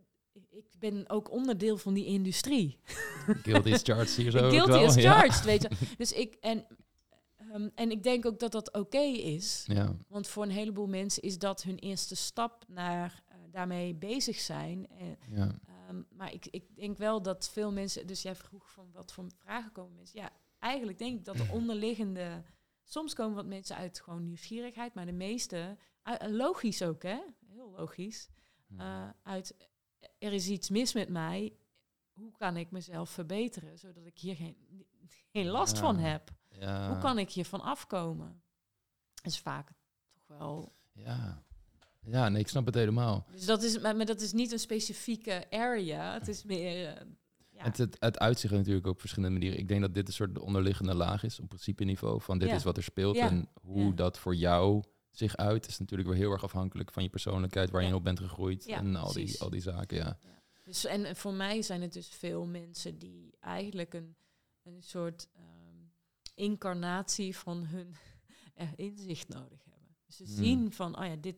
ik 0.49 0.65
ben 0.79 1.09
ook 1.09 1.31
onderdeel 1.31 1.77
van 1.77 1.93
die 1.93 2.05
industrie. 2.05 2.77
Guilty 3.43 3.69
is 3.69 3.81
charged 3.83 4.15
hier 4.15 4.31
zo 4.39 4.49
Guilty 4.49 4.71
wel. 4.71 4.97
ja. 4.97 5.19
charged, 5.19 5.43
weet 5.43 5.61
je. 5.61 5.69
Dus 5.97 6.11
ik, 6.11 6.37
en, 6.39 6.65
ehm, 7.35 7.69
en 7.75 7.91
ik 7.91 8.03
denk 8.03 8.25
ook 8.25 8.39
dat 8.39 8.51
dat 8.51 8.73
oké 8.73 9.01
is. 9.01 9.63
Ja. 9.67 9.95
Want 10.07 10.27
voor 10.27 10.43
een 10.43 10.51
heleboel 10.51 10.87
mensen 10.87 11.23
is 11.23 11.37
dat 11.37 11.63
hun 11.63 11.77
eerste 11.77 12.15
stap 12.15 12.63
naar 12.67 13.23
eh, 13.27 13.35
daarmee 13.51 13.95
bezig 13.95 14.39
zijn. 14.39 14.87
En, 14.89 15.17
ja. 15.35 15.59
Ehm, 15.67 16.01
maar 16.09 16.33
ik, 16.33 16.47
ik 16.49 16.75
denk 16.75 16.97
wel 16.97 17.21
dat 17.21 17.49
veel 17.49 17.71
mensen, 17.71 18.07
dus 18.07 18.21
jij 18.21 18.35
vroeg 18.35 18.71
van 18.71 18.89
wat 18.91 19.11
voor 19.11 19.25
vragen 19.37 19.71
komen 19.71 19.95
mensen. 19.95 20.19
Ja, 20.19 20.29
eigenlijk 20.59 20.97
denk 20.97 21.19
ik 21.19 21.25
dat 21.25 21.37
de 21.37 21.47
onderliggende, 21.59 22.43
soms 22.83 23.13
komen 23.13 23.35
wat 23.35 23.45
mensen 23.45 23.75
uit 23.75 24.01
gewoon 24.03 24.23
nieuwsgierigheid, 24.23 24.93
maar 24.93 25.05
de 25.05 25.11
meeste, 25.11 25.77
uh, 26.03 26.13
logisch 26.29 26.81
ook 26.83 27.03
hè, 27.03 27.19
heel 27.47 27.71
logisch. 27.77 28.29
Uh, 28.79 29.09
uit 29.23 29.55
er 30.19 30.33
is 30.33 30.47
iets 30.47 30.69
mis 30.69 30.93
met 30.93 31.09
mij, 31.09 31.53
hoe 32.13 32.31
kan 32.37 32.57
ik 32.57 32.71
mezelf 32.71 33.09
verbeteren, 33.09 33.77
zodat 33.79 34.05
ik 34.05 34.17
hier 34.17 34.35
geen, 34.35 34.55
geen 35.31 35.47
last 35.47 35.75
Ja. 35.75 35.81
van 35.81 35.97
heb? 35.97 36.29
ja. 36.49 36.89
Hoe 36.89 36.97
kan 36.97 37.17
ik 37.17 37.29
hiervan 37.31 37.61
afkomen? 37.61 38.41
Dat 39.13 39.31
is 39.31 39.39
vaak 39.39 39.71
toch 40.13 40.37
wel 40.37 40.73
Ja. 40.91 41.43
Ja, 42.05 42.29
nee, 42.29 42.41
ik 42.41 42.47
snap 42.47 42.65
het 42.65 42.75
helemaal. 42.75 43.25
Dus 43.31 43.45
dat 43.45 43.63
is, 43.63 43.79
maar, 43.79 43.95
maar 43.95 44.05
dat 44.05 44.21
is 44.21 44.31
niet 44.33 44.51
een 44.51 44.59
specifieke 44.59 45.45
area. 45.49 46.13
Het 46.13 46.27
is 46.27 46.43
meer. 46.43 46.87
eh, 46.87 47.05
ja. 47.49 47.63
Het, 47.63 47.77
het, 47.77 47.95
het 47.99 48.19
uitzicht 48.19 48.53
natuurlijk 48.53 48.85
op 48.87 48.99
verschillende 48.99 49.33
manieren. 49.39 49.59
Ik 49.59 49.67
denk 49.67 49.81
dat 49.81 49.93
dit 49.93 50.07
een 50.07 50.13
soort 50.13 50.39
onderliggende 50.39 50.93
laag 50.93 51.23
is 51.23 51.39
op 51.39 51.47
principe 51.47 51.83
niveau 51.83 52.21
van 52.21 52.37
dit 52.39 52.49
Ja. 52.49 52.55
is 52.55 52.63
wat 52.63 52.77
er 52.77 52.83
speelt. 52.83 53.15
Ja. 53.15 53.27
En 53.29 53.49
hoe 53.61 53.93
dat 53.93 54.19
voor 54.19 54.35
jou 54.35 54.83
zich 55.11 55.37
uit, 55.37 55.67
is 55.67 55.79
natuurlijk 55.79 56.09
weer 56.09 56.17
heel 56.17 56.31
erg 56.31 56.43
afhankelijk 56.43 56.91
van 56.91 57.03
je 57.03 57.09
persoonlijkheid, 57.09 57.69
waar 57.69 57.81
je 57.81 57.87
Ja. 57.87 57.95
op 57.95 58.03
bent 58.03 58.19
gegroeid 58.19 58.65
Ja, 58.65 58.77
en 58.77 58.95
al 58.95 59.13
die, 59.13 59.41
al 59.41 59.49
die 59.49 59.61
zaken. 59.61 59.97
Ja. 59.97 60.17
Dus, 60.63 60.85
en 60.85 61.15
voor 61.15 61.33
mij 61.33 61.61
zijn 61.61 61.81
het 61.81 61.93
dus 61.93 62.07
veel 62.07 62.45
mensen 62.45 62.97
die 62.99 63.35
eigenlijk 63.39 63.93
een, 63.93 64.15
een 64.63 64.83
soort 64.83 65.27
ehm, 65.33 65.45
incarnatie 66.35 67.37
van 67.37 67.65
hun 67.65 67.95
eh, 68.53 68.67
inzicht 68.75 69.27
nodig 69.29 69.63
hebben. 69.69 69.95
Dus 70.05 70.15
ze 70.15 70.23
Hmm. 70.23 70.33
zien 70.35 70.71
van, 70.73 70.99
oh 70.99 71.05
ja, 71.05 71.15
dit, 71.15 71.35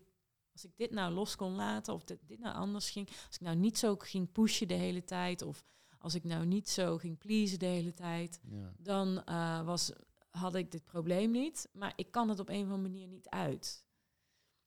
als 0.52 0.64
ik 0.66 0.72
dit 0.76 0.92
nou 0.92 1.14
los 1.14 1.36
kon 1.36 1.56
laten, 1.56 1.94
of 1.94 2.04
dit, 2.04 2.20
dit 2.28 2.40
nou 2.40 2.56
anders 2.56 2.90
ging, 2.90 3.08
als 3.08 3.36
ik 3.36 3.42
nou 3.42 3.56
niet 3.56 3.78
zo 3.78 3.96
ging 3.98 4.32
pushen 4.32 4.68
de 4.68 4.74
hele 4.74 5.04
tijd, 5.04 5.42
of 5.42 5.64
als 6.00 6.16
ik 6.16 6.24
nou 6.24 6.46
niet 6.46 6.70
zo 6.70 6.98
ging 6.98 7.18
pleasen 7.18 7.60
de 7.60 7.66
hele 7.66 7.94
tijd, 7.94 8.40
dan 8.78 9.24
eh, 9.26 9.66
was, 9.66 9.92
had 10.38 10.56
ik 10.56 10.72
dit 10.72 10.86
probleem 10.86 11.32
niet. 11.32 11.70
Maar 11.74 11.94
ik 11.96 12.12
kan 12.12 12.30
het 12.30 12.40
op 12.40 12.50
een 12.50 12.66
of 12.66 12.72
andere 12.72 12.82
manier 12.82 13.08
niet 13.08 13.30
uit. 13.30 13.86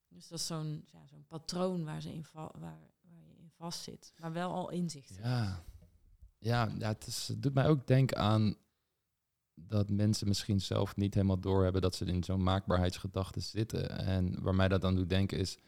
Dus 0.09 0.29
dat 0.29 0.39
is 0.39 0.47
zo'n 0.47 0.85
ja, 0.93 1.05
patroon 1.29 1.85
waar, 1.85 2.03
ze 2.03 2.13
in 2.13 2.25
waar, 2.33 2.51
waar 2.59 2.79
je 3.01 3.37
in 3.39 3.51
vast 3.57 3.83
zit. 3.83 4.13
Maar 4.21 4.33
wel 4.33 4.53
al 4.53 4.71
inzicht. 4.71 5.17
Ja, 5.23 5.65
ja, 6.39 6.73
ja 6.79 6.89
het, 6.89 7.07
is, 7.07 7.29
het 7.29 7.43
doet 7.43 7.55
mij 7.55 7.69
ook 7.69 7.87
denken 7.87 8.17
aan 8.17 8.57
dat 9.55 9.91
mensen 9.91 10.29
misschien 10.29 10.61
zelf 10.61 10.97
niet 10.97 11.15
helemaal 11.15 11.41
doorhebben 11.41 11.83
dat 11.83 11.95
ze 11.95 12.05
in 12.05 12.25
zo'n 12.25 12.43
maakbaarheidsgedachte 12.43 13.41
zitten. 13.41 13.91
En 13.91 14.43
waar 14.43 14.55
mij 14.55 14.69
dat 14.69 14.81
dan 14.81 14.95
doet 14.95 15.09
denken 15.09 15.39
is, 15.39 15.59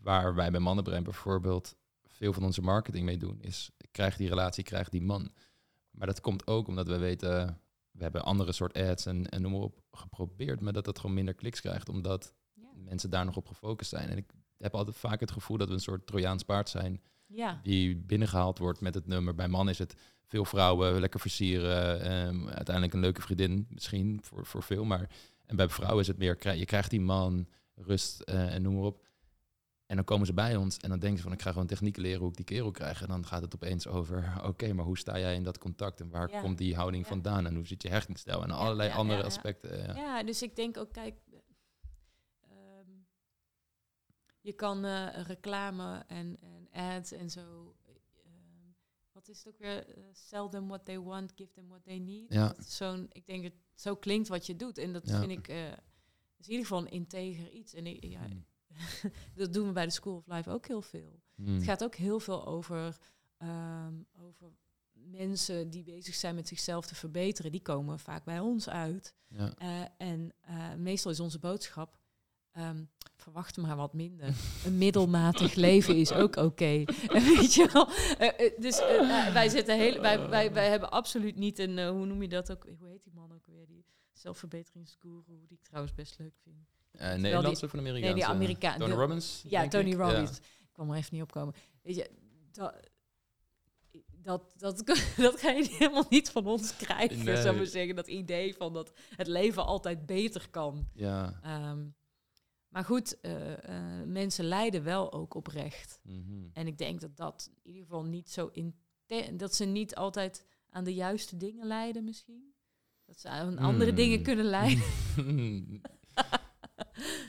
waar 0.00 0.34
wij 0.34 0.50
bij 0.50 0.60
Mannenbrein 0.60 1.02
bijvoorbeeld 1.02 1.76
veel 2.04 2.32
van 2.32 2.44
onze 2.44 2.62
marketing 2.62 3.04
mee 3.04 3.18
doen, 3.18 3.40
is 3.40 3.70
krijg 3.90 4.16
die 4.16 4.28
relatie, 4.28 4.64
krijg 4.64 4.88
die 4.88 5.02
man. 5.02 5.32
Maar 5.90 6.06
dat 6.06 6.20
komt 6.20 6.46
ook 6.46 6.68
omdat 6.68 6.86
we 6.86 6.98
weten, 6.98 7.60
we 7.92 8.02
hebben 8.02 8.24
andere 8.24 8.52
soort 8.52 8.74
ads 8.76 9.06
en, 9.06 9.28
en 9.28 9.42
noem 9.42 9.52
maar 9.52 9.60
op 9.60 9.82
geprobeerd, 9.92 10.60
maar 10.60 10.72
dat 10.72 10.84
dat 10.84 10.98
gewoon 10.98 11.14
minder 11.14 11.34
kliks 11.34 11.60
krijgt, 11.60 11.88
omdat 11.88 12.34
Ja. 12.54 12.68
mensen 12.74 13.10
daar 13.10 13.24
nog 13.24 13.36
op 13.36 13.46
gefocust 13.46 13.90
zijn. 13.90 14.08
En 14.08 14.16
ik 14.16 14.30
heb 14.58 14.74
altijd 14.74 14.96
vaak 14.96 15.20
het 15.20 15.30
gevoel 15.30 15.56
dat 15.56 15.68
we 15.68 15.74
een 15.74 15.80
soort 15.80 16.06
Trojaans 16.06 16.42
paard 16.42 16.68
zijn 16.68 17.00
Ja. 17.26 17.60
die 17.62 17.96
binnengehaald 17.96 18.58
wordt 18.58 18.80
met 18.80 18.94
het 18.94 19.06
nummer. 19.06 19.34
Bij 19.34 19.48
man 19.48 19.68
is 19.68 19.78
het 19.78 19.94
veel 20.24 20.44
vrouwen, 20.44 21.00
lekker 21.00 21.20
versieren, 21.20 22.00
ehm, 22.00 22.48
uiteindelijk 22.48 22.94
een 22.94 23.00
leuke 23.00 23.20
vriendin 23.22 23.66
misschien 23.68 24.20
voor, 24.22 24.46
voor 24.46 24.62
veel. 24.62 24.84
Maar 24.84 25.08
en 25.46 25.56
bij 25.56 25.68
vrouwen 25.68 26.00
is 26.00 26.06
het 26.06 26.18
meer, 26.18 26.56
je 26.56 26.64
krijgt 26.64 26.90
die 26.90 27.00
man, 27.00 27.46
rust 27.74 28.20
eh, 28.20 28.54
en 28.54 28.62
noem 28.62 28.74
maar 28.74 28.82
op. 28.84 29.06
En 29.92 29.98
dan 29.98 30.06
komen 30.06 30.26
ze 30.26 30.32
bij 30.32 30.56
ons 30.56 30.76
en 30.78 30.88
dan 30.88 30.98
denken 30.98 31.16
ze 31.18 31.22
van, 31.24 31.32
ik 31.32 31.42
ga 31.42 31.50
gewoon 31.52 31.66
technieken 31.66 32.02
leren 32.02 32.20
hoe 32.20 32.28
ik 32.30 32.36
die 32.36 32.44
kerel 32.44 32.70
krijg. 32.70 33.02
En 33.02 33.08
dan 33.08 33.26
gaat 33.26 33.42
het 33.42 33.54
opeens 33.54 33.86
over, 33.86 34.32
oké, 34.50 34.72
maar 34.72 34.84
hoe 34.84 34.98
sta 34.98 35.18
jij 35.18 35.34
in 35.34 35.42
dat 35.42 35.58
contact? 35.58 36.00
En 36.00 36.10
waar 36.10 36.30
Ja. 36.30 36.40
komt 36.40 36.58
die 36.58 36.74
houding 36.74 37.02
Ja. 37.02 37.08
vandaan? 37.08 37.46
En 37.46 37.54
hoe 37.54 37.66
zit 37.66 37.82
je 37.82 37.88
hechtingsstijl? 37.88 38.42
En 38.42 38.50
allerlei 38.50 38.88
ja, 38.88 38.94
andere 38.94 39.22
aspecten. 39.22 39.78
Ja. 39.78 39.94
ja, 39.94 40.22
dus 40.22 40.42
ik 40.42 40.56
denk 40.56 40.76
ook, 40.76 40.92
kijk, 40.92 41.18
ehm, 42.40 42.90
je 44.40 44.52
kan 44.52 44.84
eh, 44.84 45.22
reclame 45.26 46.04
en, 46.06 46.36
en 46.40 46.68
ads 46.72 47.12
en 47.12 47.30
zo. 47.30 47.74
ehm, 47.84 48.72
wat 49.12 49.28
is 49.28 49.38
het 49.44 49.54
ook 49.54 49.58
weer? 49.58 49.88
Eh, 49.88 50.02
sell 50.12 50.48
them 50.48 50.68
what 50.68 50.84
they 50.84 50.98
want, 51.00 51.32
give 51.34 51.52
them 51.52 51.68
what 51.68 51.84
they 51.84 51.98
need. 51.98 52.32
Ja. 52.32 52.54
Zo'n, 52.58 53.06
ik 53.12 53.26
denk 53.26 53.42
dat 53.42 53.52
zo 53.74 53.96
klinkt 53.96 54.28
wat 54.28 54.46
je 54.46 54.56
doet. 54.56 54.78
En 54.78 54.92
dat 54.92 55.10
vind 55.10 55.30
ik, 55.30 55.48
eh, 55.48 55.66
is 56.38 56.46
in 56.46 56.50
ieder 56.50 56.66
geval 56.66 56.80
een 56.80 56.90
integer 56.90 57.50
iets. 57.50 57.74
En 57.74 57.86
ik, 57.86 58.04
ja, 58.04 58.20
Hmm. 58.26 58.44
dat 59.34 59.52
doen 59.52 59.66
we 59.66 59.72
bij 59.72 59.84
de 59.84 59.92
School 59.92 60.16
of 60.16 60.26
Life 60.26 60.50
ook 60.50 60.66
heel 60.66 60.82
veel. 60.82 61.20
Hmm. 61.34 61.54
Het 61.54 61.64
gaat 61.64 61.84
ook 61.84 61.94
heel 61.94 62.20
veel 62.20 62.46
over, 62.46 62.98
ehm, 63.36 63.94
over 64.12 64.52
mensen 64.92 65.70
die 65.70 65.82
bezig 65.82 66.14
zijn 66.14 66.34
met 66.34 66.48
zichzelf 66.48 66.86
te 66.86 66.94
verbeteren. 66.94 67.52
Die 67.52 67.62
komen 67.62 67.98
vaak 67.98 68.24
bij 68.24 68.40
ons 68.40 68.68
uit. 68.68 69.14
Ja. 69.28 69.54
Eh, 69.56 70.08
en 70.08 70.32
eh, 70.40 70.74
meestal 70.74 71.10
is 71.10 71.20
onze 71.20 71.38
boodschap, 71.38 71.98
ehm, 72.52 72.84
verwacht 73.16 73.56
maar 73.56 73.76
wat 73.76 73.94
minder. 73.94 74.34
Een 74.64 74.78
middelmatig 74.78 75.54
leven 75.68 75.96
is 75.96 76.12
ook 76.12 76.36
oké. 76.36 76.84
Weet 77.36 77.54
je 77.54 77.68
wel? 77.72 77.88
Eh, 78.18 78.60
dus 78.60 78.78
wij, 79.32 79.48
zitten 79.48 79.76
heel, 79.76 80.00
wij, 80.00 80.28
wij, 80.28 80.52
wij 80.52 80.68
hebben 80.68 80.90
absoluut 80.90 81.36
niet 81.36 81.58
een, 81.58 81.88
hoe 81.88 82.06
noem 82.06 82.22
je 82.22 82.28
dat 82.28 82.52
ook, 82.52 82.66
hoe 82.78 82.88
heet 82.88 83.02
die 83.02 83.12
man 83.14 83.32
ook 83.32 83.46
weer, 83.46 83.66
die 83.66 83.84
zelfverbeteringsguru, 84.12 85.46
die 85.46 85.56
ik 85.56 85.62
trouwens 85.62 85.94
best 85.94 86.18
leuk 86.18 86.34
vind. 86.42 86.70
Eh, 86.92 87.14
Nederlandse 87.14 87.64
of 87.64 87.72
een 87.72 87.78
Amerikaanse? 87.78 88.14
Nee, 88.16 88.24
die 88.24 88.34
Amerikaan. 88.34 88.78
Tony 88.78 88.90
de- 88.90 88.96
Robbins? 88.96 89.42
Ja, 89.48 89.68
Tony 89.68 89.88
ik. 89.90 89.96
Robbins. 89.96 90.38
Ik 90.38 90.68
kwam 90.72 90.90
er 90.90 90.96
even 90.96 91.14
niet 91.14 91.22
op 91.22 91.32
komen. 91.32 91.54
Weet 91.82 91.96
je, 91.96 92.10
dat, 92.52 92.74
dat, 94.22 94.54
dat, 94.58 94.84
dat 95.16 95.40
ga 95.40 95.50
je 95.50 95.68
helemaal 95.78 96.06
niet 96.08 96.30
van 96.30 96.46
ons 96.46 96.76
krijgen, 96.76 97.24
Nee. 97.24 97.42
zou 97.42 97.60
ik 97.60 97.68
zeggen. 97.68 97.96
Dat 97.96 98.06
idee 98.08 98.54
van 98.54 98.72
dat 98.72 98.92
het 99.16 99.26
leven 99.26 99.66
altijd 99.66 100.06
beter 100.06 100.46
kan. 100.50 100.88
Ja. 100.94 101.38
Ehm, 101.42 101.84
maar 102.68 102.84
goed, 102.84 103.20
eh, 103.20 103.52
eh, 103.68 104.06
mensen 104.06 104.44
lijden 104.44 104.82
wel 104.84 105.12
ook 105.12 105.34
oprecht. 105.34 106.00
Mhm. 106.02 106.46
En 106.52 106.66
ik 106.66 106.78
denk 106.78 107.00
dat 107.00 107.16
dat 107.16 107.50
in 107.62 107.70
ieder 107.72 107.82
geval 107.82 108.04
niet 108.04 108.30
zo 108.30 108.48
in 108.52 108.74
dat 109.36 109.54
ze 109.54 109.64
niet 109.64 109.94
altijd 109.94 110.46
aan 110.70 110.84
de 110.84 110.94
juiste 110.94 111.36
dingen 111.36 111.66
lijden 111.66 112.04
misschien. 112.04 112.54
Dat 113.06 113.20
ze 113.20 113.28
aan 113.28 113.58
andere 113.58 113.86
Hmm. 113.86 113.96
dingen 113.96 114.22
kunnen 114.22 114.44
lijden. 114.58 114.82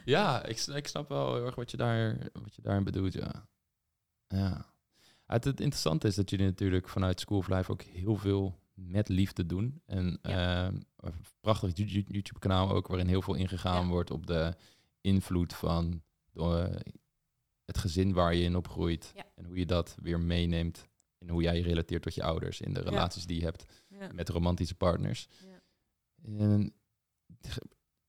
ja, 0.06 0.46
ik, 0.46 0.60
ik 0.60 0.88
snap 0.88 1.10
wel 1.10 1.36
heel 1.36 1.46
erg 1.46 1.56
wat 1.56 1.72
je, 1.72 1.78
daar, 1.78 2.18
wat 2.34 2.56
je 2.56 2.62
daarin 2.62 2.84
bedoelt, 2.84 3.14
ja. 3.14 3.48
Ja. 4.28 4.72
Het, 5.26 5.44
het 5.44 5.60
interessante 5.60 6.08
is 6.08 6.16
dat 6.16 6.30
jullie 6.30 6.46
natuurlijk 6.46 6.90
vanuit 6.90 7.20
School 7.20 7.38
of 7.38 7.48
Life 7.48 7.72
ook 7.72 7.82
heel 7.82 8.16
veel 8.16 8.60
met 8.74 9.10
liefde 9.10 9.46
doen. 9.46 9.82
En 9.86 10.20
Ja. 10.22 10.66
ehm, 10.66 10.76
een 10.98 11.14
prachtig 11.42 11.78
You- 11.78 11.90
You- 11.90 12.06
YouTube-kanaal 12.08 12.70
ook, 12.70 12.88
waarin 12.88 13.08
heel 13.08 13.22
veel 13.22 13.34
ingegaan 13.36 13.84
Ja. 13.84 13.90
wordt 13.90 14.12
op 14.12 14.28
de 14.28 14.56
invloed 15.02 15.54
van 15.54 16.02
de, 16.32 16.80
het 17.66 17.78
gezin 17.78 18.14
waar 18.14 18.36
je 18.36 18.44
in 18.44 18.56
opgroeit. 18.56 19.12
Ja. 19.16 19.26
En 19.36 19.46
hoe 19.46 19.58
je 19.58 19.66
dat 19.66 19.96
weer 20.02 20.20
meeneemt 20.20 20.88
in 21.18 21.30
hoe 21.30 21.42
jij 21.42 21.56
je 21.58 21.64
relateert 21.64 22.02
tot 22.02 22.16
je 22.16 22.24
ouders, 22.24 22.62
in 22.62 22.74
de 22.74 22.82
relaties 22.82 23.26
die 23.26 23.38
je 23.40 23.44
hebt 23.44 23.66
met 24.14 24.30
romantische 24.30 24.76
partners. 24.76 25.28
Ja. 25.46 25.62
En 26.40 26.74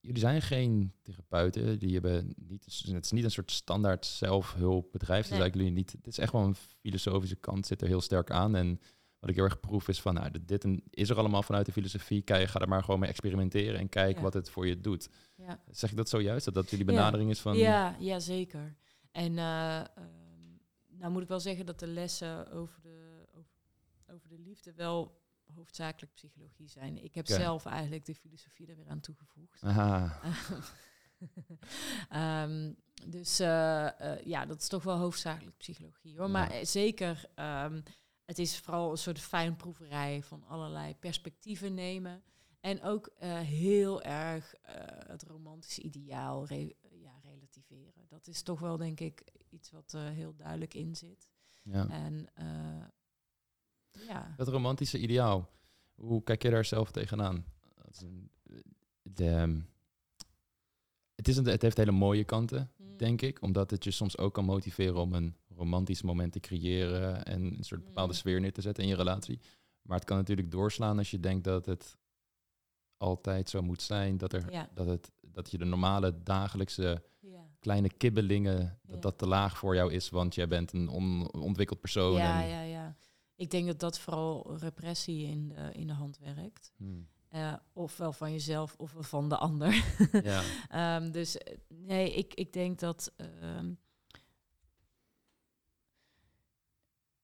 jullie 0.04 0.20
zijn 0.20 0.42
geen 0.42 0.92
therapeuten. 1.02 1.78
Die 1.78 1.92
hebben 1.92 2.34
niet, 2.36 2.64
het 2.64 3.04
is 3.04 3.10
niet 3.12 3.24
een 3.24 3.30
soort 3.30 3.50
standaard 3.50 4.06
zelfhulpbedrijf. 4.06 5.30
Nee. 5.30 5.38
Nee. 5.38 5.50
jullie 5.50 5.70
niet. 5.70 5.92
Het 5.92 6.06
is 6.06 6.18
echt 6.18 6.32
wel 6.32 6.42
een 6.42 6.54
filosofische 6.80 7.36
kant 7.36 7.66
zit 7.66 7.82
er 7.82 7.88
heel 7.88 8.00
sterk 8.00 8.30
aan. 8.30 8.54
En 8.54 8.80
wat 9.18 9.30
ik 9.30 9.36
heel 9.36 9.44
erg 9.44 9.60
proef 9.60 9.88
is 9.88 10.00
van, 10.00 10.14
nou, 10.14 10.30
dit- 10.44 10.66
is 10.90 11.10
er 11.10 11.16
allemaal 11.18 11.42
vanuit 11.42 11.66
de 11.66 11.72
filosofie. 11.72 12.22
Kijk, 12.22 12.48
ga 12.48 12.60
er 12.60 12.68
maar 12.68 12.82
gewoon 12.84 13.00
mee 13.00 13.08
experimenteren 13.08 13.78
en 13.80 13.88
kijk 13.88 14.16
Ja. 14.16 14.22
wat 14.22 14.34
het 14.34 14.50
voor 14.50 14.66
je 14.66 14.80
doet. 14.80 15.08
Ja. 15.36 15.62
Zeg 15.70 15.90
ik 15.90 15.96
dat 15.96 16.08
zojuist? 16.08 16.44
Dat 16.44 16.54
dat 16.54 16.70
jullie 16.70 16.86
Ja. 16.86 16.92
benadering 16.92 17.30
is 17.30 17.40
van... 17.40 17.56
Ja, 17.56 17.96
ja, 17.98 18.18
zeker. 18.18 18.76
En 19.12 19.38
ehm, 19.38 19.84
nou 20.98 21.12
moet 21.12 21.22
ik 21.22 21.28
wel 21.28 21.40
zeggen 21.40 21.66
dat 21.66 21.78
de 21.78 21.86
lessen 21.86 22.50
over 22.52 22.80
de, 22.82 23.26
over, 23.34 23.50
over 24.14 24.28
de 24.28 24.38
liefde 24.38 24.72
wel 24.74 25.22
hoofdzakelijk 25.54 26.14
psychologie 26.14 26.68
zijn. 26.68 27.04
Ik 27.04 27.14
heb 27.14 27.26
zelf 27.26 27.66
eigenlijk 27.66 28.04
de 28.04 28.14
filosofie 28.14 28.66
er 28.66 28.76
weer 28.76 28.88
aan 28.88 29.00
toegevoegd. 29.00 29.62
Aha. 29.62 30.20
Ehm, 32.08 32.72
dus 33.06 33.38
eh, 33.38 34.00
eh, 34.00 34.24
ja, 34.24 34.46
dat 34.46 34.60
is 34.60 34.68
toch 34.68 34.82
wel 34.82 34.96
hoofdzakelijk 34.96 35.56
psychologie 35.56 36.16
hoor. 36.16 36.26
Ja. 36.26 36.32
Maar 36.32 36.50
eh, 36.50 36.64
zeker, 36.64 37.30
ehm, 37.34 37.80
het 38.24 38.38
is 38.38 38.58
vooral 38.58 38.90
een 38.90 38.96
soort 38.98 39.20
fijnproeverij 39.20 40.22
van 40.22 40.44
allerlei 40.46 40.94
perspectieven 40.96 41.74
nemen. 41.74 42.22
En 42.60 42.82
ook 42.82 43.10
heel 43.20 44.02
erg 44.02 44.54
het 45.06 45.22
romantische 45.22 45.82
ideaal 45.82 46.46
re- 46.46 46.74
ja, 46.90 47.18
relativeren. 47.22 48.06
Dat 48.08 48.26
is 48.26 48.42
toch 48.42 48.60
wel, 48.60 48.76
denk 48.76 49.00
ik, 49.00 49.22
iets 49.48 49.70
wat 49.70 49.92
er 49.92 50.10
heel 50.10 50.34
duidelijk 50.36 50.74
in 50.74 50.96
zit. 50.96 51.30
Ja. 51.62 51.88
En 51.88 52.28
ja, 54.08 54.34
Dat 54.36 54.48
romantische 54.48 54.98
ideaal, 54.98 55.48
hoe 55.94 56.22
kijk 56.22 56.42
je 56.42 56.50
daar 56.50 56.64
zelf 56.64 56.90
tegenaan? 56.90 57.44
Dat 57.74 57.88
is 57.94 58.00
een, 58.00 58.30
de, 59.02 59.60
het, 61.14 61.28
is 61.28 61.36
een, 61.36 61.46
het 61.46 61.62
heeft 61.62 61.76
hele 61.76 61.90
mooie 61.92 62.24
kanten, 62.24 62.70
Mm. 62.76 62.96
denk 62.96 63.22
ik. 63.22 63.42
Omdat 63.42 63.70
het 63.70 63.84
je 63.84 63.90
soms 63.90 64.18
ook 64.18 64.34
kan 64.34 64.44
motiveren 64.44 64.96
om 64.96 65.12
een 65.14 65.36
romantisch 65.48 66.02
moment 66.02 66.32
te 66.32 66.40
creëren 66.40 67.24
en 67.24 67.42
een 67.42 67.64
soort 67.64 67.84
bepaalde 67.84 68.12
Mm. 68.12 68.18
sfeer 68.18 68.40
neer 68.40 68.52
te 68.52 68.60
zetten 68.60 68.82
in 68.82 68.88
je 68.88 68.96
relatie. 68.96 69.40
Maar 69.82 69.96
het 69.96 70.06
kan 70.06 70.16
natuurlijk 70.16 70.50
doorslaan 70.50 70.98
als 70.98 71.10
je 71.10 71.20
denkt 71.20 71.44
dat 71.44 71.66
het 71.66 71.96
altijd 72.96 73.48
zo 73.50 73.62
moet 73.62 73.82
zijn. 73.82 74.16
Dat, 74.18 74.32
er, 74.32 74.52
Ja. 74.52 74.68
dat, 74.74 74.86
het, 74.86 75.10
dat 75.20 75.50
je 75.50 75.58
de 75.58 75.64
normale 75.64 76.22
dagelijkse 76.22 77.02
ja. 77.20 77.46
kleine 77.60 77.88
kibbelingen, 77.92 78.58
dat 78.82 78.94
Ja. 78.94 79.00
dat 79.00 79.18
te 79.18 79.26
laag 79.26 79.58
voor 79.58 79.74
jou 79.74 79.92
is, 79.92 80.10
want 80.10 80.34
jij 80.34 80.48
bent 80.48 80.72
een 80.72 80.88
onontwikkeld 80.88 81.80
persoon. 81.80 82.18
en, 82.18 82.22
ja, 82.48 82.60
ja. 82.62 82.73
Ik 83.36 83.50
denk 83.50 83.66
dat 83.66 83.80
dat 83.80 83.98
vooral 83.98 84.56
repressie 84.56 85.26
in 85.26 85.48
de, 85.48 85.70
in 85.72 85.86
de 85.86 85.92
hand 85.92 86.18
werkt. 86.18 86.72
Hmm. 86.76 87.08
Eh, 87.28 87.54
ofwel 87.72 88.12
van 88.12 88.32
jezelf 88.32 88.74
ofwel 88.78 89.02
van 89.02 89.28
de 89.28 89.36
ander. 89.36 89.84
ja. 90.22 90.42
Ehm, 90.68 91.10
dus 91.10 91.38
eh, 91.38 91.56
nee, 91.68 92.14
ik, 92.14 92.34
ik 92.34 92.52
denk 92.52 92.78
dat 92.78 93.12
ehm, 93.16 93.72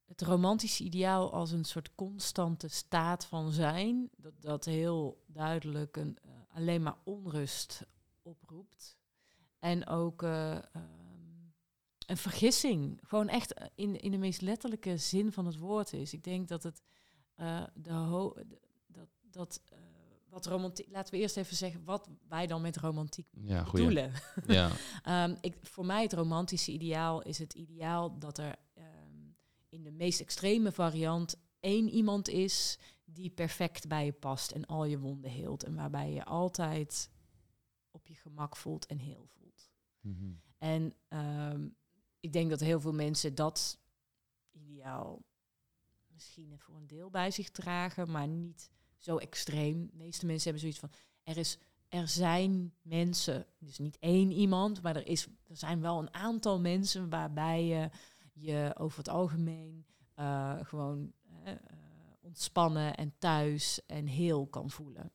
het 0.06 0.22
romantische 0.22 0.84
ideaal 0.84 1.32
als 1.32 1.50
een 1.50 1.64
soort 1.64 1.94
constante 1.94 2.68
staat 2.68 3.26
van 3.26 3.52
zijn, 3.52 4.10
dat, 4.16 4.32
dat 4.40 4.64
heel 4.64 5.24
duidelijk 5.26 5.96
een, 5.96 6.18
eh, 6.22 6.30
alleen 6.56 6.82
maar 6.82 6.96
onrust 7.04 7.86
oproept. 8.22 8.98
En 9.58 9.86
ook 9.86 10.22
eh, 10.22 10.58
een 12.10 12.16
vergissing, 12.16 13.00
gewoon 13.02 13.28
echt 13.28 13.54
in, 13.74 14.00
in 14.00 14.10
de 14.10 14.18
meest 14.18 14.40
letterlijke 14.40 14.96
zin 14.96 15.32
van 15.32 15.46
het 15.46 15.58
woord 15.58 15.92
is. 15.92 16.12
Ik 16.12 16.24
denk 16.24 16.48
dat 16.48 16.62
het 16.62 16.82
eh, 17.34 17.62
de 17.74 17.92
ho 17.92 18.34
dat, 18.86 19.08
dat 19.20 19.62
eh, 19.68 19.78
wat 20.28 20.46
romantiek. 20.46 20.88
Laten 20.90 21.14
we 21.14 21.20
eerst 21.20 21.36
even 21.36 21.56
zeggen 21.56 21.84
wat 21.84 22.08
wij 22.28 22.46
dan 22.46 22.62
met 22.62 22.76
romantiek 22.76 23.26
ja, 23.40 23.64
bedoelen. 23.64 24.12
Ja. 24.46 24.70
Ehm, 25.02 25.36
ik, 25.40 25.56
voor 25.62 25.86
mij 25.86 26.02
het 26.02 26.12
romantische 26.12 26.72
ideaal 26.72 27.22
is 27.22 27.38
het 27.38 27.54
ideaal 27.54 28.18
dat 28.18 28.38
er 28.38 28.56
ehm, 28.74 28.86
in 29.68 29.82
de 29.82 29.92
meest 29.92 30.20
extreme 30.20 30.72
variant 30.72 31.36
één 31.60 31.88
iemand 31.88 32.28
is 32.28 32.78
die 33.04 33.30
perfect 33.30 33.88
bij 33.88 34.04
je 34.04 34.12
past 34.12 34.50
en 34.50 34.66
al 34.66 34.84
je 34.84 34.98
wonden 34.98 35.30
heelt. 35.30 35.64
En 35.64 35.74
waarbij 35.74 36.12
je 36.12 36.24
altijd 36.24 37.10
op 37.90 38.06
je 38.06 38.14
gemak 38.14 38.56
voelt 38.56 38.86
en 38.86 38.98
heel 38.98 39.26
voelt. 39.26 39.70
Mhm. 40.00 40.32
En 40.58 40.94
ehm, 41.08 41.68
ik 42.20 42.32
denk 42.32 42.50
dat 42.50 42.60
heel 42.60 42.80
veel 42.80 42.92
mensen 42.92 43.34
dat 43.34 43.78
ideaal 44.50 45.22
misschien 46.08 46.58
voor 46.58 46.76
een 46.76 46.86
deel 46.86 47.10
bij 47.10 47.30
zich 47.30 47.50
dragen, 47.50 48.10
maar 48.10 48.28
niet 48.28 48.70
zo 48.96 49.16
extreem. 49.16 49.86
De 49.86 49.96
meeste 49.96 50.26
mensen 50.26 50.50
hebben 50.50 50.60
zoiets 50.60 50.78
van: 50.78 50.90
er, 51.22 51.36
is, 51.36 51.58
er 51.88 52.08
zijn 52.08 52.74
mensen, 52.82 53.46
dus 53.58 53.78
niet 53.78 53.98
één 53.98 54.32
iemand, 54.32 54.82
maar 54.82 54.96
er, 54.96 55.06
is, 55.06 55.26
er 55.26 55.56
zijn 55.56 55.80
wel 55.80 55.98
een 55.98 56.14
aantal 56.14 56.60
mensen 56.60 57.08
waarbij 57.08 57.64
je 57.64 57.90
je 58.32 58.74
over 58.78 58.98
het 58.98 59.08
algemeen 59.08 59.86
eh, 60.14 60.58
gewoon 60.62 61.12
eh, 61.44 61.52
eh, 61.52 61.58
ontspannen 62.20 62.96
en 62.96 63.14
thuis 63.18 63.86
en 63.86 64.06
heel 64.06 64.46
kan 64.46 64.70
voelen. 64.70 65.12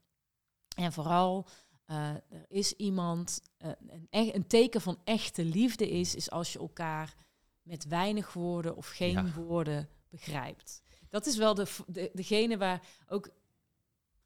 En 0.75 0.93
vooral, 0.93 1.47
eh, 1.85 2.09
er 2.09 2.45
is 2.47 2.73
iemand, 2.73 3.41
eh, 3.57 3.69
een, 4.09 4.35
een 4.35 4.47
teken 4.47 4.81
van 4.81 4.99
echte 5.03 5.43
liefde 5.45 5.89
is, 5.89 6.15
is 6.15 6.29
als 6.31 6.53
je 6.53 6.59
elkaar 6.59 7.15
met 7.61 7.87
weinig 7.87 8.33
woorden 8.33 8.75
of 8.75 8.87
geen 8.87 9.11
Ja. 9.11 9.31
woorden 9.35 9.89
begrijpt. 10.09 10.81
Dat 11.09 11.25
is 11.25 11.37
wel 11.37 11.53
de, 11.53 11.65
de, 11.87 12.09
degene 12.13 12.57
waar 12.57 12.87
ook 13.07 13.29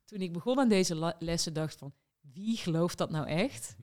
toen 0.05 0.22
ik 0.22 0.34
begon 0.34 0.60
aan 0.60 0.70
deze 0.70 1.16
lessen 1.20 1.53
dacht 1.53 1.78
van, 1.78 1.93
wie 2.34 2.57
gelooft 2.57 2.97
dat 2.97 3.10
nou 3.10 3.28
echt? 3.28 3.76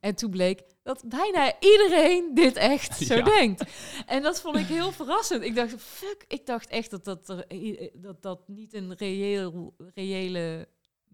En 0.00 0.14
toen 0.14 0.30
bleek 0.30 0.62
dat 0.82 1.04
bijna 1.08 1.60
iedereen 1.60 2.34
dit 2.34 2.56
echt 2.56 2.96
zo 3.06 3.14
Ja. 3.14 3.24
denkt. 3.24 3.64
En 4.06 4.22
dat 4.22 4.40
vond 4.40 4.56
ik 4.56 4.66
heel 4.66 4.92
verrassend. 4.92 5.42
Ik 5.42 5.54
dacht, 5.54 5.74
fuck, 5.82 6.24
ik 6.28 6.46
dacht 6.46 6.68
echt 6.68 6.90
dat 6.90 7.04
dat, 7.04 7.28
er, 7.28 7.90
dat, 7.94 8.22
dat 8.22 8.48
niet 8.48 8.74
een 8.74 8.94
reëel, 8.94 9.74
reële 9.94 10.68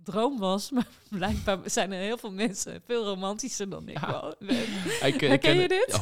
droom 0.05 0.39
was. 0.39 0.71
Maar 0.75 0.87
blijkbaar 1.09 1.59
zijn 1.65 1.93
er 1.93 2.01
heel 2.01 2.19
veel 2.19 2.33
mensen 2.33 2.83
veel 2.87 3.05
romantischer 3.05 3.69
dan 3.69 3.89
ik 3.89 3.99
Ja. 4.01 4.11
wel. 4.11 4.35
Ik, 4.39 4.51
ik 5.15 5.21
Herken 5.21 5.39
ken 5.39 5.57
je 5.59 5.69
dit? 5.69 5.99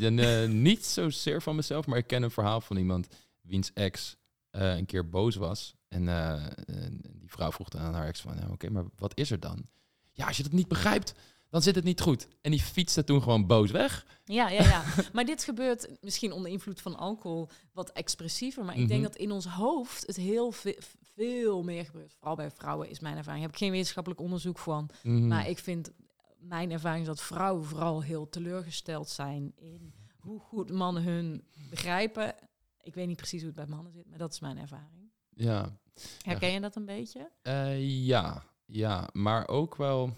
100%. 0.00 0.02
En, 0.02 0.18
eh, 0.18 0.48
niet 0.48 0.86
zozeer 0.86 1.42
van 1.42 1.56
mezelf, 1.56 1.86
maar 1.86 1.98
ik 1.98 2.06
ken 2.06 2.22
een 2.22 2.30
verhaal 2.30 2.60
van 2.60 2.76
iemand 2.76 3.06
wiens 3.40 3.70
ex 3.74 4.16
eh, 4.50 4.76
een 4.76 4.86
keer 4.86 5.08
boos 5.08 5.36
was. 5.36 5.74
En 5.88 6.08
eh, 6.08 6.32
en 6.66 7.00
die 7.18 7.30
vrouw 7.30 7.52
vroeg 7.52 7.68
dan 7.68 7.80
aan 7.80 7.94
haar 7.94 8.06
ex 8.06 8.20
van, 8.20 8.50
oké, 8.50 8.70
maar 8.70 8.84
wat 8.96 9.12
is 9.14 9.30
er 9.30 9.40
dan? 9.40 9.66
Ja, 10.12 10.26
als 10.26 10.36
je 10.36 10.42
dat 10.42 10.52
niet 10.52 10.68
begrijpt, 10.68 11.14
dan 11.50 11.62
zit 11.62 11.74
het 11.74 11.84
niet 11.84 12.00
goed. 12.00 12.26
En 12.40 12.50
die 12.50 12.60
fietste 12.60 13.04
toen 13.04 13.22
gewoon 13.22 13.46
boos 13.46 13.70
weg. 13.70 14.06
Ja, 14.24 14.48
ja, 14.48 14.62
ja. 14.62 14.82
Maar 15.12 15.24
dit 15.24 15.44
gebeurt 15.44 15.88
misschien 16.00 16.32
onder 16.32 16.50
invloed 16.50 16.80
van 16.80 16.96
alcohol 16.96 17.48
wat 17.72 17.90
expressiever. 17.92 18.64
Maar 18.64 18.78
ik 18.78 18.88
denk 18.88 19.00
Mhm. 19.00 19.10
dat 19.10 19.20
in 19.20 19.30
ons 19.30 19.46
hoofd 19.46 20.06
het 20.06 20.16
heel 20.16 20.52
veel 21.22 21.62
meer 21.62 21.84
gebeurt. 21.84 22.12
Vooral 22.12 22.36
bij 22.36 22.50
vrouwen 22.50 22.88
is 22.88 23.00
mijn 23.00 23.16
ervaring. 23.16 23.42
Daar 23.42 23.50
heb 23.50 23.60
ik 23.60 23.64
geen 23.66 23.76
wetenschappelijk 23.76 24.20
onderzoek 24.20 24.58
van. 24.58 24.90
Mhm. 25.02 25.26
Maar 25.26 25.48
ik 25.48 25.58
vind 25.58 25.92
mijn 26.38 26.70
ervaring 26.70 27.00
is 27.00 27.06
dat 27.06 27.22
vrouwen 27.22 27.64
vooral 27.64 28.02
heel 28.02 28.28
teleurgesteld 28.28 29.08
zijn 29.08 29.52
in 29.56 29.92
hoe 30.18 30.40
goed 30.40 30.70
mannen 30.70 31.02
hun 31.02 31.44
begrijpen. 31.70 32.34
Ik 32.82 32.94
weet 32.94 33.06
niet 33.06 33.16
precies 33.16 33.42
hoe 33.42 33.52
het 33.54 33.56
bij 33.56 33.76
mannen 33.76 33.92
zit, 33.92 34.08
maar 34.08 34.18
dat 34.18 34.32
is 34.32 34.40
mijn 34.40 34.58
ervaring. 34.58 35.10
Ja. 35.34 35.76
Herken 36.22 36.52
je 36.52 36.60
dat 36.60 36.76
een 36.76 36.86
beetje? 36.86 37.30
Eh, 37.42 38.06
ja, 38.06 38.44
ja, 38.66 39.08
maar 39.12 39.48
ook 39.48 39.76
wel... 39.76 40.14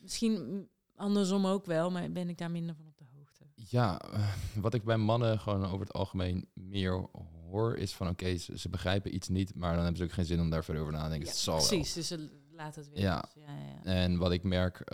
Misschien 0.00 0.68
andersom 0.94 1.46
ook 1.46 1.66
wel, 1.66 1.90
maar 1.90 2.12
ben 2.12 2.28
ik 2.28 2.38
daar 2.38 2.50
minder 2.50 2.74
van 2.74 2.86
op 2.86 2.98
de 2.98 3.04
hoogte. 3.16 3.44
Ja, 3.54 4.00
eh, 4.00 4.32
wat 4.54 4.74
ik 4.74 4.84
bij 4.84 4.96
mannen 4.96 5.40
gewoon 5.40 5.64
over 5.64 5.80
het 5.80 5.92
algemeen 5.92 6.48
meer 6.52 7.08
hoor, 7.50 7.76
is 7.76 7.92
van 7.92 8.08
oké, 8.08 8.36
ze, 8.36 8.58
ze 8.58 8.68
begrijpen 8.68 9.14
iets 9.14 9.28
niet, 9.28 9.54
maar 9.54 9.70
dan 9.74 9.78
hebben 9.80 9.96
ze 9.98 10.04
ook 10.04 10.12
geen 10.12 10.24
zin 10.24 10.40
om 10.40 10.50
daar 10.50 10.64
verder 10.64 10.82
over 10.82 10.94
na 10.94 11.02
te 11.02 11.08
denken. 11.08 11.26
Ja, 11.26 11.32
het 11.32 11.42
zal 11.42 11.56
wel. 11.58 11.66
precies, 11.66 11.92
dus 11.92 12.06
ze 12.06 12.30
laten 12.50 12.82
het 12.82 12.90
weer. 12.90 13.00
Ja. 13.02 13.28
ja, 13.34 13.58
ja. 13.58 13.82
En 13.82 14.16
wat 14.18 14.32
ik 14.32 14.42
merk, 14.42 14.84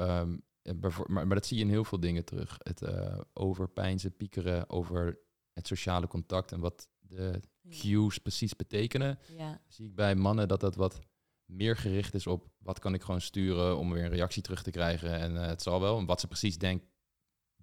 bijvoor- 0.77 1.13
maar, 1.13 1.27
maar 1.27 1.37
dat 1.37 1.47
zie 1.47 1.57
je 1.57 1.63
in 1.65 1.71
heel 1.71 1.85
veel 1.85 2.01
dingen 2.01 2.25
terug. 2.25 2.57
Het 2.59 2.83
eh 2.83 3.19
overpijnzen, 3.33 4.17
piekeren 4.17 4.71
over 4.71 5.19
het 5.53 5.67
sociale 5.67 6.07
contact 6.07 6.53
en 6.53 6.61
wat 6.61 6.89
de 7.01 7.41
cues 7.69 8.19
precies 8.19 8.57
betekenen. 8.57 9.19
Ja, 9.37 9.61
Zie 9.69 9.87
ik 9.87 9.95
bij 9.95 10.15
mannen 10.15 10.49
dat 10.49 10.61
dat 10.61 10.75
wat 10.75 11.01
meer 11.45 11.77
gericht 11.77 12.15
is 12.15 12.27
op 12.27 12.49
wat 12.59 12.79
kan 12.79 12.95
ik 12.95 13.03
gewoon 13.03 13.21
sturen 13.21 13.77
om 13.79 13.93
weer 13.93 14.05
een 14.05 14.11
reactie 14.11 14.43
terug 14.43 14.63
te 14.63 14.71
krijgen. 14.71 15.19
En 15.19 15.37
eh, 15.43 15.47
het 15.47 15.63
zal 15.63 15.81
wel. 15.81 15.99
En 15.99 16.07
wat 16.07 16.21
ze 16.21 16.27
precies 16.27 16.59
denkt, 16.59 16.85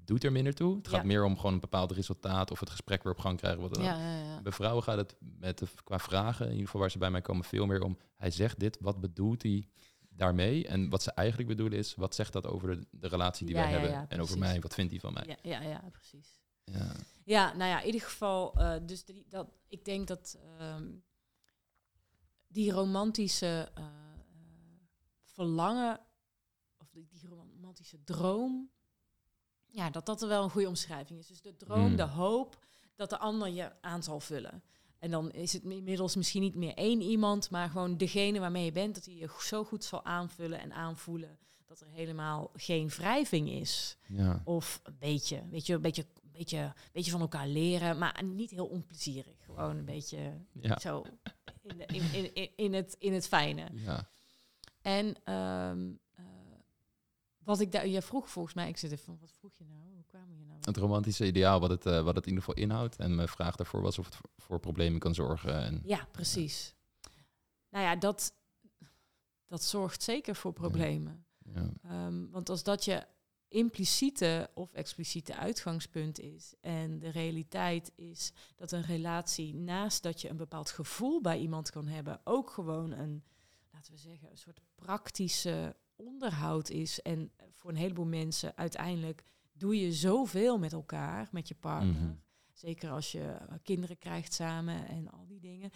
doet 0.05 0.23
er 0.23 0.31
minder 0.31 0.53
toe. 0.53 0.77
Het 0.77 0.87
gaat 0.87 1.01
Ja. 1.01 1.07
meer 1.07 1.23
om 1.23 1.35
gewoon 1.35 1.53
een 1.53 1.59
bepaald 1.59 1.91
resultaat 1.91 2.51
of 2.51 2.59
het 2.59 2.69
gesprek 2.69 3.03
weer 3.03 3.11
op 3.13 3.19
gang 3.19 3.37
krijgen. 3.37 3.61
Wat 3.61 3.73
dan 3.73 3.83
ja, 3.83 4.17
ja. 4.23 4.41
Bij 4.41 4.51
vrouwen 4.51 4.83
gaat 4.83 4.97
het 4.97 5.15
met 5.19 5.57
de, 5.57 5.67
qua 5.83 5.99
vragen, 5.99 6.45
in 6.45 6.51
ieder 6.51 6.65
geval 6.65 6.81
waar 6.81 6.91
ze 6.91 6.97
bij 6.97 7.11
mij 7.11 7.21
komen, 7.21 7.45
veel 7.45 7.65
meer 7.65 7.81
om. 7.81 7.97
Hij 8.15 8.31
zegt 8.31 8.59
dit, 8.59 8.77
wat 8.79 8.99
bedoelt 8.99 9.43
hij 9.43 9.67
daarmee? 10.09 10.67
En 10.67 10.89
wat 10.89 11.03
ze 11.03 11.11
eigenlijk 11.11 11.49
bedoelen 11.49 11.77
is, 11.77 11.95
wat 11.95 12.15
zegt 12.15 12.33
dat 12.33 12.47
over 12.47 12.67
de, 12.67 12.87
de 12.91 13.07
relatie 13.07 13.45
die 13.45 13.55
wij 13.55 13.69
hebben? 13.69 14.09
en 14.09 14.21
over 14.21 14.37
mij, 14.37 14.59
wat 14.59 14.73
vindt 14.73 14.91
hij 14.91 14.99
van 14.99 15.13
mij? 15.13 15.23
Ja, 15.27 15.37
ja, 15.41 15.69
ja, 15.69 15.89
precies. 15.91 16.41
Ja. 16.63 16.91
Ja, 17.25 17.53
nou 17.53 17.69
ja, 17.69 17.79
in 17.79 17.85
ieder 17.85 18.01
geval, 18.01 18.53
eh, 18.55 18.75
dus 18.85 19.05
die, 19.05 19.25
dat, 19.29 19.47
ik 19.67 19.85
denk 19.85 20.07
dat 20.07 20.39
ehm, 20.57 20.91
die 22.47 22.71
romantische 22.71 23.71
eh, 23.73 23.83
eh, 23.83 23.91
verlangen, 25.23 25.99
of 26.77 26.89
die, 26.89 27.07
die 27.09 27.29
romantische 27.29 28.03
droom, 28.03 28.71
ja, 29.73 29.89
dat 29.89 30.05
dat 30.05 30.21
er 30.21 30.27
wel 30.27 30.43
een 30.43 30.49
goede 30.49 30.67
omschrijving 30.67 31.19
is. 31.19 31.27
Dus 31.27 31.41
de 31.41 31.55
droom, 31.57 31.85
Hmm. 31.85 31.95
de 31.95 32.03
hoop 32.03 32.57
dat 32.95 33.09
de 33.09 33.17
ander 33.17 33.47
je 33.47 33.71
aan 33.81 34.03
zal 34.03 34.19
vullen. 34.19 34.63
En 34.99 35.11
dan 35.11 35.31
is 35.31 35.53
het 35.53 35.63
inmiddels 35.63 36.15
misschien 36.15 36.41
niet 36.41 36.55
meer 36.55 36.73
één 36.73 37.01
iemand, 37.01 37.49
maar 37.49 37.69
gewoon 37.69 37.97
degene 37.97 38.39
waarmee 38.39 38.65
je 38.65 38.71
bent, 38.71 38.95
dat 38.95 39.05
hij 39.05 39.13
je 39.15 39.29
zo 39.39 39.63
goed 39.63 39.83
zal 39.83 40.05
aanvullen 40.05 40.59
en 40.59 40.73
aanvoelen 40.73 41.37
dat 41.65 41.79
er 41.81 41.87
helemaal 41.87 42.51
geen 42.55 42.87
wrijving 42.89 43.49
is. 43.49 43.97
ja. 44.07 44.41
Of 44.45 44.79
een 44.83 44.95
beetje, 44.99 45.43
weet 45.49 45.65
je, 45.65 45.73
een 45.73 45.81
beetje, 45.81 46.05
beetje, 46.31 46.73
beetje 46.91 47.11
van 47.11 47.21
elkaar 47.21 47.47
leren, 47.47 47.97
maar 47.97 48.23
niet 48.23 48.49
heel 48.51 48.65
onplezierig. 48.65 49.35
Gewoon 49.45 49.77
een 49.77 49.85
beetje 49.85 50.33
Ja. 50.51 50.79
zo 50.79 51.03
in, 51.61 51.77
de- 51.77 51.85
in, 51.85 52.33
in, 52.33 52.49
in, 52.55 52.73
het, 52.73 52.95
in 52.99 53.13
het 53.13 53.27
fijne. 53.27 53.67
ja. 53.73 54.07
En 54.81 55.15
ehm, 55.23 55.87
eh, 55.89 55.97
wat 57.43 57.59
ik 57.59 57.71
daar, 57.71 57.87
je 57.87 58.01
vroeg 58.01 58.29
volgens 58.29 58.53
mij, 58.53 58.67
ik 58.69 58.77
zit 58.77 58.91
even 58.91 59.03
van, 59.05 59.17
wat 59.19 59.33
vroeg 59.39 59.57
je 59.57 59.65
nou? 59.65 59.79
Hoe 59.93 60.03
kwamen 60.05 60.37
je 60.37 60.45
nou? 60.45 60.57
Het 60.61 60.77
romantische 60.77 61.25
ideaal, 61.25 61.59
wat 61.59 61.69
het, 61.69 61.85
eh, 61.85 62.03
wat 62.03 62.15
het 62.15 62.25
in 62.25 62.29
ieder 62.31 62.43
geval 62.45 62.63
inhoudt. 62.63 62.95
En 62.95 63.15
mijn 63.15 63.27
vraag 63.27 63.55
daarvoor 63.55 63.81
was 63.81 63.99
of 63.99 64.05
het 64.05 64.15
voor- 64.15 64.29
voor 64.37 64.59
problemen 64.59 64.99
kan 64.99 65.13
zorgen. 65.13 65.53
En, 65.63 65.81
Ja, 65.85 66.07
precies. 66.11 66.75
Nou 67.69 67.85
ja, 67.85 67.95
dat, 67.95 68.33
dat 69.47 69.63
zorgt 69.63 70.03
zeker 70.03 70.35
voor 70.35 70.53
problemen. 70.53 71.25
Ja. 71.53 71.69
Ehm, 71.83 72.29
want 72.29 72.49
als 72.49 72.63
dat 72.63 72.85
je 72.85 73.05
impliciete 73.47 74.49
of 74.53 74.73
expliciete 74.73 75.35
uitgangspunt 75.35 76.19
is 76.19 76.53
en 76.61 76.99
de 76.99 77.09
realiteit 77.09 77.91
is 77.95 78.33
dat 78.55 78.71
een 78.71 78.81
relatie 78.81 79.53
naast 79.55 80.03
dat 80.03 80.21
je 80.21 80.29
een 80.29 80.37
bepaald 80.37 80.69
gevoel 80.69 81.21
bij 81.21 81.39
iemand 81.39 81.69
kan 81.71 81.87
hebben, 81.87 82.19
ook 82.23 82.49
gewoon 82.49 82.91
een, 82.91 83.23
laten 83.71 83.91
we 83.91 83.97
zeggen, 83.99 84.31
een 84.31 84.37
soort 84.37 84.61
praktische 84.75 85.75
onderhoud 86.05 86.69
is. 86.69 87.01
En 87.01 87.31
voor 87.51 87.69
een 87.69 87.75
heleboel 87.77 88.05
mensen 88.05 88.57
uiteindelijk 88.57 89.23
doe 89.53 89.79
je 89.79 89.91
zoveel 89.93 90.57
met 90.57 90.73
elkaar, 90.73 91.27
met 91.31 91.47
je 91.47 91.55
partner. 91.55 92.01
Mhm. 92.01 92.13
Zeker 92.53 92.89
als 92.89 93.11
je 93.11 93.21
eh, 93.21 93.55
kinderen 93.63 93.97
krijgt 93.97 94.33
samen 94.33 94.87
en 94.87 95.09
al 95.11 95.25
die 95.27 95.39
dingen. 95.39 95.71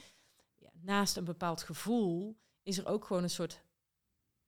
Ja, 0.55 0.69
naast 0.82 1.17
een 1.17 1.23
bepaald 1.25 1.63
gevoel 1.63 2.38
is 2.63 2.78
er 2.78 2.86
ook 2.88 3.05
gewoon 3.05 3.23
een 3.23 3.30
soort, 3.30 3.63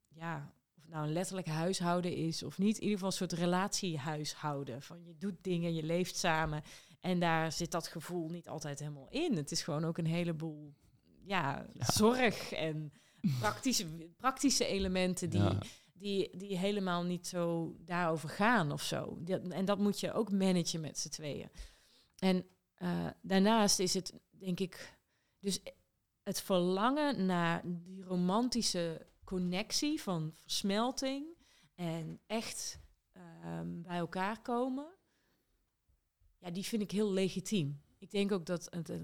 ja, 0.08 0.54
of 0.78 0.82
het 0.82 0.92
nou 0.92 1.08
een 1.08 1.14
letterlijk 1.14 1.48
huishouden 1.48 2.16
is 2.16 2.44
of 2.44 2.58
niet, 2.58 2.76
in 2.76 2.82
ieder 2.82 2.94
geval 2.94 3.10
een 3.12 3.18
soort 3.18 3.32
relatiehuishouden. 3.32 4.82
Van 4.82 5.04
je 5.04 5.18
doet 5.18 5.44
dingen, 5.44 5.74
je 5.74 5.84
leeft 5.84 6.16
samen 6.16 6.64
en 7.00 7.20
daar 7.20 7.52
zit 7.52 7.72
dat 7.72 7.88
gevoel 7.88 8.30
niet 8.30 8.50
altijd 8.50 8.80
helemaal 8.80 9.10
in. 9.10 9.36
Het 9.36 9.52
is 9.52 9.62
gewoon 9.64 9.86
ook 9.86 9.98
een 9.98 10.06
heleboel, 10.06 10.74
ja, 11.24 11.66
Ja. 11.74 11.86
zorg 11.92 12.52
en 12.52 12.92
praktische, 13.40 13.86
praktische 14.18 14.66
elementen 14.66 15.30
die, 15.30 15.42
Ja. 15.42 15.60
die, 15.94 16.38
die 16.38 16.58
helemaal 16.58 17.04
niet 17.04 17.28
zo 17.28 17.76
daarover 17.80 18.30
gaan 18.30 18.72
of 18.72 18.82
zo. 18.84 19.18
Dat- 19.22 19.48
en 19.48 19.66
dat 19.66 19.80
moet 19.80 20.00
je 20.00 20.14
ook 20.14 20.32
managen 20.32 20.80
met 20.82 20.98
z'n 21.00 21.10
tweeën. 21.10 21.50
En 22.18 22.46
eh, 22.76 23.08
daarnaast 23.22 23.80
is 23.80 23.94
het, 23.94 24.14
denk 24.30 24.60
ik, 24.60 24.98
dus 25.40 25.60
het 26.24 26.42
verlangen 26.42 27.26
naar 27.26 27.62
die 27.66 28.04
romantische 28.04 29.08
connectie 29.24 30.02
van 30.02 30.32
versmelting 30.34 31.26
en 31.76 32.20
echt 32.28 32.80
ehm, 33.12 33.82
bij 33.82 33.98
elkaar 33.98 34.42
komen, 34.42 34.88
ja, 36.38 36.52
die 36.52 36.64
vind 36.66 36.82
ik 36.82 36.92
heel 36.92 37.12
legitiem. 37.12 37.82
Ik 37.98 38.12
denk 38.12 38.32
ook 38.32 38.46
dat 38.46 38.68
het, 38.70 38.90
eh, 38.90 38.98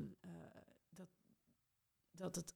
dat, 0.89 1.07
dat 2.11 2.35
het 2.35 2.53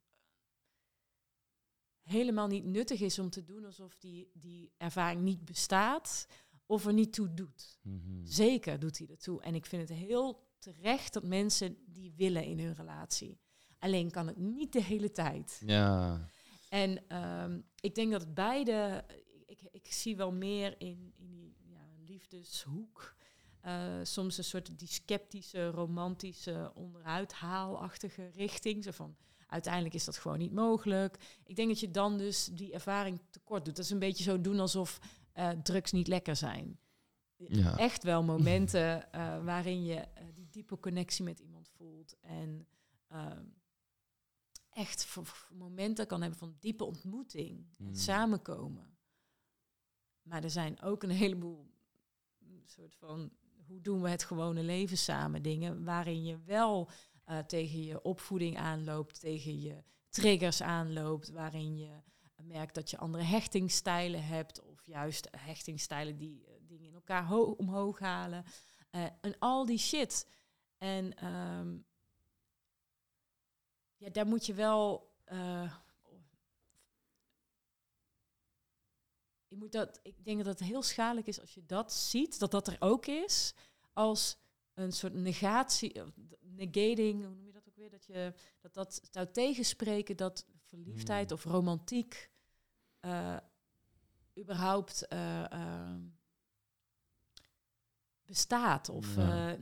helemaal 2.09 2.47
niet 2.47 2.65
nuttig 2.65 3.01
is 3.01 3.19
om 3.19 3.29
te 3.29 3.43
doen 3.43 3.65
alsof 3.65 3.95
die, 3.97 4.29
die 4.33 4.71
ervaring 4.77 5.21
niet 5.21 5.45
bestaat 5.45 6.27
of 6.65 6.85
er 6.85 6.93
niet 6.93 7.13
toe 7.13 7.33
doet. 7.33 7.79
Mhm. 7.81 8.25
Zeker 8.25 8.79
doet 8.79 8.97
hij 8.97 9.07
ertoe. 9.07 9.41
En 9.41 9.55
ik 9.55 9.65
vind 9.65 9.89
het 9.89 9.97
heel 9.97 10.47
terecht 10.59 11.13
dat 11.13 11.23
mensen 11.23 11.77
die 11.85 12.13
willen 12.15 12.43
in 12.45 12.59
hun 12.59 12.73
relatie. 12.73 13.39
Alleen 13.79 14.11
kan 14.11 14.27
het 14.27 14.37
niet 14.37 14.73
de 14.73 14.83
hele 14.83 15.11
tijd. 15.11 15.61
Ja. 15.65 16.25
En 16.69 17.07
ehm, 17.07 17.59
ik 17.79 17.95
denk 17.95 18.11
dat 18.11 18.33
beide, 18.33 19.05
ik, 19.45 19.61
ik 19.71 19.87
zie 19.91 20.15
wel 20.15 20.31
meer 20.31 20.75
in, 20.77 21.13
in 21.17 21.31
die 21.31 21.55
ja, 21.65 21.85
liefdeshoek. 22.05 23.15
eh, 23.61 23.99
soms 24.03 24.37
een 24.37 24.43
soort 24.43 24.79
die 24.79 24.87
sceptische, 24.87 25.67
romantische, 25.67 26.71
onderuithaalachtige 26.75 28.27
richting. 28.27 28.83
Zo 28.83 28.91
van, 28.91 29.15
uiteindelijk 29.49 29.93
is 29.93 30.05
dat 30.05 30.17
gewoon 30.17 30.37
niet 30.37 30.53
mogelijk. 30.53 31.39
Ik 31.43 31.55
denk 31.55 31.67
dat 31.67 31.79
je 31.79 31.91
dan 31.91 32.17
dus 32.17 32.45
die 32.45 32.73
ervaring 32.73 33.21
tekort 33.29 33.65
doet. 33.65 33.75
Dat 33.75 33.85
is 33.85 33.91
een 33.91 33.99
beetje 33.99 34.23
zo 34.23 34.41
doen 34.41 34.59
alsof 34.59 34.99
eh, 35.31 35.49
drugs 35.49 35.91
niet 35.91 36.07
lekker 36.07 36.35
zijn. 36.35 36.79
Ja. 37.35 37.77
Echt 37.77 38.03
wel 38.03 38.23
momenten 38.33 39.11
eh, 39.11 39.43
waarin 39.43 39.83
je 39.83 39.95
eh, 39.95 40.23
die 40.33 40.49
diepe 40.49 40.79
connectie 40.79 41.23
met 41.23 41.39
iemand 41.39 41.69
voelt. 41.69 42.15
En 42.21 42.67
ehm, 43.07 43.45
echt 44.69 45.05
voor, 45.05 45.25
voor 45.25 45.57
momenten 45.57 46.07
kan 46.07 46.21
hebben 46.21 46.39
van 46.39 46.55
diepe 46.59 46.83
ontmoeting. 46.83 47.65
Mm. 47.77 47.87
En 47.87 47.95
samenkomen. 47.95 48.97
Maar 50.21 50.43
er 50.43 50.49
zijn 50.49 50.81
ook 50.81 51.03
een 51.03 51.09
heleboel 51.09 51.71
mm, 52.37 52.61
soort 52.65 52.95
van... 52.95 53.31
Hoe 53.67 53.81
doen 53.81 54.01
we 54.01 54.09
het 54.09 54.23
gewone 54.23 54.63
leven 54.63 54.97
samen? 54.97 55.41
Dingen 55.41 55.83
waarin 55.83 56.23
je 56.23 56.39
wel 56.43 56.89
eh, 57.29 57.39
tegen 57.39 57.83
je 57.83 58.01
opvoeding 58.01 58.57
aanloopt, 58.57 59.19
tegen 59.19 59.61
je 59.61 59.83
triggers 60.09 60.61
aanloopt, 60.61 61.29
waarin 61.29 61.77
je 61.77 62.01
merkt 62.43 62.75
dat 62.75 62.89
je 62.89 62.97
andere 62.97 63.23
hechtingstijlen 63.23 64.23
hebt, 64.25 64.63
of 64.63 64.85
juist 64.85 65.27
hechtingstijlen 65.37 66.17
die 66.17 66.45
eh, 66.45 66.53
dingen 66.61 66.87
in 66.87 66.93
elkaar 66.93 67.25
ho- 67.25 67.55
omhoog 67.57 67.99
halen. 67.99 68.45
Eh, 68.89 69.05
en 69.21 69.35
al 69.39 69.65
die 69.65 69.77
shit. 69.77 70.27
En 70.77 71.15
ehm, 71.17 71.77
ja, 73.97 74.09
daar 74.09 74.27
moet 74.27 74.45
je 74.45 74.53
wel. 74.53 75.07
je 79.47 79.55
moet 79.57 79.71
dat, 79.71 79.99
ik 80.03 80.25
denk 80.25 80.37
dat 80.37 80.59
het 80.59 80.67
heel 80.67 80.81
schadelijk 80.81 81.27
is 81.27 81.41
als 81.41 81.53
je 81.53 81.65
dat 81.65 81.93
ziet, 81.93 82.39
dat 82.39 82.51
dat 82.51 82.67
er 82.67 82.75
ook 82.79 83.05
is, 83.05 83.53
als 83.93 84.37
een 84.73 84.91
soort 84.91 85.13
negatie, 85.13 86.01
negating, 86.65 87.25
hoe 87.25 87.35
noem 87.35 87.45
je 87.45 87.51
dat 87.51 87.67
ook 87.67 87.75
weer? 87.75 87.89
Dat 87.89 88.05
je 88.05 88.33
dat, 88.61 88.73
dat 88.73 89.01
zou 89.11 89.27
tegenspreken 89.31 90.17
dat 90.17 90.45
verliefdheid 90.67 91.29
Hmm. 91.29 91.37
of 91.37 91.43
romantiek 91.43 92.29
eh, 92.99 93.37
überhaupt 94.37 95.07
eh, 95.07 95.51
ehm, 95.51 96.01
bestaat. 98.25 98.89
Of 98.89 99.15
Ja. 99.15 99.51
eh, 99.51 99.57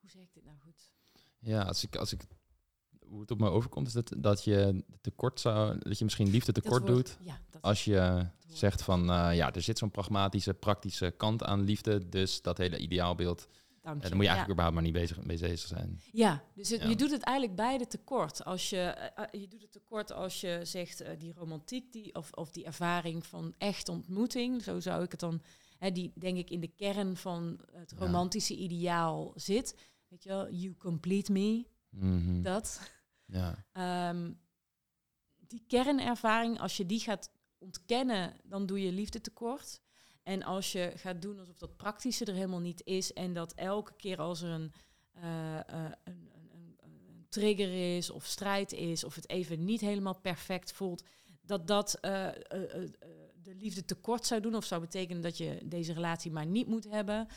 hoe 0.00 0.10
zeg 0.10 0.22
ik 0.22 0.32
dit 0.34 0.44
nou 0.44 0.56
goed? 0.58 0.92
Ja, 1.38 1.62
als 1.62 1.84
ik, 1.84 1.96
als 1.96 2.12
ik, 2.12 2.22
hoe 3.06 3.20
het 3.20 3.30
op 3.30 3.38
me 3.40 3.48
overkomt, 3.48 3.86
is 3.86 3.92
dat, 3.92 4.12
dat 4.18 4.44
je 4.44 4.84
tekort 5.00 5.40
zou, 5.40 5.78
dat 5.78 5.98
je 5.98 6.04
misschien 6.04 6.28
liefde 6.30 6.52
tekort 6.52 6.82
woord- 6.88 6.94
doet. 7.06 7.16
Ja, 7.20 7.40
Als 7.60 7.84
je 7.84 8.26
zegt 8.48 8.82
van, 8.82 9.04
ja, 9.34 9.52
er 9.52 9.62
zit 9.62 9.78
zo'n 9.78 9.90
pragmatische, 9.90 10.54
praktische 10.54 11.10
kant 11.16 11.42
aan 11.42 11.60
liefde, 11.60 12.08
dus 12.08 12.42
dat 12.42 12.58
hele 12.58 12.78
ideaalbeeld, 12.78 13.46
Dank 13.86 14.02
je. 14.02 14.08
daar 14.08 14.16
moet 14.16 14.26
je 14.26 14.30
eigenlijk 14.30 14.50
überhaupt 14.50 14.74
maar 14.74 14.82
niet 14.84 14.92
bezig, 14.92 15.24
mee 15.24 15.38
bezig 15.38 15.68
zijn. 15.68 16.00
Ja, 16.12 16.42
dus 16.54 16.68
het- 16.68 16.82
je 16.82 16.96
doet 16.96 17.10
het 17.10 17.22
eigenlijk 17.22 17.56
beide 17.56 17.86
tekort. 17.86 18.44
Als 18.44 18.70
je, 18.70 18.80
eh, 18.80 19.24
eh, 19.24 19.40
je 19.40 19.48
doet 19.48 19.62
het 19.62 19.72
tekort 19.72 20.12
als 20.12 20.40
je 20.40 20.60
zegt 20.62 21.00
eh, 21.00 21.18
die 21.18 21.32
romantiek 21.34 21.92
die, 21.92 22.14
of, 22.14 22.32
of 22.32 22.50
die 22.50 22.64
ervaring 22.64 23.26
van 23.26 23.54
echt 23.58 23.88
ontmoeting, 23.88 24.62
zo 24.62 24.80
zou 24.80 25.02
ik 25.02 25.10
het 25.10 25.20
dan, 25.20 25.42
hè, 25.78 25.92
die 25.92 26.12
denk 26.18 26.36
ik 26.38 26.50
in 26.50 26.60
de 26.60 26.68
kern 26.76 27.16
van 27.16 27.60
het 27.72 27.92
romantische 27.92 28.56
ideaal 28.56 29.32
zit. 29.34 29.74
Weet 30.08 30.22
je 30.22 30.28
wel, 30.28 30.50
you 30.50 30.74
complete 30.76 31.32
me, 31.32 31.66
Mhm. 31.88 32.42
dat. 32.42 32.90
Ja. 33.24 33.64
Ehm, 33.72 34.32
die 35.36 35.64
kernervaring, 35.66 36.60
als 36.60 36.76
je 36.76 36.86
die 36.86 37.00
gaat 37.00 37.30
ontkennen, 37.58 38.36
dan 38.42 38.66
doe 38.66 38.80
je 38.82 38.92
liefde 38.92 39.20
tekort. 39.20 39.80
En 40.26 40.42
als 40.42 40.72
je 40.72 40.92
gaat 40.96 41.22
doen 41.22 41.38
alsof 41.38 41.58
dat 41.58 41.76
praktische 41.76 42.24
er 42.24 42.34
helemaal 42.34 42.60
niet 42.60 42.82
is 42.84 43.12
en 43.12 43.32
dat 43.32 43.52
elke 43.54 43.92
keer 43.96 44.20
als 44.20 44.42
er 44.42 44.50
een, 44.50 44.72
eh, 45.12 45.58
eh, 45.58 45.92
een, 46.04 46.30
een, 46.42 46.76
een, 46.80 47.26
trigger 47.28 47.96
is 47.96 48.10
of 48.10 48.24
strijd 48.24 48.72
is 48.72 49.04
of 49.04 49.14
het 49.14 49.28
even 49.28 49.64
niet 49.64 49.80
helemaal 49.80 50.20
perfect 50.20 50.72
voelt, 50.72 51.04
dat 51.40 51.66
dat 51.66 51.94
eh, 51.94 52.28
de 53.42 53.54
liefde 53.54 53.84
tekort 53.84 54.26
zou 54.26 54.40
doen 54.40 54.54
of 54.54 54.64
zou 54.64 54.80
betekenen 54.80 55.22
dat 55.22 55.36
je 55.36 55.60
deze 55.64 55.92
relatie 55.92 56.30
maar 56.30 56.46
niet 56.46 56.66
moet 56.66 56.90
hebben, 56.90 57.28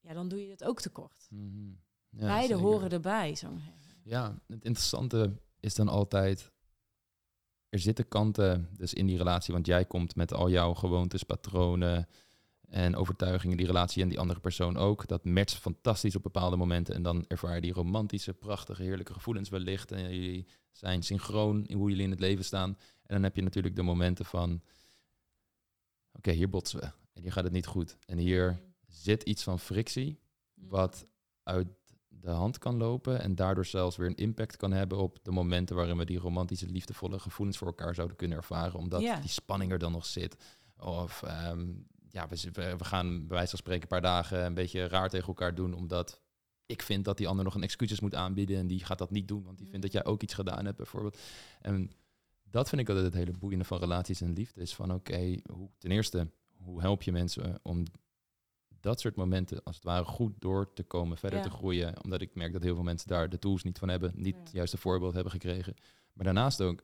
ja, 0.00 0.12
dan 0.12 0.28
doe 0.28 0.44
je 0.44 0.50
het 0.50 0.64
ook 0.64 0.80
tekort. 0.80 1.26
Mhm. 1.30 1.70
Ja, 2.08 2.26
Beide 2.26 2.54
horen 2.54 2.90
erbij, 2.90 3.34
zo. 3.34 3.48
Ja, 4.02 4.42
het 4.46 4.64
interessante 4.64 5.32
is 5.60 5.74
dan 5.74 5.88
altijd, 5.88 6.50
er 7.70 7.78
zitten 7.78 8.08
kanten 8.08 8.68
dus 8.76 8.94
in 8.94 9.06
die 9.06 9.16
relatie, 9.16 9.54
want 9.54 9.66
jij 9.66 9.84
komt 9.84 10.16
met 10.16 10.34
al 10.34 10.50
jouw 10.50 10.74
gewoontes, 10.74 11.22
patronen 11.22 12.08
en 12.60 12.96
overtuigingen, 12.96 13.56
die 13.56 13.66
relatie 13.66 14.02
en 14.02 14.08
die 14.08 14.18
andere 14.18 14.40
persoon 14.40 14.76
ook. 14.76 15.06
Dat 15.06 15.24
matcht 15.24 15.58
fantastisch 15.58 16.16
op 16.16 16.22
bepaalde 16.22 16.56
momenten 16.56 16.94
en 16.94 17.02
dan 17.02 17.24
ervaar 17.28 17.54
je 17.54 17.60
die 17.60 17.72
romantische, 17.72 18.34
prachtige, 18.34 18.82
heerlijke 18.82 19.12
gevoelens 19.12 19.48
wellicht 19.48 19.92
en 19.92 20.14
jullie 20.14 20.46
zijn 20.72 21.02
synchroon 21.02 21.66
in 21.66 21.76
hoe 21.76 21.88
jullie 21.88 22.04
in 22.04 22.10
het 22.10 22.20
leven 22.20 22.44
staan. 22.44 22.70
En 23.02 23.14
dan 23.14 23.22
heb 23.22 23.36
je 23.36 23.42
natuurlijk 23.42 23.76
de 23.76 23.82
momenten 23.82 24.24
van, 24.24 24.62
oké, 26.12 26.30
hier 26.30 26.48
botsen 26.48 26.80
we 26.80 26.86
en 27.12 27.22
hier 27.22 27.32
gaat 27.32 27.44
het 27.44 27.52
niet 27.52 27.66
goed. 27.66 27.96
En 28.06 28.18
hier 28.18 28.62
zit 28.86 29.22
iets 29.22 29.42
van 29.42 29.58
frictie, 29.58 30.20
wat 30.54 31.06
uit 31.42 31.68
de 32.20 32.30
hand 32.30 32.58
kan 32.58 32.76
lopen 32.76 33.20
en 33.20 33.34
daardoor 33.34 33.66
zelfs 33.66 33.96
weer 33.96 34.06
een 34.08 34.14
impact 34.16 34.56
kan 34.56 34.72
hebben 34.72 34.98
op 34.98 35.18
de 35.22 35.30
momenten 35.30 35.76
waarin 35.76 35.96
we 35.96 36.04
die 36.04 36.18
romantische, 36.18 36.66
liefdevolle 36.66 37.18
gevoelens 37.18 37.58
voor 37.58 37.66
elkaar 37.66 37.94
zouden 37.94 38.16
kunnen 38.16 38.36
ervaren, 38.36 38.78
omdat 38.78 39.00
Ja. 39.00 39.20
die 39.20 39.30
spanning 39.30 39.72
er 39.72 39.78
dan 39.78 39.92
nog 39.92 40.06
zit. 40.06 40.36
Of 40.76 41.22
ehm, 41.22 41.68
ja, 42.08 42.28
we, 42.28 42.50
we 42.76 42.84
gaan 42.84 43.18
bij 43.18 43.28
wijze 43.36 43.50
van 43.50 43.58
spreken 43.58 43.82
een 43.82 43.88
paar 43.88 44.00
dagen 44.00 44.44
een 44.44 44.54
beetje 44.54 44.88
raar 44.88 45.08
tegen 45.08 45.26
elkaar 45.28 45.54
doen, 45.54 45.74
omdat 45.74 46.20
ik 46.66 46.82
vind 46.82 47.04
dat 47.04 47.16
die 47.16 47.28
ander 47.28 47.44
nog 47.44 47.54
een 47.54 47.62
excuses 47.62 48.00
moet 48.00 48.14
aanbieden 48.14 48.58
en 48.58 48.66
die 48.66 48.84
gaat 48.84 48.98
dat 48.98 49.10
niet 49.10 49.28
doen, 49.28 49.42
want 49.44 49.58
die 49.58 49.66
vindt 49.68 49.82
dat 49.82 49.92
jij 49.92 50.04
ook 50.04 50.22
iets 50.22 50.34
gedaan 50.34 50.64
hebt 50.64 50.76
bijvoorbeeld. 50.76 51.18
En 51.60 51.90
dat 52.50 52.68
vind 52.68 52.80
ik 52.80 52.88
altijd 52.88 53.06
het 53.06 53.14
hele 53.14 53.38
boeiende 53.38 53.64
van 53.64 53.78
relaties 53.78 54.20
en 54.20 54.32
liefde 54.32 54.60
is 54.60 54.74
van 54.74 54.92
oké, 54.94 55.36
hoe 55.52 55.70
ten 55.78 55.90
eerste, 55.90 56.30
hoe 56.58 56.80
help 56.80 57.02
je 57.02 57.12
mensen 57.12 57.58
om 57.62 57.84
dat 58.80 59.00
soort 59.00 59.16
momenten 59.16 59.62
als 59.62 59.74
het 59.76 59.84
ware 59.84 60.04
goed 60.04 60.32
door 60.38 60.72
te 60.72 60.82
komen, 60.82 61.16
verder 61.16 61.38
Ja. 61.38 61.44
te 61.44 61.50
groeien. 61.50 62.04
Omdat 62.04 62.20
ik 62.20 62.34
merk 62.34 62.52
dat 62.52 62.62
heel 62.62 62.74
veel 62.74 62.84
mensen 62.84 63.08
daar 63.08 63.28
de 63.28 63.38
tools 63.38 63.62
niet 63.62 63.78
van 63.78 63.88
hebben, 63.88 64.12
niet 64.14 64.34
Ja. 64.34 64.40
het 64.40 64.52
juiste 64.52 64.76
voorbeeld 64.76 65.14
hebben 65.14 65.32
gekregen. 65.32 65.74
Maar 66.12 66.24
daarnaast 66.24 66.60
ook, 66.60 66.82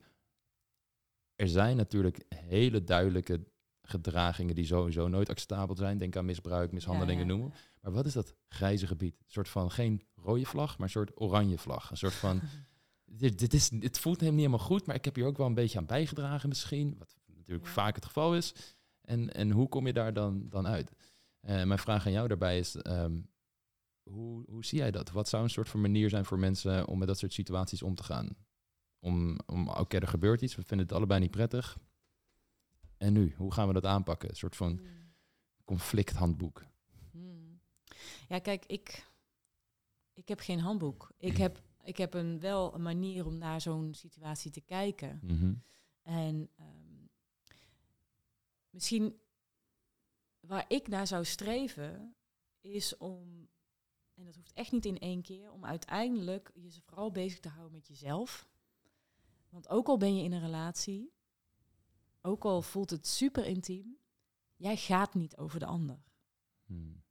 er 1.37 1.49
zijn 1.49 1.77
natuurlijk 1.77 2.25
hele 2.35 2.85
duidelijke 2.85 3.45
gedragingen 3.83 4.55
die 4.55 4.67
sowieso 4.67 5.09
nooit 5.09 5.29
acceptabel 5.29 5.77
zijn. 5.77 5.99
Denk 5.99 6.17
aan 6.17 6.25
misbruik, 6.25 6.73
mishandelingen, 6.73 7.21
Ja, 7.27 7.27
noemen. 7.27 7.53
Maar 7.81 7.93
wat 7.93 8.07
is 8.07 8.13
dat 8.13 8.35
grijze 8.49 8.87
gebied? 8.87 9.15
Een 9.19 9.25
soort 9.27 9.49
van 9.49 9.71
geen 9.71 10.03
rode 10.15 10.45
vlag, 10.45 10.73
maar 10.79 10.87
een 10.87 10.93
soort 10.93 11.21
oranje 11.21 11.59
vlag. 11.59 11.91
Een 11.91 11.97
soort 11.97 12.13
van, 12.15 12.41
dit, 13.05 13.39
dit, 13.39 13.55
is, 13.55 13.69
dit 13.69 13.99
voelt 13.99 14.21
hem 14.21 14.31
niet 14.31 14.39
helemaal 14.39 14.67
goed, 14.67 14.87
maar 14.87 14.97
ik 14.97 15.05
heb 15.05 15.15
hier 15.15 15.27
ook 15.27 15.37
wel 15.37 15.47
een 15.47 15.55
beetje 15.55 15.79
aan 15.79 15.87
bijgedragen 15.87 16.49
misschien. 16.49 16.95
Wat 16.99 17.15
natuurlijk 17.37 17.67
vaak 17.67 17.95
het 17.95 18.05
geval 18.05 18.37
is. 18.37 18.55
En, 19.01 19.33
en 19.35 19.51
hoe 19.51 19.69
kom 19.69 19.87
je 19.87 19.93
daar 19.93 20.13
dan, 20.13 20.47
dan 20.49 20.67
uit? 20.67 20.93
Eh, 21.47 21.63
mijn 21.65 21.79
vraag 21.79 22.07
aan 22.07 22.13
jou 22.13 22.29
daarbij 22.29 22.59
is, 22.59 22.77
ehm, 22.77 23.21
hoe, 24.03 24.45
hoe 24.49 24.65
zie 24.65 24.79
jij 24.79 24.91
dat? 24.91 25.11
Wat 25.11 25.29
zou 25.29 25.43
een 25.43 25.51
soort 25.51 25.69
van 25.69 25.81
manier 25.81 26.11
zijn 26.11 26.25
voor 26.25 26.39
mensen 26.39 26.87
om 26.87 26.99
met 26.99 27.09
dat 27.09 27.19
soort 27.19 27.33
situaties 27.33 27.83
om 27.83 27.95
te 27.95 28.03
gaan? 28.03 28.37
Om, 28.99 29.39
om 29.47 29.69
oké, 29.69 29.99
er 29.99 30.09
gebeurt 30.09 30.43
iets, 30.43 30.55
we 30.57 30.63
vinden 30.63 30.87
het 30.87 30.97
allebei 30.97 31.21
niet 31.21 31.31
prettig. 31.31 31.77
En 32.97 33.13
nu, 33.13 33.35
hoe 33.37 33.53
gaan 33.53 33.67
we 33.69 33.75
dat 33.75 33.85
aanpakken? 33.85 34.29
Een 34.29 34.37
soort 34.37 34.57
van 34.57 34.77
Hmm. 34.77 35.13
conflicthandboek. 35.65 36.65
Hmm. 37.11 37.61
Ja, 38.29 38.39
kijk, 38.39 38.65
ik, 38.67 39.07
ik 40.13 40.29
heb 40.29 40.41
geen 40.41 40.61
handboek. 40.61 41.13
Ik 41.19 41.37
heb, 41.37 41.63
ik 41.83 41.97
heb 41.97 42.15
een, 42.15 42.41
wel 42.41 42.75
een 42.75 42.83
manier 42.83 43.27
om 43.27 43.39
naar 43.39 43.61
zo'n 43.61 43.95
situatie 43.95 44.51
te 44.51 44.61
kijken. 44.61 45.21
Mhm. 45.23 45.55
En 46.03 46.51
ehm, 46.57 47.07
misschien 48.71 49.21
waar 50.47 50.65
ik 50.69 50.89
naar 50.89 51.07
zou 51.07 51.25
streven, 51.25 52.17
is 52.61 52.97
om, 52.97 53.49
en 54.15 54.25
dat 54.25 54.35
hoeft 54.35 54.53
echt 54.53 54.73
niet 54.73 54.87
in 54.87 54.99
één 54.99 55.23
keer, 55.23 55.53
om 55.53 55.65
uiteindelijk 55.65 56.51
je 56.55 56.71
ze 56.71 56.81
vooral 56.81 57.11
bezig 57.11 57.41
te 57.41 57.49
houden 57.49 57.73
met 57.73 57.87
jezelf. 57.89 58.49
Want 59.49 59.69
ook 59.69 59.87
al 59.87 59.97
ben 59.97 60.17
je 60.17 60.25
in 60.25 60.33
een 60.33 60.41
relatie, 60.41 61.13
ook 62.21 62.45
al 62.45 62.63
voelt 62.63 62.91
het 62.91 63.07
super 63.07 63.45
intiem, 63.45 63.99
jij 64.57 64.77
gaat 64.77 65.15
niet 65.15 65.37
over 65.37 65.59
de 65.59 65.67
ander. 65.67 66.05
Hmm. 66.65 67.05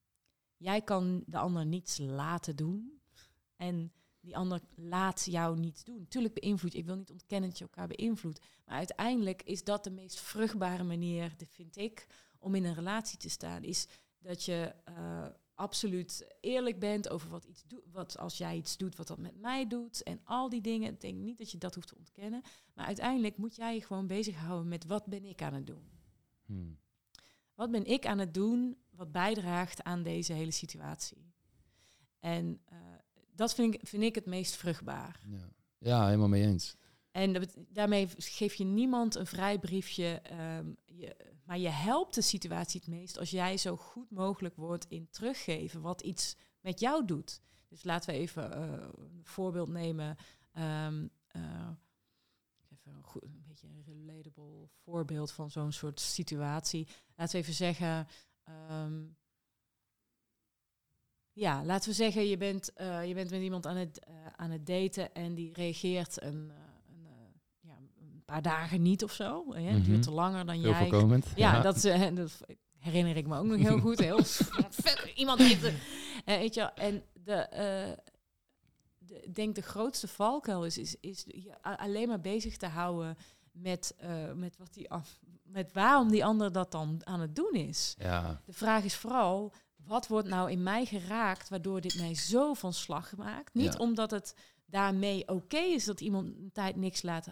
Jij 0.57 0.81
kan 0.81 1.23
de 1.27 1.37
ander 1.37 1.65
niets 1.65 1.97
laten 1.97 2.55
doen. 2.55 3.01
En 3.55 3.93
die 4.19 4.37
ander 4.37 4.61
laat 4.75 5.25
jou 5.25 5.59
niets 5.59 5.83
doen. 5.83 6.07
Tuurlijk 6.07 6.33
beïnvloed 6.33 6.71
je. 6.71 6.77
Ik 6.77 6.85
wil 6.85 6.95
niet 6.95 7.11
ontkennen 7.11 7.49
dat 7.49 7.57
je 7.57 7.63
elkaar 7.63 7.87
beïnvloedt. 7.87 8.45
Maar 8.65 8.75
uiteindelijk 8.77 9.43
is 9.43 9.63
dat 9.63 9.83
de 9.83 9.91
meest 9.91 10.19
vruchtbare 10.19 10.83
manier, 10.83 11.33
dat 11.37 11.47
vind 11.51 11.77
ik, 11.77 12.07
om 12.45 12.55
in 12.55 12.65
een 12.65 12.73
relatie 12.73 13.17
te 13.17 13.29
staan. 13.29 13.63
Is 13.63 13.87
dat 14.19 14.43
je 14.43 14.73
eh, 14.83 15.25
absoluut 15.55 16.35
eerlijk 16.39 16.79
bent 16.79 17.09
over 17.09 17.29
wat 17.29 17.43
iets 17.43 17.63
doet. 17.67 17.83
Wat 17.91 18.17
als 18.17 18.37
jij 18.37 18.55
iets 18.55 18.77
doet, 18.77 18.95
wat 18.95 19.07
dat 19.07 19.17
met 19.17 19.39
mij 19.39 19.67
doet. 19.67 20.03
En 20.03 20.19
al 20.23 20.49
die 20.49 20.61
dingen. 20.61 20.93
Ik 20.93 21.01
denk 21.01 21.17
niet 21.17 21.37
dat 21.37 21.51
je 21.51 21.57
dat 21.57 21.75
hoeft 21.75 21.87
te 21.87 21.95
ontkennen. 21.97 22.41
Maar 22.73 22.85
uiteindelijk 22.85 23.37
moet 23.37 23.55
jij 23.55 23.73
je 23.75 23.81
gewoon 23.81 24.07
bezighouden 24.07 24.67
met 24.67 24.85
wat 24.85 25.05
ben 25.05 25.25
ik 25.25 25.41
aan 25.41 25.53
het 25.53 25.67
doen. 25.67 25.89
Hmm. 26.45 26.77
Wat 27.53 27.71
ben 27.71 27.85
ik 27.85 28.05
aan 28.05 28.19
het 28.19 28.33
doen 28.33 28.77
wat 28.89 29.11
bijdraagt 29.11 29.83
aan 29.83 30.03
deze 30.03 30.33
hele 30.33 30.51
situatie? 30.51 31.33
En 32.19 32.61
eh, 32.65 32.77
dat 33.31 33.53
vind 33.53 33.73
ik, 33.73 33.87
vind 33.87 34.03
ik 34.03 34.15
het 34.15 34.25
meest 34.25 34.55
vruchtbaar. 34.55 35.21
Ja. 35.27 35.49
ja, 35.77 36.05
helemaal 36.05 36.27
mee 36.27 36.45
eens. 36.45 36.75
En 37.15 37.47
daarmee 37.69 38.07
geef 38.17 38.53
je 38.53 38.63
niemand 38.63 39.15
een 39.15 39.25
vrijbriefje. 39.25 40.19
ehm, 40.21 40.73
je, 40.85 41.15
maar 41.43 41.57
je 41.57 41.69
helpt 41.69 42.15
de 42.15 42.21
situatie 42.21 42.79
het 42.79 42.89
meest 42.89 43.17
als 43.17 43.29
jij 43.29 43.57
zo 43.57 43.75
goed 43.77 44.11
mogelijk 44.11 44.55
wordt 44.55 44.85
in 44.89 45.07
teruggeven 45.09 45.81
wat 45.81 46.01
iets 46.01 46.35
met 46.61 46.79
jou 46.79 47.05
doet. 47.05 47.41
Dus 47.67 47.83
laten 47.83 48.13
we 48.13 48.19
even 48.19 48.53
eh, 48.53 48.87
een 48.97 49.21
voorbeeld 49.25 49.69
nemen. 49.69 50.15
Ehm, 50.51 51.07
eh, 51.27 51.69
even 52.71 52.91
een, 53.21 53.43
beetje 53.47 53.67
een 53.67 53.83
relatable 53.85 54.67
voorbeeld 54.83 55.31
van 55.31 55.51
zo'n 55.51 55.71
soort 55.71 55.99
situatie. 55.99 56.87
Laten 57.15 57.35
we 57.35 57.41
even 57.41 57.53
zeggen. 57.53 58.07
ehm, 58.43 59.03
ja, 61.35 61.63
laten 61.65 61.89
we 61.89 61.95
zeggen, 61.95 62.27
je 62.27 62.37
bent, 62.37 62.73
eh, 62.73 63.07
je 63.07 63.13
bent 63.13 63.29
met 63.29 63.41
iemand 63.41 63.65
aan 63.65 63.75
het, 63.75 64.05
aan 64.35 64.51
het 64.51 64.65
daten 64.65 65.13
en 65.13 65.35
die 65.35 65.53
reageert 65.53 66.21
een, 66.21 66.51
eh, 66.51 66.57
een, 66.87 67.05
eh, 67.05 67.11
ja, 67.59 67.77
een 67.99 68.14
paar 68.25 68.41
dagen 68.41 68.81
niet 68.81 69.03
of 69.03 69.11
zo. 69.11 69.53
Hè? 69.53 69.61
Het 69.61 69.77
Mhm. 69.77 69.83
duurt 69.89 70.03
te 70.03 70.11
langer 70.11 70.45
dan 70.45 70.55
Heel 70.55 70.69
jij. 70.69 70.87
voorkomend. 70.89 71.25
Ja, 71.35 71.61
Dat, 71.61 71.83
eh, 71.83 72.15
dat 72.15 72.39
herinner 72.77 73.17
ik 73.17 73.27
me 73.27 73.37
ook 73.37 73.45
nog 73.45 73.57
heel 73.59 73.79
goed. 73.79 73.99
Heel 73.99 74.23
vet. 74.83 75.11
Iemand 75.15 75.39
heeft 75.39 75.61
het. 75.61 75.73
Eh, 76.25 76.37
weet 76.37 76.53
je, 76.53 76.61
en 76.61 77.03
de, 77.13 77.33
eh, 77.33 77.91
de, 78.97 79.27
denk 79.33 79.55
de 79.55 79.61
grootste 79.61 80.07
valkuil 80.07 80.65
is, 80.65 80.77
is, 80.77 80.95
is 80.99 81.23
je 81.27 81.61
alleen 81.61 82.07
maar 82.07 82.21
bezig 82.21 82.57
te 82.57 82.67
houden 82.67 83.17
met, 83.51 83.93
eh, 83.97 84.31
met, 84.33 84.57
wat 84.57 84.73
die, 84.73 84.89
af- 84.91 85.19
met 85.43 85.73
waarom 85.73 86.09
die 86.11 86.25
ander 86.25 86.51
dat 86.51 86.71
dan 86.71 87.01
aan 87.03 87.19
het 87.19 87.35
doen 87.35 87.53
is. 87.53 87.95
Ja, 87.97 88.41
De 88.45 88.53
vraag 88.53 88.83
is 88.83 88.95
vooral, 88.95 89.53
wat 89.85 90.07
wordt 90.07 90.27
nou 90.27 90.51
in 90.51 90.63
mij 90.63 90.85
geraakt 90.85 91.49
waardoor 91.49 91.81
dit 91.81 91.95
mij 91.99 92.15
zo 92.15 92.53
van 92.53 92.73
slag 92.73 93.15
maakt? 93.15 93.53
Niet 93.53 93.73
Ja. 93.73 93.79
omdat 93.79 94.11
het 94.11 94.35
daarmee 94.65 95.27
oké 95.27 95.57
is 95.57 95.85
dat 95.85 96.01
iemand 96.01 96.27
een 96.27 96.49
tijd 96.53 96.75
niks 96.75 97.01
laat, 97.01 97.27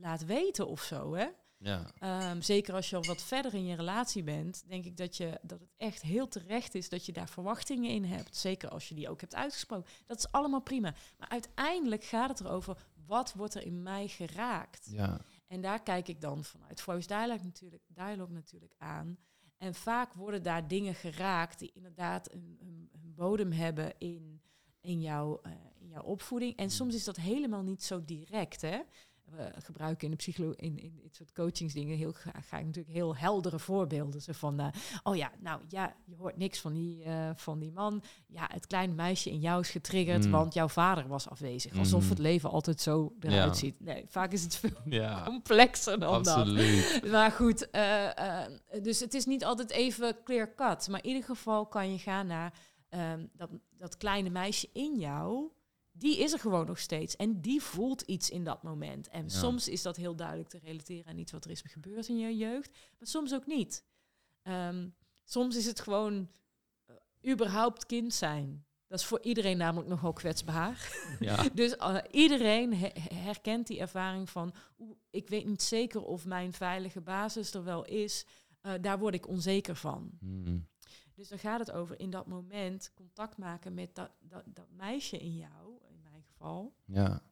laat 0.00 0.24
weten 0.24 0.66
of 0.66 0.82
zo, 0.82 1.14
hè? 1.14 1.26
ja. 1.58 1.92
Ehm, 1.98 2.40
zeker 2.40 2.74
als 2.74 2.90
je 2.90 2.96
al 2.96 3.04
wat 3.04 3.22
verder 3.22 3.54
in 3.54 3.64
je 3.64 3.76
relatie 3.76 4.22
bent, 4.22 4.64
denk 4.68 4.84
ik 4.84 4.96
dat, 4.96 5.16
je, 5.16 5.40
dat 5.42 5.60
het 5.60 5.74
echt 5.76 6.02
heel 6.02 6.28
terecht 6.28 6.74
is 6.74 6.88
dat 6.88 7.06
je 7.06 7.12
daar 7.12 7.28
verwachtingen 7.28 7.90
in 7.90 8.04
hebt. 8.04 8.36
Zeker 8.36 8.68
als 8.68 8.88
je 8.88 8.94
die 8.94 9.08
ook 9.08 9.20
hebt 9.20 9.34
uitgesproken. 9.34 9.90
Dat 10.06 10.18
is 10.18 10.32
allemaal 10.32 10.62
prima. 10.62 10.94
Maar 11.18 11.28
uiteindelijk 11.28 12.04
gaat 12.04 12.28
het 12.28 12.40
erover, 12.40 12.76
wat 13.06 13.32
wordt 13.32 13.54
er 13.54 13.62
in 13.62 13.82
mij 13.82 14.08
geraakt? 14.08 14.88
ja. 14.90 15.20
En 15.48 15.60
daar 15.60 15.82
kijk 15.82 16.08
ik 16.08 16.20
dan 16.20 16.44
vanuit 16.44 16.80
Voice 16.80 17.06
Dialogue 17.06 17.44
natuurlijk, 17.44 17.82
dialogue 17.88 18.34
natuurlijk 18.34 18.74
aan. 18.78 19.18
En 19.56 19.74
vaak 19.74 20.12
worden 20.12 20.42
daar 20.42 20.68
dingen 20.68 20.94
geraakt 20.94 21.58
die 21.58 21.70
inderdaad 21.74 22.32
een, 22.32 22.56
een, 22.60 22.88
een 22.92 23.14
bodem 23.14 23.52
hebben 23.52 23.92
in, 23.98 24.40
in, 24.80 25.00
jouw, 25.00 25.40
eh, 25.42 25.52
in 25.78 25.88
jouw 25.88 26.02
opvoeding. 26.02 26.56
En 26.56 26.70
soms 26.70 26.94
is 26.94 27.04
dat 27.04 27.16
helemaal 27.16 27.62
niet 27.62 27.82
zo 27.82 28.04
direct. 28.04 28.60
Hè? 28.60 28.80
We 29.36 29.50
gebruiken 29.64 30.04
in 30.04 30.10
de 30.10 30.16
psychologie, 30.16 30.56
in, 30.60 30.78
in 30.78 30.98
dit 31.02 31.14
soort 31.16 31.32
coachingsdingen 31.32 31.96
heel 31.96 32.12
graag, 32.12 32.48
ga 32.48 32.58
ik 32.58 32.64
natuurlijk 32.66 32.94
heel 32.94 33.16
heldere 33.16 33.58
voorbeelden. 33.58 34.20
Zo 34.22 34.32
van, 34.32 34.60
eh, 34.60 34.66
oh 35.02 35.16
ja, 35.16 35.30
nou 35.40 35.60
ja, 35.68 35.96
je 36.04 36.16
hoort 36.16 36.36
niks 36.36 36.60
van 36.60 36.72
die, 36.72 37.02
eh, 37.02 37.30
van 37.34 37.58
die 37.58 37.72
man. 37.72 38.02
Ja, 38.26 38.48
het 38.52 38.66
kleine 38.66 38.94
meisje 38.94 39.30
in 39.30 39.40
jou 39.40 39.60
is 39.60 39.70
getriggerd, 39.70 40.24
Mm. 40.24 40.30
want 40.30 40.54
jouw 40.54 40.68
vader 40.68 41.08
was 41.08 41.28
afwezig. 41.28 41.78
Alsof 41.78 42.00
Mhm. 42.00 42.10
het 42.10 42.18
leven 42.18 42.50
altijd 42.50 42.80
zo 42.80 43.12
eruit 43.20 43.44
Ja. 43.52 43.52
ziet. 43.52 43.80
Nee, 43.80 44.04
vaak 44.08 44.32
is 44.32 44.42
het 44.42 44.56
veel 44.56 44.70
Ja, 45.00 45.22
complexer 45.24 45.98
dan 46.00 46.22
dat. 46.22 46.46
Maar 47.10 47.30
goed, 47.32 47.70
eh, 47.70 48.44
dus 48.82 49.00
het 49.00 49.14
is 49.14 49.26
niet 49.26 49.44
altijd 49.44 49.70
even 49.70 50.16
clear 50.24 50.54
cut. 50.54 50.88
Maar 50.88 51.02
in 51.02 51.08
ieder 51.08 51.24
geval 51.24 51.66
kan 51.66 51.92
je 51.92 51.98
gaan 51.98 52.26
naar 52.26 52.52
ehm, 52.88 53.26
dat, 53.32 53.50
dat 53.78 53.96
kleine 53.96 54.30
meisje 54.30 54.68
in 54.72 54.96
jou. 54.98 55.50
Die 55.98 56.18
is 56.18 56.32
er 56.32 56.38
gewoon 56.38 56.66
nog 56.66 56.78
steeds. 56.78 57.16
En 57.16 57.40
die 57.40 57.62
voelt 57.62 58.00
iets 58.02 58.30
in 58.30 58.44
dat 58.44 58.62
moment. 58.62 59.08
En 59.08 59.22
Ja. 59.22 59.28
soms 59.28 59.68
is 59.68 59.82
dat 59.82 59.96
heel 59.96 60.16
duidelijk 60.16 60.48
te 60.48 60.58
relateren 60.58 61.06
aan 61.06 61.18
iets 61.18 61.32
wat 61.32 61.44
er 61.44 61.50
is 61.50 61.62
gebeurd 61.66 62.08
in 62.08 62.18
je 62.18 62.36
jeugd. 62.36 62.70
Maar 62.98 63.08
soms 63.08 63.34
ook 63.34 63.46
niet. 63.46 63.84
Ehm, 64.42 64.88
soms 65.24 65.56
is 65.56 65.66
het 65.66 65.80
gewoon 65.80 66.28
eh, 66.86 67.32
überhaupt 67.32 67.86
kind 67.86 68.14
zijn. 68.14 68.66
Dat 68.86 68.98
is 68.98 69.04
voor 69.06 69.20
iedereen 69.22 69.56
namelijk 69.56 69.88
nogal 69.88 70.12
kwetsbaar. 70.12 70.92
Ja, 71.20 71.48
Dus 71.54 71.76
eh, 71.76 71.96
iedereen 72.10 72.74
he- 72.74 73.14
herkent 73.14 73.66
die 73.66 73.78
ervaring 73.80 74.30
van, 74.30 74.54
ik 75.10 75.28
weet 75.28 75.46
niet 75.46 75.62
zeker 75.62 76.02
of 76.04 76.24
mijn 76.24 76.52
veilige 76.52 77.00
basis 77.00 77.54
er 77.54 77.64
wel 77.64 77.84
is. 77.84 78.26
Eh, 78.60 78.72
daar 78.80 78.98
word 78.98 79.14
ik 79.14 79.28
onzeker 79.28 79.76
van. 79.76 80.10
Hmm. 80.20 80.66
Dus 81.14 81.28
dan 81.28 81.38
gaat 81.38 81.58
het 81.60 81.70
over 81.70 82.00
in 82.00 82.10
dat 82.10 82.26
moment 82.26 82.92
contact 82.94 83.36
maken 83.36 83.74
met 83.74 83.94
dat, 83.94 84.10
dat, 84.20 84.42
dat 84.46 84.66
meisje 84.70 85.18
in 85.18 85.36
jou, 85.36 85.78
geval. 86.38 86.74
ja. 86.84 87.22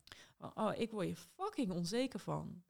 Oh, 0.54 0.72
ik 0.78 0.90
word 0.90 1.08
je 1.08 1.16
fucking 1.16 1.70
onzeker 1.72 2.18
van. 2.20 2.62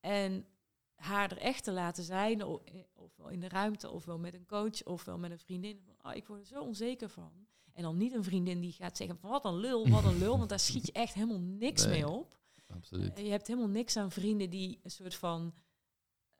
En 0.00 0.46
haar 0.94 1.30
er 1.30 1.38
echt 1.38 1.64
te 1.64 1.72
laten 1.72 2.04
zijn, 2.04 2.42
o- 2.44 2.62
eh, 2.64 2.74
ofwel 2.94 3.28
in 3.28 3.40
de 3.40 3.48
ruimte, 3.48 3.90
ofwel 3.90 4.18
met 4.18 4.34
een 4.34 4.46
coach, 4.46 4.82
ofwel 4.84 5.18
met 5.18 5.30
een 5.30 5.38
vriendin. 5.38 5.80
Van, 5.84 6.10
oh, 6.10 6.16
ik 6.16 6.26
word 6.26 6.40
er 6.40 6.46
zo 6.46 6.62
onzeker 6.62 7.08
van. 7.08 7.32
En 7.72 7.82
dan 7.82 7.96
niet 7.96 8.12
een 8.12 8.24
vriendin 8.24 8.60
die 8.60 8.72
gaat 8.72 8.96
zeggen 8.96 9.18
van 9.18 9.30
wat 9.30 9.44
een 9.44 9.56
lul, 9.56 9.88
wat 9.88 10.04
een 10.04 10.18
lul, 10.18 10.36
want 10.38 10.48
daar 10.48 10.60
schiet 10.60 10.86
je 10.86 10.92
echt 10.92 11.14
helemaal 11.14 11.40
niks 11.40 11.84
Nee. 11.84 11.92
mee 11.92 12.08
op. 12.08 12.38
absoluut. 12.68 13.14
Eh, 13.14 13.24
Je 13.24 13.30
hebt 13.30 13.46
helemaal 13.46 13.68
niks 13.68 13.96
aan 13.96 14.10
vrienden 14.10 14.50
die 14.50 14.78
een 14.82 14.90
soort 14.90 15.14
van 15.14 15.54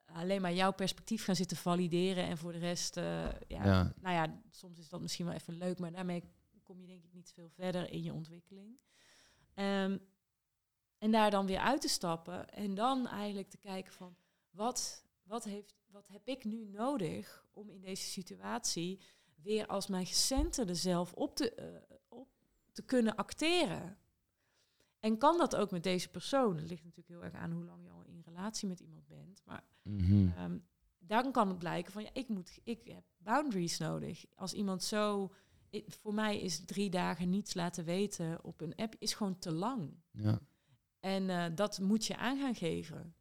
alleen 0.05 0.41
maar 0.41 0.53
jouw 0.53 0.71
perspectief 0.73 1.23
gaan 1.23 1.35
zitten 1.35 1.57
valideren 1.57 2.23
en 2.23 2.37
voor 2.37 2.51
de 2.51 2.57
rest, 2.59 2.97
eh, 2.97 3.03
ja, 3.47 3.65
Ja. 3.65 3.93
nou 4.01 4.15
ja, 4.15 4.41
soms 4.49 4.79
is 4.79 4.89
dat 4.89 5.01
misschien 5.01 5.25
wel 5.25 5.33
even 5.33 5.57
leuk, 5.57 5.79
maar 5.79 5.91
daarmee 5.91 6.23
kom 6.63 6.81
je 6.81 6.87
denk 6.87 7.03
ik 7.03 7.13
niet 7.13 7.31
veel 7.33 7.49
verder 7.49 7.91
in 7.91 8.03
je 8.03 8.13
ontwikkeling. 8.13 8.77
Ehm, 9.53 9.97
en 10.97 11.11
daar 11.11 11.31
dan 11.31 11.45
weer 11.45 11.59
uit 11.59 11.81
te 11.81 11.87
stappen 11.87 12.49
en 12.49 12.73
dan 12.75 13.07
eigenlijk 13.07 13.49
te 13.49 13.57
kijken 13.57 13.93
van 13.93 14.15
wat, 14.49 15.05
wat, 15.23 15.43
heeft, 15.43 15.75
wat 15.87 16.07
heb 16.07 16.27
ik 16.27 16.43
nu 16.43 16.65
nodig 16.65 17.45
om 17.53 17.69
in 17.69 17.81
deze 17.81 18.03
situatie 18.09 18.99
weer 19.35 19.67
als 19.67 19.87
mijn 19.87 20.05
gecenterde 20.05 20.75
zelf 20.75 21.13
op 21.13 21.35
te, 21.35 21.53
eh, 21.53 21.95
op 22.07 22.29
te 22.71 22.81
kunnen 22.81 23.15
acteren. 23.15 23.97
En 24.99 25.17
kan 25.17 25.37
dat 25.37 25.55
ook 25.55 25.71
met 25.71 25.83
deze 25.83 26.09
persoon? 26.09 26.55
Het 26.57 26.69
ligt 26.69 26.83
natuurlijk 26.83 27.07
heel 27.07 27.23
erg 27.23 27.33
aan 27.33 27.51
hoe 27.51 27.65
lang 27.65 27.83
je 27.83 27.89
al 27.89 28.03
in 28.03 28.21
relatie 28.25 28.67
met 28.67 28.79
iemand 28.79 29.07
bent. 29.07 29.41
Maar 29.45 29.63
Mhm. 29.81 30.27
ehm, 30.37 30.57
dan 30.99 31.31
kan 31.31 31.47
het 31.47 31.57
blijken 31.59 31.91
van 31.91 32.03
ja, 32.03 32.09
ik 32.13 32.27
moet, 32.27 32.59
ik 32.63 32.87
heb 32.87 33.03
boundaries 33.17 33.77
nodig. 33.77 34.25
Als 34.35 34.53
iemand 34.53 34.83
zo, 34.83 35.33
voor 35.87 36.13
mij 36.13 36.39
is 36.39 36.65
drie 36.65 36.89
dagen 36.89 37.29
niets 37.29 37.53
laten 37.53 37.85
weten 37.85 38.43
op 38.43 38.61
een 38.61 38.75
app 38.75 38.95
is 38.99 39.13
gewoon 39.13 39.39
te 39.39 39.51
lang. 39.51 39.93
Ja. 40.11 40.39
En 40.99 41.29
eh, 41.29 41.45
dat 41.55 41.79
moet 41.79 42.05
je 42.05 42.17
aan 42.17 42.39
gaan 42.39 42.55
geven. 42.55 43.15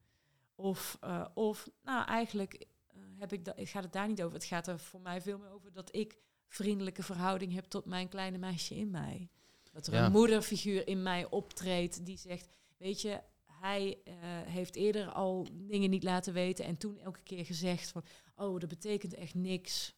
Of, 0.55 0.96
eh, 1.00 1.26
of 1.34 1.70
nou 1.82 2.07
eigenlijk 2.07 2.55
eh, 2.55 3.00
heb 3.18 3.32
ik 3.32 3.44
dat, 3.44 3.55
gaat 3.59 3.82
het 3.82 3.92
daar 3.92 4.09
niet 4.09 4.22
over. 4.22 4.34
Het 4.34 4.44
gaat 4.44 4.66
er 4.66 4.78
voor 4.78 5.00
mij 5.00 5.20
veel 5.20 5.38
meer 5.38 5.50
over 5.50 5.72
dat 5.72 5.94
ik 5.96 6.16
vriendelijke 6.46 7.03
verhouding 7.03 7.53
heb 7.55 7.64
tot 7.64 7.84
mijn 7.84 8.09
kleine 8.09 8.38
meisje 8.38 8.74
in 8.74 8.90
mij. 8.90 9.28
Dat 9.72 9.86
er 9.86 9.92
Ja. 9.92 10.05
een 10.07 10.12
moederfiguur 10.12 10.86
in 10.88 11.03
mij 11.03 11.30
optreedt 11.30 12.07
die 12.07 12.18
zegt, 12.18 12.48
weet 12.76 13.00
je, 13.00 13.20
hij 13.44 13.98
heeft 14.44 14.76
eerder 14.76 15.09
al 15.09 15.46
dingen 15.53 15.90
niet 15.90 16.03
laten 16.03 16.32
weten 16.32 16.64
en 16.64 16.76
toen 16.76 16.98
elke 16.98 17.22
keer 17.22 17.44
gezegd 17.46 17.90
van, 17.90 18.05
oh, 18.36 18.61
dat 18.61 18.68
betekent 18.68 19.14
echt 19.14 19.34
niks. 19.34 19.94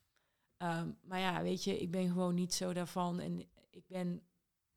Ehm, 0.57 0.91
maar 1.03 1.19
ja, 1.19 1.43
weet 1.43 1.65
je, 1.65 1.79
ik 1.79 1.91
ben 1.91 2.09
gewoon 2.09 2.35
niet 2.35 2.55
zo 2.55 2.73
daarvan 2.73 3.21
en 3.21 3.41
ik 3.71 3.87
ben, 3.87 4.23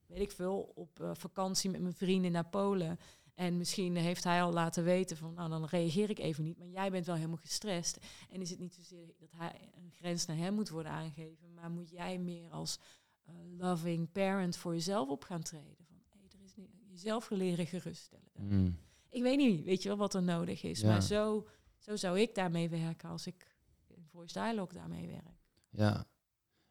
weet 0.05 0.19
ik 0.19 0.31
veel, 0.31 0.71
op 0.75 0.99
eh, 0.99 1.11
vakantie 1.13 1.69
met 1.69 1.81
mijn 1.81 1.93
vrienden 1.93 2.31
naar 2.31 2.49
Polen. 2.49 2.99
En 3.33 3.57
misschien 3.57 3.95
heeft 3.95 4.23
hij 4.23 4.41
al 4.41 4.53
laten 4.53 4.83
weten 4.83 5.17
van, 5.17 5.33
nou 5.33 5.49
dan 5.49 5.65
reageer 5.65 6.09
ik 6.09 6.19
even 6.19 6.43
niet. 6.43 6.57
Maar 6.57 6.67
jij 6.67 6.91
bent 6.91 7.05
wel 7.05 7.15
helemaal 7.15 7.37
gestrest. 7.37 7.97
En 8.29 8.41
is 8.41 8.49
het 8.49 8.59
niet 8.59 8.73
zozeer 8.73 9.07
dat 9.17 9.31
hij 9.31 9.69
een 9.75 9.91
grens 9.95 10.25
naar 10.25 10.37
hem 10.37 10.53
moet 10.53 10.69
worden 10.69 10.91
aangegeven, 10.91 11.53
maar 11.53 11.71
moet 11.71 11.89
jij 11.89 12.17
meer 12.17 12.51
als 12.51 12.79
eh, 13.23 13.33
loving 13.57 14.11
parent 14.11 14.57
voor 14.57 14.73
jezelf 14.73 15.09
op 15.09 15.23
gaan 15.23 15.41
treden. 15.41 15.85
Van, 15.87 16.01
hey, 16.09 16.27
er 16.39 16.45
is 16.45 16.55
niet, 16.55 16.69
jezelf 16.89 17.29
leren 17.29 17.67
geruststellen. 17.67 18.31
Mm. 18.35 18.77
Ik 19.09 19.21
weet 19.21 19.37
niet, 19.37 19.63
weet 19.63 19.83
je 19.83 19.89
wel, 19.89 19.97
wat 19.97 20.13
er 20.13 20.23
nodig 20.23 20.63
is. 20.63 20.79
Ja. 20.79 20.87
Maar 20.87 21.01
zo, 21.01 21.47
zo 21.77 21.95
zou 21.95 22.19
ik 22.19 22.35
daarmee 22.35 22.69
werken 22.69 23.09
als 23.09 23.27
ik 23.27 23.55
in 23.87 24.07
Voice 24.11 24.33
Dialogue 24.33 24.79
daarmee 24.79 25.07
werk. 25.07 25.36
Ja. 25.77 26.05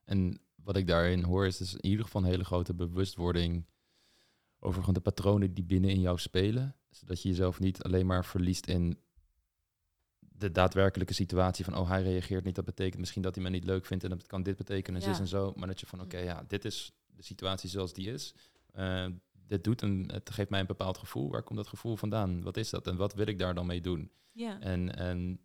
En 0.05 0.41
wat 0.55 0.77
ik 0.77 0.87
daarin 0.87 1.23
hoor 1.23 1.47
is 1.47 1.57
dus 1.57 1.75
in 1.75 1.85
ieder 1.91 2.05
geval 2.05 2.23
een 2.23 2.29
hele 2.29 2.45
grote 2.45 2.75
bewustwording 2.75 3.67
over 4.59 4.81
gewoon 4.81 4.95
de 4.95 5.01
patronen 5.01 5.55
die 5.55 5.65
binnen 5.65 5.91
in 5.91 6.01
jou 6.01 6.19
spelen. 6.19 6.77
Zodat 6.91 7.23
je 7.23 7.29
jezelf 7.29 7.61
niet 7.61 7.83
alleen 7.83 8.07
maar 8.07 8.25
verliest 8.25 8.67
in 8.67 8.99
de 10.19 10.51
daadwerkelijke 10.51 11.15
situatie 11.15 11.65
van, 11.65 11.77
oh, 11.77 11.89
hij 11.89 12.03
reageert 12.03 12.45
niet, 12.45 12.55
dat 12.55 12.65
betekent 12.65 12.99
misschien 13.01 13.23
dat 13.23 13.35
hij 13.35 13.45
me 13.45 13.51
niet 13.51 13.65
leuk 13.65 13.87
vindt 13.87 14.05
en 14.05 14.11
dat 14.11 14.27
kan 14.27 14.43
dit 14.43 14.57
betekenen, 14.57 15.01
Ja. 15.01 15.19
en 15.19 15.27
zo. 15.27 15.53
Maar 15.57 15.67
dat 15.69 15.81
je 15.81 15.87
van, 15.87 16.01
oké, 16.01 16.19
ja, 16.19 16.45
dit 16.49 16.65
is 16.65 16.93
de 17.07 17.23
situatie 17.23 17.69
zoals 17.71 17.93
die 17.93 18.11
is. 18.13 18.35
Eh, 18.73 19.07
dit 19.33 19.65
doet 19.65 19.83
een, 19.83 20.11
het 20.13 20.31
geeft 20.31 20.51
mij 20.51 20.61
een 20.61 20.67
bepaald 20.67 20.99
gevoel. 20.99 21.31
Waar 21.31 21.43
komt 21.43 21.59
dat 21.59 21.69
gevoel 21.69 21.97
vandaan? 21.97 22.43
Wat 22.43 22.57
is 22.57 22.71
dat? 22.71 22.87
En 22.87 22.97
wat 22.97 23.15
wil 23.15 23.27
ik 23.27 23.39
daar 23.39 23.55
dan 23.55 23.67
mee 23.67 23.81
doen? 23.81 24.11
Ja, 24.33 24.61
En, 24.61 24.97
en 24.97 25.41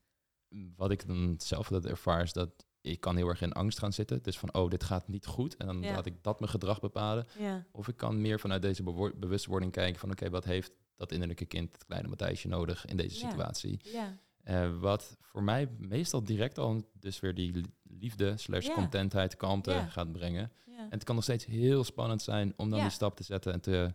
wat 0.76 0.92
ik 0.92 1.08
dan 1.08 1.36
zelf 1.38 1.72
altijd 1.72 1.92
ervaar 1.94 2.22
is 2.24 2.34
dat 2.34 2.66
ik 2.82 3.00
kan 3.00 3.16
heel 3.16 3.28
erg 3.28 3.42
in 3.42 3.54
angst 3.54 3.80
gaan 3.80 3.94
zitten. 3.94 4.24
Dus 4.24 4.38
van, 4.40 4.54
oh, 4.54 4.70
dit 4.70 4.84
gaat 4.84 5.08
niet 5.08 5.26
goed. 5.26 5.56
En 5.58 5.66
dan 5.66 5.82
Ja. 5.82 5.92
laat 5.94 6.06
ik 6.06 6.24
dat 6.24 6.40
mijn 6.40 6.52
gedrag 6.52 6.80
bepalen. 6.80 7.26
ja, 7.40 7.66
Of 7.72 7.88
ik 7.88 7.98
kan 7.98 8.22
meer 8.22 8.40
vanuit 8.40 8.62
deze 8.62 8.84
bewo- 8.84 9.12
bewustwording 9.16 9.72
kijken 9.72 10.00
van, 10.00 10.12
oké, 10.12 10.30
wat 10.30 10.44
heeft 10.46 10.72
dat 10.96 11.12
innerlijke 11.12 11.46
kind, 11.46 11.74
het 11.74 11.86
kleine 11.86 12.08
Matthijsje, 12.08 12.48
nodig 12.48 12.86
in 12.86 12.98
deze 12.98 13.20
Ja. 13.20 13.30
situatie? 13.30 13.80
ja, 13.84 14.18
Eh, 14.44 14.80
wat 14.80 15.18
voor 15.20 15.44
mij 15.44 15.70
meestal 15.78 16.24
direct 16.24 16.58
al 16.58 16.90
dus 17.00 17.20
weer 17.20 17.34
die 17.34 17.52
li- 17.52 17.74
liefde 17.84 18.38
slash 18.38 18.70
contentheid, 18.74 19.36
kalmte 19.36 19.86
gaat 19.90 20.12
brengen. 20.12 20.52
En 20.78 20.90
het 20.90 21.04
kan 21.04 21.16
nog 21.16 21.24
steeds 21.24 21.46
heel 21.46 21.84
spannend 21.84 22.22
zijn 22.22 22.54
om 22.58 22.70
dan 22.70 22.80
die 22.80 22.90
stap 22.90 23.16
te 23.16 23.24
zetten 23.24 23.54
en, 23.54 23.62
te, 23.62 23.94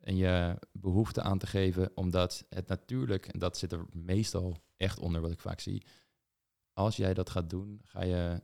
en 0.00 0.16
je 0.16 0.56
behoefte 0.72 1.22
aan 1.22 1.38
te 1.38 1.46
geven. 1.46 1.90
Omdat 1.94 2.44
het 2.48 2.68
natuurlijk, 2.68 3.26
en 3.26 3.38
dat 3.38 3.58
zit 3.58 3.72
er 3.72 3.86
meestal 3.92 4.56
echt 4.76 4.98
onder 4.98 5.20
wat 5.20 5.30
ik 5.30 5.40
vaak 5.40 5.60
zie. 5.60 5.82
Als 6.78 6.96
jij 6.96 7.14
dat 7.14 7.30
gaat 7.30 7.50
doen, 7.50 7.80
ga 7.84 8.02
je 8.04 8.42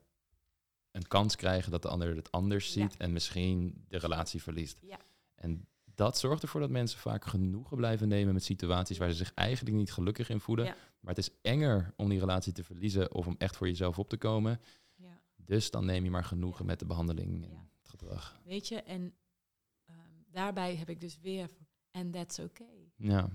een 0.91 1.07
kans 1.07 1.37
krijgen 1.37 1.71
dat 1.71 1.83
de 1.83 1.89
ander 1.89 2.17
het 2.17 2.31
anders 2.31 2.67
Ja. 2.67 2.73
ziet 2.73 2.97
en 2.97 3.13
misschien 3.13 3.85
de 3.89 3.99
relatie 3.99 4.43
verliest. 4.43 4.79
Ja. 4.83 4.99
En 5.35 5.69
dat 5.85 6.19
zorgt 6.19 6.43
ervoor 6.43 6.61
dat 6.61 6.71
mensen 6.71 6.99
vaak 6.99 7.25
genoegen 7.25 7.77
blijven 7.77 8.09
nemen 8.09 8.35
met 8.35 8.45
situaties 8.45 8.99
waar 8.99 9.11
ze 9.11 9.17
zich 9.17 9.35
eigenlijk 9.35 9.77
niet 9.77 9.93
gelukkig 9.93 10.29
in 10.29 10.41
voelen. 10.41 10.65
Ja. 10.65 10.77
Maar 11.01 11.15
het 11.15 11.19
is 11.29 11.31
enger 11.43 11.93
om 11.97 12.09
die 12.09 12.19
relatie 12.19 12.53
te 12.53 12.65
verliezen 12.65 13.15
of 13.15 13.27
om 13.27 13.35
echt 13.39 13.57
voor 13.57 13.67
jezelf 13.67 13.99
op 13.99 14.09
te 14.09 14.17
komen. 14.17 14.61
ja. 14.95 15.21
Dus 15.37 15.71
dan 15.71 15.85
neem 15.85 16.05
je 16.05 16.11
maar 16.11 16.25
genoegen 16.25 16.67
met 16.67 16.79
de 16.79 16.87
behandeling 16.87 17.45
en 17.45 17.69
het 17.81 17.89
gedrag. 17.89 18.41
Weet 18.45 18.69
je, 18.69 18.83
en 18.83 19.15
ehm, 19.85 19.99
daarbij 20.31 20.77
heb 20.77 20.89
ik 20.89 21.01
dus 21.01 21.19
weer, 21.21 21.51
en 21.91 22.11
that's 22.11 22.39
okay. 22.39 22.93
Ja, 22.97 23.29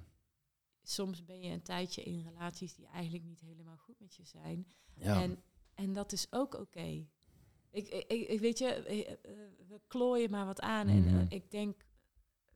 Soms 0.90 1.26
ben 1.26 1.40
je 1.42 1.50
een 1.52 1.62
tijdje 1.62 2.04
in 2.04 2.22
relaties 2.22 2.76
die 2.76 2.88
eigenlijk 2.88 3.24
niet 3.26 3.40
helemaal 3.42 3.78
goed 3.78 4.00
met 4.00 4.16
je 4.16 4.26
zijn. 4.26 4.68
ja. 4.96 5.22
En, 5.22 5.44
en 5.74 5.94
dat 5.94 6.12
is 6.12 6.28
ook 6.30 6.54
oké. 6.54 7.06
Ik, 7.72 7.88
ik, 7.88 8.08
ik- 8.30 8.40
weet 8.40 8.58
je, 8.58 8.82
we 9.68 9.82
klooien 9.88 10.30
maar 10.30 10.46
wat 10.46 10.62
aan. 10.62 10.88
En 10.88 11.04
Mhm. 11.04 11.16
eh, 11.18 11.26
ik 11.30 11.52
denk, 11.52 11.86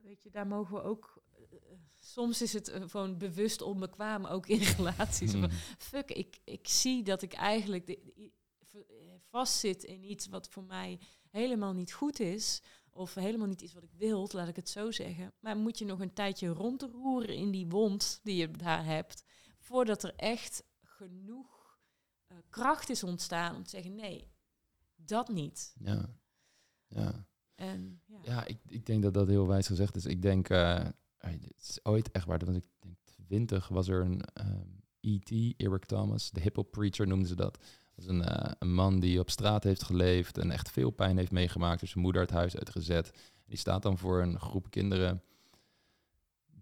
weet 0.02 0.24
je, 0.24 0.30
daar 0.30 0.48
mogen 0.48 0.76
we 0.76 0.82
ook... 0.82 1.24
eh, 1.40 1.58
soms 2.00 2.42
is 2.42 2.54
het 2.54 2.68
eh, 2.68 2.82
gewoon 2.90 3.18
bewust 3.18 3.62
onbekwaam, 3.62 4.26
ook 4.26 4.48
in 4.48 4.60
relaties. 4.78 5.34
Mhm. 5.36 5.50
Fuck, 5.78 6.12
ik, 6.12 6.38
ik 6.44 6.68
zie 6.68 7.04
dat 7.04 7.22
ik 7.22 7.34
eigenlijk 7.34 7.86
de, 7.86 8.00
de- 8.16 8.32
v- 8.66 9.20
vastzit 9.30 9.84
in 9.84 10.04
iets 10.04 10.28
wat 10.28 10.50
voor 10.50 10.64
mij 10.64 11.00
helemaal 11.30 11.74
niet 11.74 11.94
goed 11.94 12.20
is. 12.20 12.62
Of 12.96 13.14
helemaal 13.14 13.48
niet 13.48 13.62
is 13.62 13.74
wat 13.74 13.84
ik 13.84 13.94
wil, 13.98 14.30
laat 14.32 14.48
ik 14.48 14.56
het 14.56 14.70
zo 14.70 14.92
zeggen. 14.92 15.34
Maar 15.40 15.58
moet 15.58 15.78
je 15.78 15.86
nog 15.86 16.00
een 16.00 16.14
tijdje 16.14 16.48
rondroeren 16.48 17.36
in 17.36 17.52
die 17.52 17.68
wond 17.68 18.20
die 18.24 18.36
je 18.36 18.52
daar 18.52 18.86
hebt. 18.86 19.24
Voordat 19.60 20.04
er 20.04 20.14
echt 20.16 20.64
genoeg 20.82 21.78
eh, 22.28 22.38
kracht 22.50 22.90
is 22.90 23.04
ontstaan 23.04 23.56
om 23.56 23.64
te 23.64 23.70
zeggen: 23.70 23.96
nee, 23.96 24.32
dat 24.96 25.30
niet. 25.30 25.76
ja. 25.80 26.10
ja. 26.88 27.28
En 27.56 28.02
ja, 28.06 28.20
Ja, 28.24 28.46
ik, 28.46 28.60
ik 28.68 28.86
denk 28.86 29.04
dat 29.04 29.14
dat 29.14 29.28
heel 29.28 29.48
wijs 29.48 29.68
gezegd 29.68 29.96
is. 29.96 30.06
Ik 30.06 30.22
denk, 30.22 30.50
eh, 30.50 30.86
het 31.18 31.56
is 31.58 31.80
ooit 31.84 32.12
echt 32.12 32.26
waar, 32.26 32.46
was 32.46 32.56
ik 32.56 32.66
denk 32.80 32.98
20, 33.06 33.68
was 33.68 33.88
er 33.88 34.02
een 34.02 34.22
ehm, 34.22 34.70
E.T., 35.00 35.32
Eric 35.58 35.86
Thomas, 35.86 36.32
de 36.32 36.42
hip-hop 36.42 36.72
preacher 36.72 37.08
noemden 37.08 37.28
ze 37.28 37.36
dat. 37.36 37.58
Dat 37.96 38.06
was 38.06 38.16
een, 38.16 38.24
eh, 38.24 38.52
een 38.60 38.74
man 38.74 39.00
die 39.00 39.20
op 39.20 39.30
straat 39.30 39.64
heeft 39.64 39.84
geleefd 39.84 40.38
en 40.38 40.52
echt 40.52 40.72
veel 40.72 40.90
pijn 40.90 41.18
heeft 41.18 41.32
meegemaakt. 41.32 41.80
Dus 41.80 41.90
zijn 41.90 42.04
moeder 42.04 42.22
het 42.22 42.32
huis 42.32 42.58
uitgezet. 42.58 43.12
Die 43.46 43.58
staat 43.58 43.82
dan 43.82 43.98
voor 43.98 44.22
een 44.22 44.40
groep 44.40 44.70
kinderen 44.70 45.22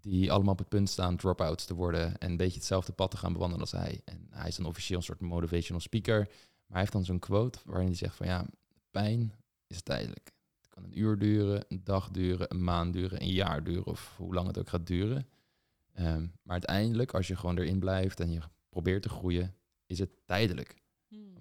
die 0.02 0.32
allemaal 0.32 0.52
op 0.52 0.58
het 0.58 0.68
punt 0.68 0.88
staan 0.88 1.16
drop-outs 1.16 1.64
te 1.64 1.74
worden 1.74 2.18
en 2.18 2.30
een 2.30 2.36
beetje 2.36 2.58
hetzelfde 2.58 2.92
pad 2.92 3.10
te 3.10 3.16
gaan 3.16 3.32
bewandelen 3.32 3.60
als 3.60 3.72
hij. 3.72 4.00
En 4.04 4.26
hij 4.30 4.48
is 4.48 4.56
dan 4.56 4.66
officieel 4.66 4.98
een 4.98 5.04
soort 5.04 5.20
motivational 5.20 5.80
speaker. 5.80 6.18
Maar 6.18 6.66
hij 6.66 6.80
heeft 6.80 6.92
dan 6.92 7.04
zo'n 7.04 7.18
quote 7.18 7.58
waarin 7.64 7.86
hij 7.86 7.96
zegt 7.96 8.16
van 8.16 8.26
ja, 8.26 8.46
pijn 8.90 9.32
is 9.66 9.82
tijdelijk. 9.82 10.32
Het 10.60 10.68
kan 10.68 10.84
een 10.84 10.98
uur 10.98 11.18
duren, 11.18 11.64
een 11.68 11.80
dag 11.84 12.10
duren, 12.10 12.46
een 12.50 12.64
maand 12.64 12.92
duren, 12.92 13.22
een 13.22 13.32
jaar 13.32 13.64
duren 13.64 13.86
of 13.86 14.14
hoe 14.16 14.34
lang 14.34 14.46
het 14.46 14.58
ook 14.58 14.68
gaat 14.68 14.86
duren. 14.86 15.28
Ehm, 15.92 16.20
maar 16.20 16.52
uiteindelijk, 16.52 17.14
als 17.14 17.26
je 17.26 17.36
gewoon 17.36 17.58
erin 17.58 17.78
blijft 17.78 18.20
en 18.20 18.30
je 18.30 18.40
probeert 18.68 19.02
te 19.02 19.08
groeien, 19.08 19.54
is 19.86 19.98
het 19.98 20.10
tijdelijk. 20.26 20.74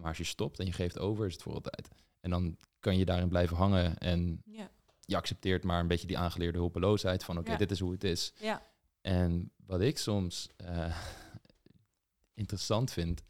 Maar 0.01 0.09
als 0.09 0.17
je 0.17 0.23
stopt 0.23 0.59
en 0.59 0.65
je 0.65 0.71
geeft 0.71 0.99
over, 0.99 1.25
is 1.25 1.33
het 1.33 1.41
voor 1.41 1.53
altijd. 1.53 1.89
En 2.19 2.29
dan 2.29 2.57
kan 2.79 2.97
je 2.97 3.05
daarin 3.05 3.27
blijven 3.29 3.57
hangen 3.57 3.97
en 3.97 4.41
ja, 4.45 4.69
je 5.05 5.15
accepteert 5.15 5.63
maar 5.63 5.79
een 5.79 5.87
beetje 5.87 6.07
die 6.07 6.17
aangeleerde 6.17 6.57
hulpeloosheid 6.57 7.23
van 7.23 7.37
oké, 7.37 7.51
Ja. 7.51 7.57
dit 7.57 7.71
is 7.71 7.79
hoe 7.79 7.91
het 7.91 8.03
is. 8.03 8.33
ja, 8.39 8.65
En 9.01 9.51
wat 9.65 9.81
ik 9.81 9.97
soms 9.97 10.49
eh, 10.57 10.97
interessant 12.33 12.91
vind, 12.91 13.21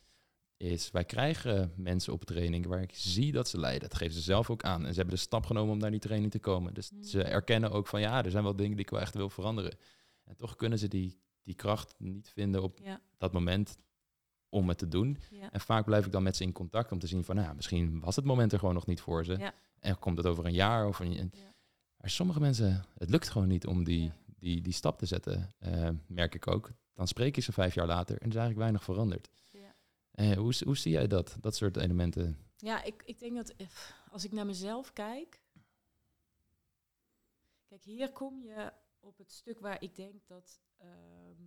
is 0.57 0.91
wij 0.91 1.05
krijgen 1.05 1.73
mensen 1.75 2.13
op 2.13 2.23
training 2.25 2.65
waar 2.65 2.81
ik 2.81 2.91
zie 2.95 3.31
dat 3.31 3.47
ze 3.47 3.59
lijden. 3.59 3.89
Dat 3.89 3.97
geven 3.97 4.13
ze 4.13 4.21
zelf 4.21 4.49
ook 4.49 4.63
aan. 4.63 4.81
En 4.85 4.89
ze 4.93 4.99
hebben 4.99 5.15
de 5.15 5.21
stap 5.21 5.45
genomen 5.45 5.73
om 5.73 5.79
naar 5.79 5.91
die 5.91 5.99
training 5.99 6.31
te 6.31 6.39
komen. 6.39 6.73
Dus 6.73 6.89
Hmm. 6.89 7.03
ze 7.03 7.23
erkennen 7.23 7.71
ook 7.71 7.87
van 7.87 8.01
ja, 8.01 8.23
er 8.25 8.31
zijn 8.31 8.43
wel 8.43 8.55
dingen 8.55 8.71
die 8.75 8.85
ik 8.85 8.89
wel 8.91 8.99
echt 8.99 9.13
wil 9.15 9.29
veranderen. 9.29 9.77
En 10.23 10.35
toch 10.35 10.55
kunnen 10.55 10.79
ze 10.79 10.87
die, 10.87 11.19
die 11.43 11.55
kracht 11.55 11.93
niet 11.97 12.29
vinden 12.33 12.63
op 12.63 12.79
ja, 12.83 13.01
dat 13.17 13.33
moment 13.33 13.77
om 14.51 14.67
het 14.69 14.77
te 14.77 14.87
doen. 14.87 15.17
ja. 15.31 15.51
En 15.51 15.59
vaak 15.61 15.85
blijf 15.85 16.05
ik 16.05 16.11
dan 16.11 16.23
met 16.23 16.35
ze 16.35 16.43
in 16.43 16.51
contact 16.51 16.91
om 16.91 16.99
te 16.99 17.07
zien 17.07 17.23
van, 17.23 17.35
nou, 17.35 17.55
misschien 17.55 17.99
was 17.99 18.15
het 18.15 18.25
moment 18.25 18.51
er 18.53 18.59
gewoon 18.59 18.73
nog 18.73 18.85
niet 18.85 19.01
voor 19.01 19.25
ze. 19.25 19.37
Ja. 19.37 19.53
En 19.79 19.99
komt 19.99 20.17
het 20.17 20.25
over 20.27 20.45
een 20.45 20.53
jaar 20.53 20.87
of 20.87 20.99
een. 20.99 21.17
en- 21.17 21.31
Ja. 21.33 21.53
Maar 21.97 22.09
sommige 22.09 22.39
mensen, 22.39 22.85
het 22.97 23.09
lukt 23.09 23.29
gewoon 23.29 23.47
niet 23.47 23.65
om 23.67 23.83
die, 23.83 24.11
die, 24.25 24.61
die 24.61 24.73
stap 24.73 24.97
te 24.99 25.05
zetten, 25.05 25.49
eh, 25.59 25.89
merk 26.07 26.35
ik 26.35 26.47
ook. 26.47 26.71
Dan 26.93 27.07
spreek 27.07 27.35
je 27.35 27.41
ze 27.41 27.51
vijf 27.51 27.73
jaar 27.73 27.87
later 27.87 28.15
en 28.15 28.21
er 28.21 28.27
is 28.27 28.35
eigenlijk 28.35 28.57
weinig 28.59 28.83
veranderd. 28.83 29.29
Ja. 29.51 29.75
Eh, 30.11 30.37
hoe, 30.37 30.53
hoe 30.65 30.77
zie 30.77 30.91
jij 30.91 31.07
dat, 31.07 31.37
dat 31.39 31.55
soort 31.55 31.77
elementen? 31.77 32.37
Ja, 32.57 32.83
ik, 32.83 33.03
ik 33.05 33.19
denk 33.19 33.35
dat 33.35 33.49
eh, 33.49 33.67
als 34.11 34.25
ik 34.25 34.31
naar 34.31 34.45
mezelf 34.45 34.93
kijk. 34.93 35.41
Kijk, 37.65 37.83
hier 37.83 38.11
kom 38.11 38.41
je 38.43 38.71
op 38.99 39.17
het 39.17 39.31
stuk 39.31 39.59
waar 39.59 39.81
ik 39.81 39.95
denk 39.95 40.27
dat 40.27 40.59
ehm, 40.77 41.43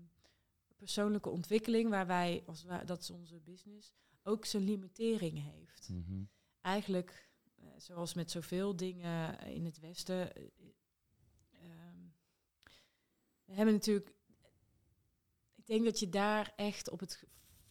persoonlijke 0.77 1.29
ontwikkeling, 1.29 1.91
waar 1.91 2.07
wij, 2.07 2.43
als 2.47 2.65
wij, 2.65 2.85
dat 2.85 3.01
is 3.01 3.11
onze 3.11 3.41
business, 3.41 3.93
ook 4.23 4.45
zijn 4.45 4.63
limitering 4.63 5.43
heeft. 5.43 5.89
Mhm. 5.89 6.23
Eigenlijk, 6.61 7.31
eh, 7.57 7.67
zoals 7.77 8.15
met 8.15 8.31
zoveel 8.31 8.77
dingen 8.77 9.39
in 9.41 9.65
het 9.65 9.79
Westen. 9.79 10.35
eh, 10.37 10.45
ehm, 11.53 11.99
we 13.45 13.55
hebben 13.55 13.75
natuurlijk. 13.75 14.15
ik 15.55 15.67
denk 15.67 15.85
dat 15.85 15.99
je 15.99 16.09
daar 16.09 16.53
echt 16.57 16.91
op 16.91 17.01
het 17.01 17.27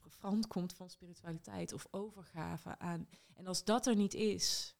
front 0.09 0.47
komt 0.47 0.73
van 0.73 0.89
spiritualiteit 0.89 1.73
of 1.73 1.87
overgave 1.91 2.77
aan. 2.77 3.07
En 3.33 3.47
als 3.47 3.63
dat 3.63 3.87
er 3.87 3.95
niet 3.95 4.13
is, 4.13 4.75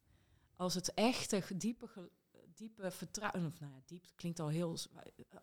als 0.55 0.73
het 0.73 0.93
echte 0.93 1.43
diepe, 1.55 2.11
diepe 2.55 2.91
vertrouwen, 2.91 3.45
of 3.45 3.59
nou 3.59 3.73
ja, 3.73 3.81
diep 3.85 4.05
klinkt 4.15 4.39
al 4.39 4.47
heel, 4.47 4.77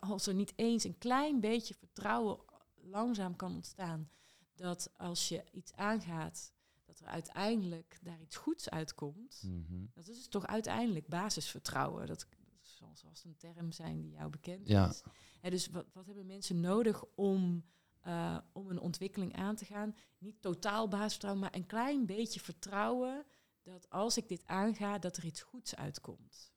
als 0.01 0.27
er 0.27 0.35
niet 0.35 0.53
eens 0.57 0.85
een 0.85 0.99
klein 0.99 1.41
beetje 1.41 1.75
vertrouwen 1.75 2.50
langzaam 2.83 3.37
kan 3.37 3.55
ontstaan, 3.55 4.11
dat 4.55 4.91
als 4.97 5.29
je 5.29 5.45
iets 5.51 5.73
aangaat, 5.73 6.53
dat 6.85 7.01
er 7.01 7.07
uiteindelijk 7.07 7.99
daar 8.03 8.21
iets 8.21 8.37
goeds 8.37 8.71
uitkomt. 8.71 9.43
Mhm. 9.47 9.85
Dat 9.95 10.09
is 10.09 10.17
dus 10.17 10.29
toch 10.29 10.47
uiteindelijk 10.47 11.07
basisvertrouwen. 11.09 12.07
Dat, 12.07 12.27
zal 12.61 12.97
zoals 12.97 13.25
een 13.25 13.37
term 13.37 13.73
zijn 13.73 14.01
die 14.01 14.11
jou 14.11 14.31
bekend 14.31 14.69
Ja. 14.69 14.89
is. 14.89 15.03
Dus 15.41 15.67
wat, 15.69 15.87
wat 15.93 16.07
hebben 16.07 16.27
mensen 16.27 16.61
nodig 16.61 17.05
om, 17.15 17.65
eh, 18.01 18.39
om 18.53 18.71
een 18.71 18.81
ontwikkeling 18.81 19.37
aan 19.37 19.57
te 19.57 19.65
gaan? 19.65 19.97
Niet 20.19 20.43
totaal 20.43 20.89
basisvertrouwen, 20.89 21.43
maar 21.43 21.55
een 21.55 21.67
klein 21.67 22.07
beetje 22.07 22.41
vertrouwen 22.41 23.27
dat 23.63 23.91
als 23.91 24.17
ik 24.17 24.29
dit 24.29 24.47
aanga, 24.47 24.99
dat 24.99 25.17
er 25.17 25.25
iets 25.25 25.43
goeds 25.43 25.77
uitkomt. 25.77 26.53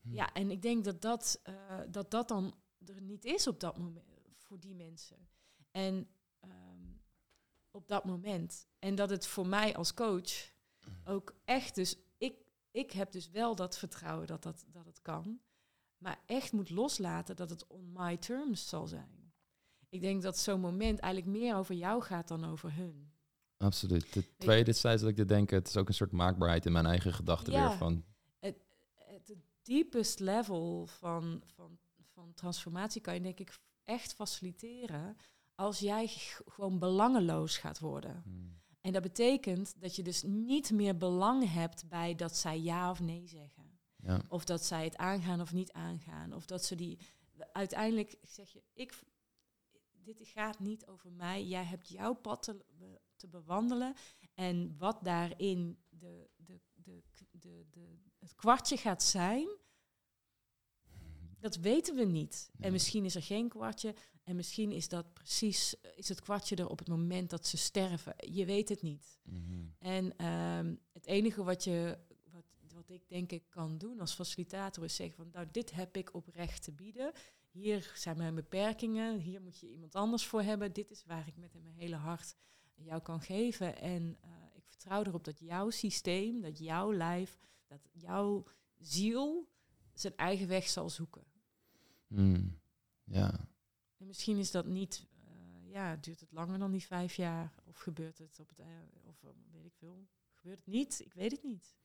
Hm. 0.00 0.12
Ja, 0.14 0.32
en 0.32 0.50
ik 0.50 0.62
denk 0.62 0.84
dat 0.84 1.02
dat, 1.02 1.40
eh, 1.42 1.80
dat 1.88 2.10
dat 2.10 2.28
dan 2.28 2.54
er 2.88 3.00
niet 3.00 3.24
is 3.24 3.46
op 3.46 3.60
dat 3.60 3.78
moment 3.78 4.36
voor 4.38 4.60
die 4.60 4.74
mensen. 4.74 5.28
En 5.70 6.08
ehm, 6.40 6.52
op 7.70 7.88
dat 7.88 8.04
moment. 8.04 8.66
En 8.78 8.94
dat 8.94 9.10
het 9.10 9.26
voor 9.26 9.46
mij 9.46 9.76
als 9.76 9.94
coach 9.94 10.52
ook 11.04 11.34
echt 11.44 11.74
dus, 11.74 11.96
ik, 12.18 12.34
ik 12.70 12.90
heb 12.92 13.12
dus 13.12 13.30
wel 13.30 13.54
dat 13.54 13.78
vertrouwen 13.78 14.26
dat, 14.26 14.42
dat, 14.42 14.64
dat 14.68 14.86
het 14.86 15.02
kan. 15.02 15.40
Maar 15.98 16.20
echt 16.26 16.52
moet 16.52 16.70
loslaten 16.70 17.36
dat 17.36 17.50
het 17.50 17.66
on 17.66 17.92
my 17.92 18.16
terms 18.16 18.68
zal 18.68 18.86
zijn. 18.86 19.32
Ik 19.88 20.00
denk 20.00 20.22
dat 20.22 20.38
zo'n 20.38 20.60
moment 20.60 20.98
eigenlijk 20.98 21.38
meer 21.38 21.56
over 21.56 21.74
jou 21.74 22.02
gaat 22.02 22.28
dan 22.28 22.44
over 22.44 22.74
hun. 22.74 23.12
Absoluut. 23.56 24.12
De 24.12 24.36
tweede 24.36 24.74
tijd 24.74 25.00
dat 25.00 25.08
ik 25.08 25.16
dit 25.16 25.28
denk, 25.28 25.50
het 25.50 25.68
is 25.68 25.76
ook 25.76 25.88
een 25.88 25.94
soort 25.94 26.12
maakbaarheid 26.12 26.66
in 26.66 26.72
mijn 26.72 26.86
eigen 26.86 27.12
gedachten 27.12 27.52
Ja. 27.52 27.68
weer 27.68 27.76
van. 27.76 28.04
Het 28.38 29.34
deepest 29.62 30.20
level 30.20 30.86
van, 30.86 31.42
van, 31.46 31.78
van 32.24 32.34
transformatie 32.34 33.00
kan 33.00 33.14
je 33.14 33.20
denk 33.20 33.38
ik 33.38 33.58
echt 33.82 34.14
faciliteren 34.14 35.16
als 35.54 35.78
jij 35.78 36.06
gewoon 36.46 36.78
belangeloos 36.78 37.58
gaat 37.58 37.78
worden. 37.78 38.22
hmm, 38.24 38.60
En 38.80 38.92
dat 38.92 39.02
betekent 39.02 39.80
dat 39.80 39.96
je 39.96 40.02
dus 40.02 40.22
niet 40.22 40.70
meer 40.70 40.96
belang 40.96 41.52
hebt 41.52 41.88
bij 41.88 42.14
dat 42.14 42.36
zij 42.36 42.60
ja 42.60 42.90
of 42.90 43.00
nee 43.00 43.26
zeggen. 43.26 43.78
Ja. 43.96 44.20
Of 44.28 44.44
dat 44.44 44.64
zij 44.64 44.84
het 44.84 44.96
aangaan 44.96 45.40
of 45.40 45.52
niet 45.52 45.72
aangaan. 45.72 46.32
Of 46.32 46.46
dat 46.46 46.64
ze 46.64 46.74
die. 46.74 46.98
Uiteindelijk 47.52 48.16
zeg 48.22 48.50
je, 48.50 48.62
ik, 48.72 49.02
dit 49.92 50.18
gaat 50.22 50.58
niet 50.58 50.86
over 50.86 51.12
mij. 51.12 51.44
Jij 51.44 51.64
hebt 51.64 51.88
jouw 51.88 52.14
pad 52.14 52.42
te, 52.42 52.64
be- 52.78 53.00
te 53.16 53.28
bewandelen. 53.28 53.94
En 54.34 54.74
wat 54.78 54.98
daarin 55.02 55.78
de, 55.88 56.30
de, 56.36 56.60
de, 56.74 57.02
de, 57.30 57.66
de, 57.70 57.98
het 58.18 58.34
kwartje 58.34 58.76
gaat 58.76 59.02
zijn, 59.02 59.48
dat 61.44 61.56
weten 61.56 61.94
we 61.94 62.04
niet. 62.04 62.50
Nee. 62.52 62.66
En 62.66 62.72
misschien 62.72 63.04
is 63.04 63.14
er 63.14 63.22
geen 63.22 63.48
kwartje. 63.48 63.94
En 64.22 64.36
misschien 64.36 64.72
is 64.72 64.88
dat 64.88 65.12
precies, 65.12 65.74
is 65.94 66.08
het 66.08 66.20
kwartje 66.20 66.56
er 66.56 66.68
op 66.68 66.78
het 66.78 66.88
moment 66.88 67.30
dat 67.30 67.46
ze 67.46 67.56
sterven. 67.56 68.14
Je 68.16 68.44
weet 68.44 68.68
het 68.68 68.82
niet. 68.82 69.18
Mhm. 69.22 69.40
En 69.78 70.16
ehm, 70.16 70.74
het 70.92 71.06
enige 71.06 71.44
wat, 71.44 71.64
je, 71.64 71.98
wat, 72.30 72.44
wat 72.74 72.90
ik 72.90 73.08
denk 73.08 73.32
ik 73.32 73.44
kan 73.48 73.78
doen 73.78 74.00
als 74.00 74.14
facilitator 74.14 74.84
is 74.84 74.94
zeggen 74.94 75.16
van 75.16 75.28
nou 75.32 75.46
dit 75.50 75.72
heb 75.72 75.96
ik 75.96 76.14
oprecht 76.14 76.62
te 76.62 76.72
bieden. 76.72 77.12
Hier 77.50 77.92
zijn 77.94 78.16
mijn 78.16 78.34
beperkingen, 78.34 79.18
hier 79.18 79.42
moet 79.42 79.58
je 79.58 79.70
iemand 79.70 79.94
anders 79.94 80.26
voor 80.26 80.42
hebben. 80.42 80.72
Dit 80.72 80.90
is 80.90 81.04
waar 81.06 81.28
ik 81.28 81.36
met 81.36 81.54
mijn 81.54 81.74
hele 81.76 81.96
hart 81.96 82.36
jou 82.74 83.02
kan 83.02 83.20
geven. 83.20 83.78
En 83.78 84.16
eh, 84.20 84.30
ik 84.54 84.64
vertrouw 84.66 85.02
erop 85.02 85.24
dat 85.24 85.40
jouw 85.40 85.70
systeem, 85.70 86.40
dat 86.40 86.58
jouw 86.58 86.92
lijf, 86.92 87.38
dat 87.66 87.88
jouw 87.92 88.44
ziel 88.78 89.48
zijn 89.94 90.16
eigen 90.16 90.48
weg 90.48 90.68
zal 90.68 90.90
zoeken. 90.90 91.33
Hmm. 92.06 92.58
Ja. 93.04 93.48
En 93.96 94.06
misschien 94.06 94.38
is 94.38 94.50
dat 94.50 94.66
niet, 94.66 95.06
eh, 95.24 95.72
ja, 95.72 95.96
duurt 95.96 96.20
het 96.20 96.32
langer 96.32 96.58
dan 96.58 96.70
die 96.70 96.86
vijf 96.86 97.14
jaar? 97.14 97.52
Of 97.64 97.78
gebeurt 97.78 98.18
het 98.18 98.40
op 98.40 98.48
het, 98.48 98.58
eh, 98.58 98.66
of 99.06 99.22
eh, 99.22 99.30
weet 99.52 99.64
ik 99.64 99.74
veel, 99.74 100.08
gebeurt 100.32 100.58
het 100.58 100.66
niet? 100.66 101.00
Ik 101.04 101.14
weet 101.14 101.30
het 101.30 101.42
niet. 101.42 101.76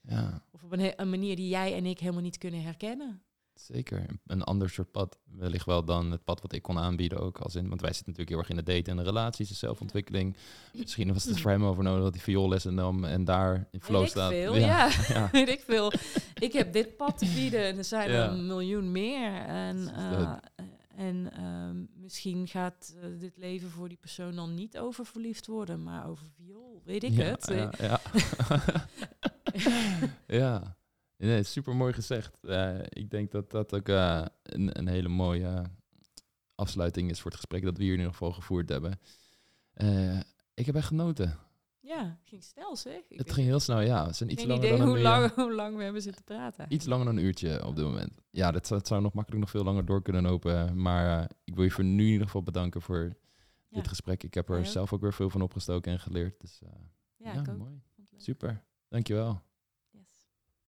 ja, 0.00 0.46
Of 0.50 0.62
op 0.64 0.72
een, 0.72 1.00
een 1.00 1.10
manier 1.10 1.36
die 1.36 1.48
jij 1.48 1.74
en 1.74 1.86
ik 1.86 1.98
helemaal 1.98 2.22
niet 2.22 2.38
kunnen 2.38 2.62
herkennen. 2.62 3.22
Zeker. 3.54 4.06
Een 4.26 4.42
ander 4.42 4.70
soort 4.70 4.90
pad. 4.90 5.18
Wellicht 5.24 5.66
wel 5.66 5.84
dan 5.84 6.10
het 6.10 6.24
pad 6.24 6.40
wat 6.40 6.52
ik 6.52 6.62
kon 6.62 6.78
aanbieden 6.78 7.20
ook. 7.20 7.38
Als 7.38 7.54
in, 7.54 7.68
want 7.68 7.80
wij 7.80 7.92
zitten 7.92 8.12
natuurlijk 8.12 8.28
heel 8.30 8.38
erg 8.38 8.48
in 8.48 8.64
de 8.64 8.72
daten 8.72 8.90
en 8.92 8.96
de 8.96 9.10
relaties, 9.10 9.48
de 9.48 9.54
zelfontwikkeling. 9.54 10.36
Misschien 10.72 11.12
was 11.12 11.24
het 11.24 11.40
voor 11.40 11.50
hem 11.50 11.64
over 11.64 11.82
nodig 11.82 12.02
dat 12.02 12.14
hij 12.14 12.22
vioollessen 12.22 12.74
nam 12.74 13.04
en 13.04 13.24
daar 13.24 13.68
in 13.70 13.80
flow 13.80 13.98
weet 13.98 14.06
ik 14.06 14.12
staat. 14.12 14.30
veel, 14.30 14.56
ja. 14.56 14.90
ja. 15.08 15.28
weet 15.32 15.48
ik 15.48 15.60
veel. 15.60 15.92
Ik 16.34 16.52
heb 16.52 16.72
dit 16.72 16.96
pad 16.96 17.18
te 17.18 17.32
bieden 17.34 17.64
en 17.64 17.78
er 17.78 17.84
zijn 17.84 18.10
Ja. 18.10 18.24
er 18.24 18.30
een 18.30 18.46
miljoen 18.46 18.92
meer. 18.92 19.32
En, 19.32 19.76
is 19.76 19.86
eh, 19.86 20.32
en 20.96 21.32
ehm, 21.32 21.84
misschien 21.94 22.48
gaat 22.48 22.94
eh, 23.00 23.08
dit 23.18 23.36
leven 23.36 23.70
voor 23.70 23.88
die 23.88 23.98
persoon 24.00 24.34
dan 24.34 24.54
niet 24.54 24.78
over 24.78 25.06
verliefd 25.06 25.46
worden, 25.46 25.82
maar 25.82 26.08
over 26.08 26.26
viool. 26.36 26.82
Weet 26.84 27.02
ik 27.02 27.12
ja, 27.12 27.24
het? 27.24 27.46
Ja, 27.78 28.00
ja. 30.26 30.76
Nee, 31.28 31.42
super 31.42 31.76
mooi 31.76 31.92
gezegd. 31.92 32.44
Eh, 32.44 32.78
ik 32.88 33.10
denk 33.10 33.30
dat 33.30 33.50
dat 33.50 33.74
ook 33.74 33.88
eh, 33.88 34.24
een, 34.42 34.78
een 34.78 34.86
hele 34.88 35.08
mooie 35.08 35.62
afsluiting 36.54 37.10
is 37.10 37.20
voor 37.20 37.30
het 37.30 37.40
gesprek 37.40 37.62
dat 37.62 37.76
we 37.76 37.82
hier 37.82 37.92
in 37.92 37.98
ieder 37.98 38.12
geval 38.12 38.32
gevoerd 38.32 38.68
hebben. 38.68 39.00
Eh, 39.72 40.20
ik 40.54 40.66
heb 40.66 40.74
echt 40.74 40.86
genoten. 40.86 41.38
Ja, 41.80 42.18
ging 42.24 42.42
snel 42.44 42.76
zeg. 42.76 43.00
Ik 43.08 43.18
Het 43.18 43.32
ging 43.32 43.46
heel 43.46 43.60
snel, 43.60 43.80
ja. 43.80 44.06
Het 44.06 44.16
zijn 44.16 44.30
iets 44.30 44.40
geen 44.40 44.50
langer 44.50 44.64
idee 44.66 44.78
dan 44.78 44.86
hoe 44.86 44.96
een, 44.96 45.02
lang, 45.02 45.30
hoe 45.34 45.54
lang 45.54 45.76
we 45.76 45.82
hebben 45.82 46.02
zitten 46.02 46.24
praten. 46.24 46.66
Iets 46.68 46.86
langer 46.86 47.04
dan 47.06 47.16
een 47.16 47.24
uurtje 47.24 47.66
op 47.66 47.76
dit 47.76 47.84
moment. 47.84 48.12
Ja, 48.30 48.50
dat 48.50 48.66
zou, 48.66 48.80
zou 48.84 49.02
nog 49.02 49.12
makkelijk 49.12 49.40
nog 49.42 49.50
veel 49.50 49.64
langer 49.64 49.84
door 49.84 50.02
kunnen 50.02 50.22
lopen. 50.22 50.82
Maar 50.82 51.30
ik 51.44 51.54
wil 51.54 51.64
je 51.64 51.70
voor 51.70 51.84
nu 51.84 52.04
in 52.04 52.10
ieder 52.10 52.26
geval 52.26 52.42
bedanken 52.42 52.82
voor 52.82 53.02
Ja. 53.68 53.76
dit 53.76 53.88
gesprek. 53.88 54.22
Ik 54.22 54.34
heb 54.34 54.48
er 54.48 54.66
zelf 54.66 54.92
ook 54.92 55.00
weer 55.00 55.12
veel 55.12 55.30
van 55.30 55.42
opgestoken 55.42 55.92
en 55.92 56.00
geleerd. 56.00 56.40
Dus 56.40 56.58
Ja, 56.60 57.32
ja, 57.32 57.40
ik 57.40 57.48
ook. 57.48 57.56
mooi. 57.58 57.80
Super. 58.16 58.64
Dankjewel. 58.88 59.42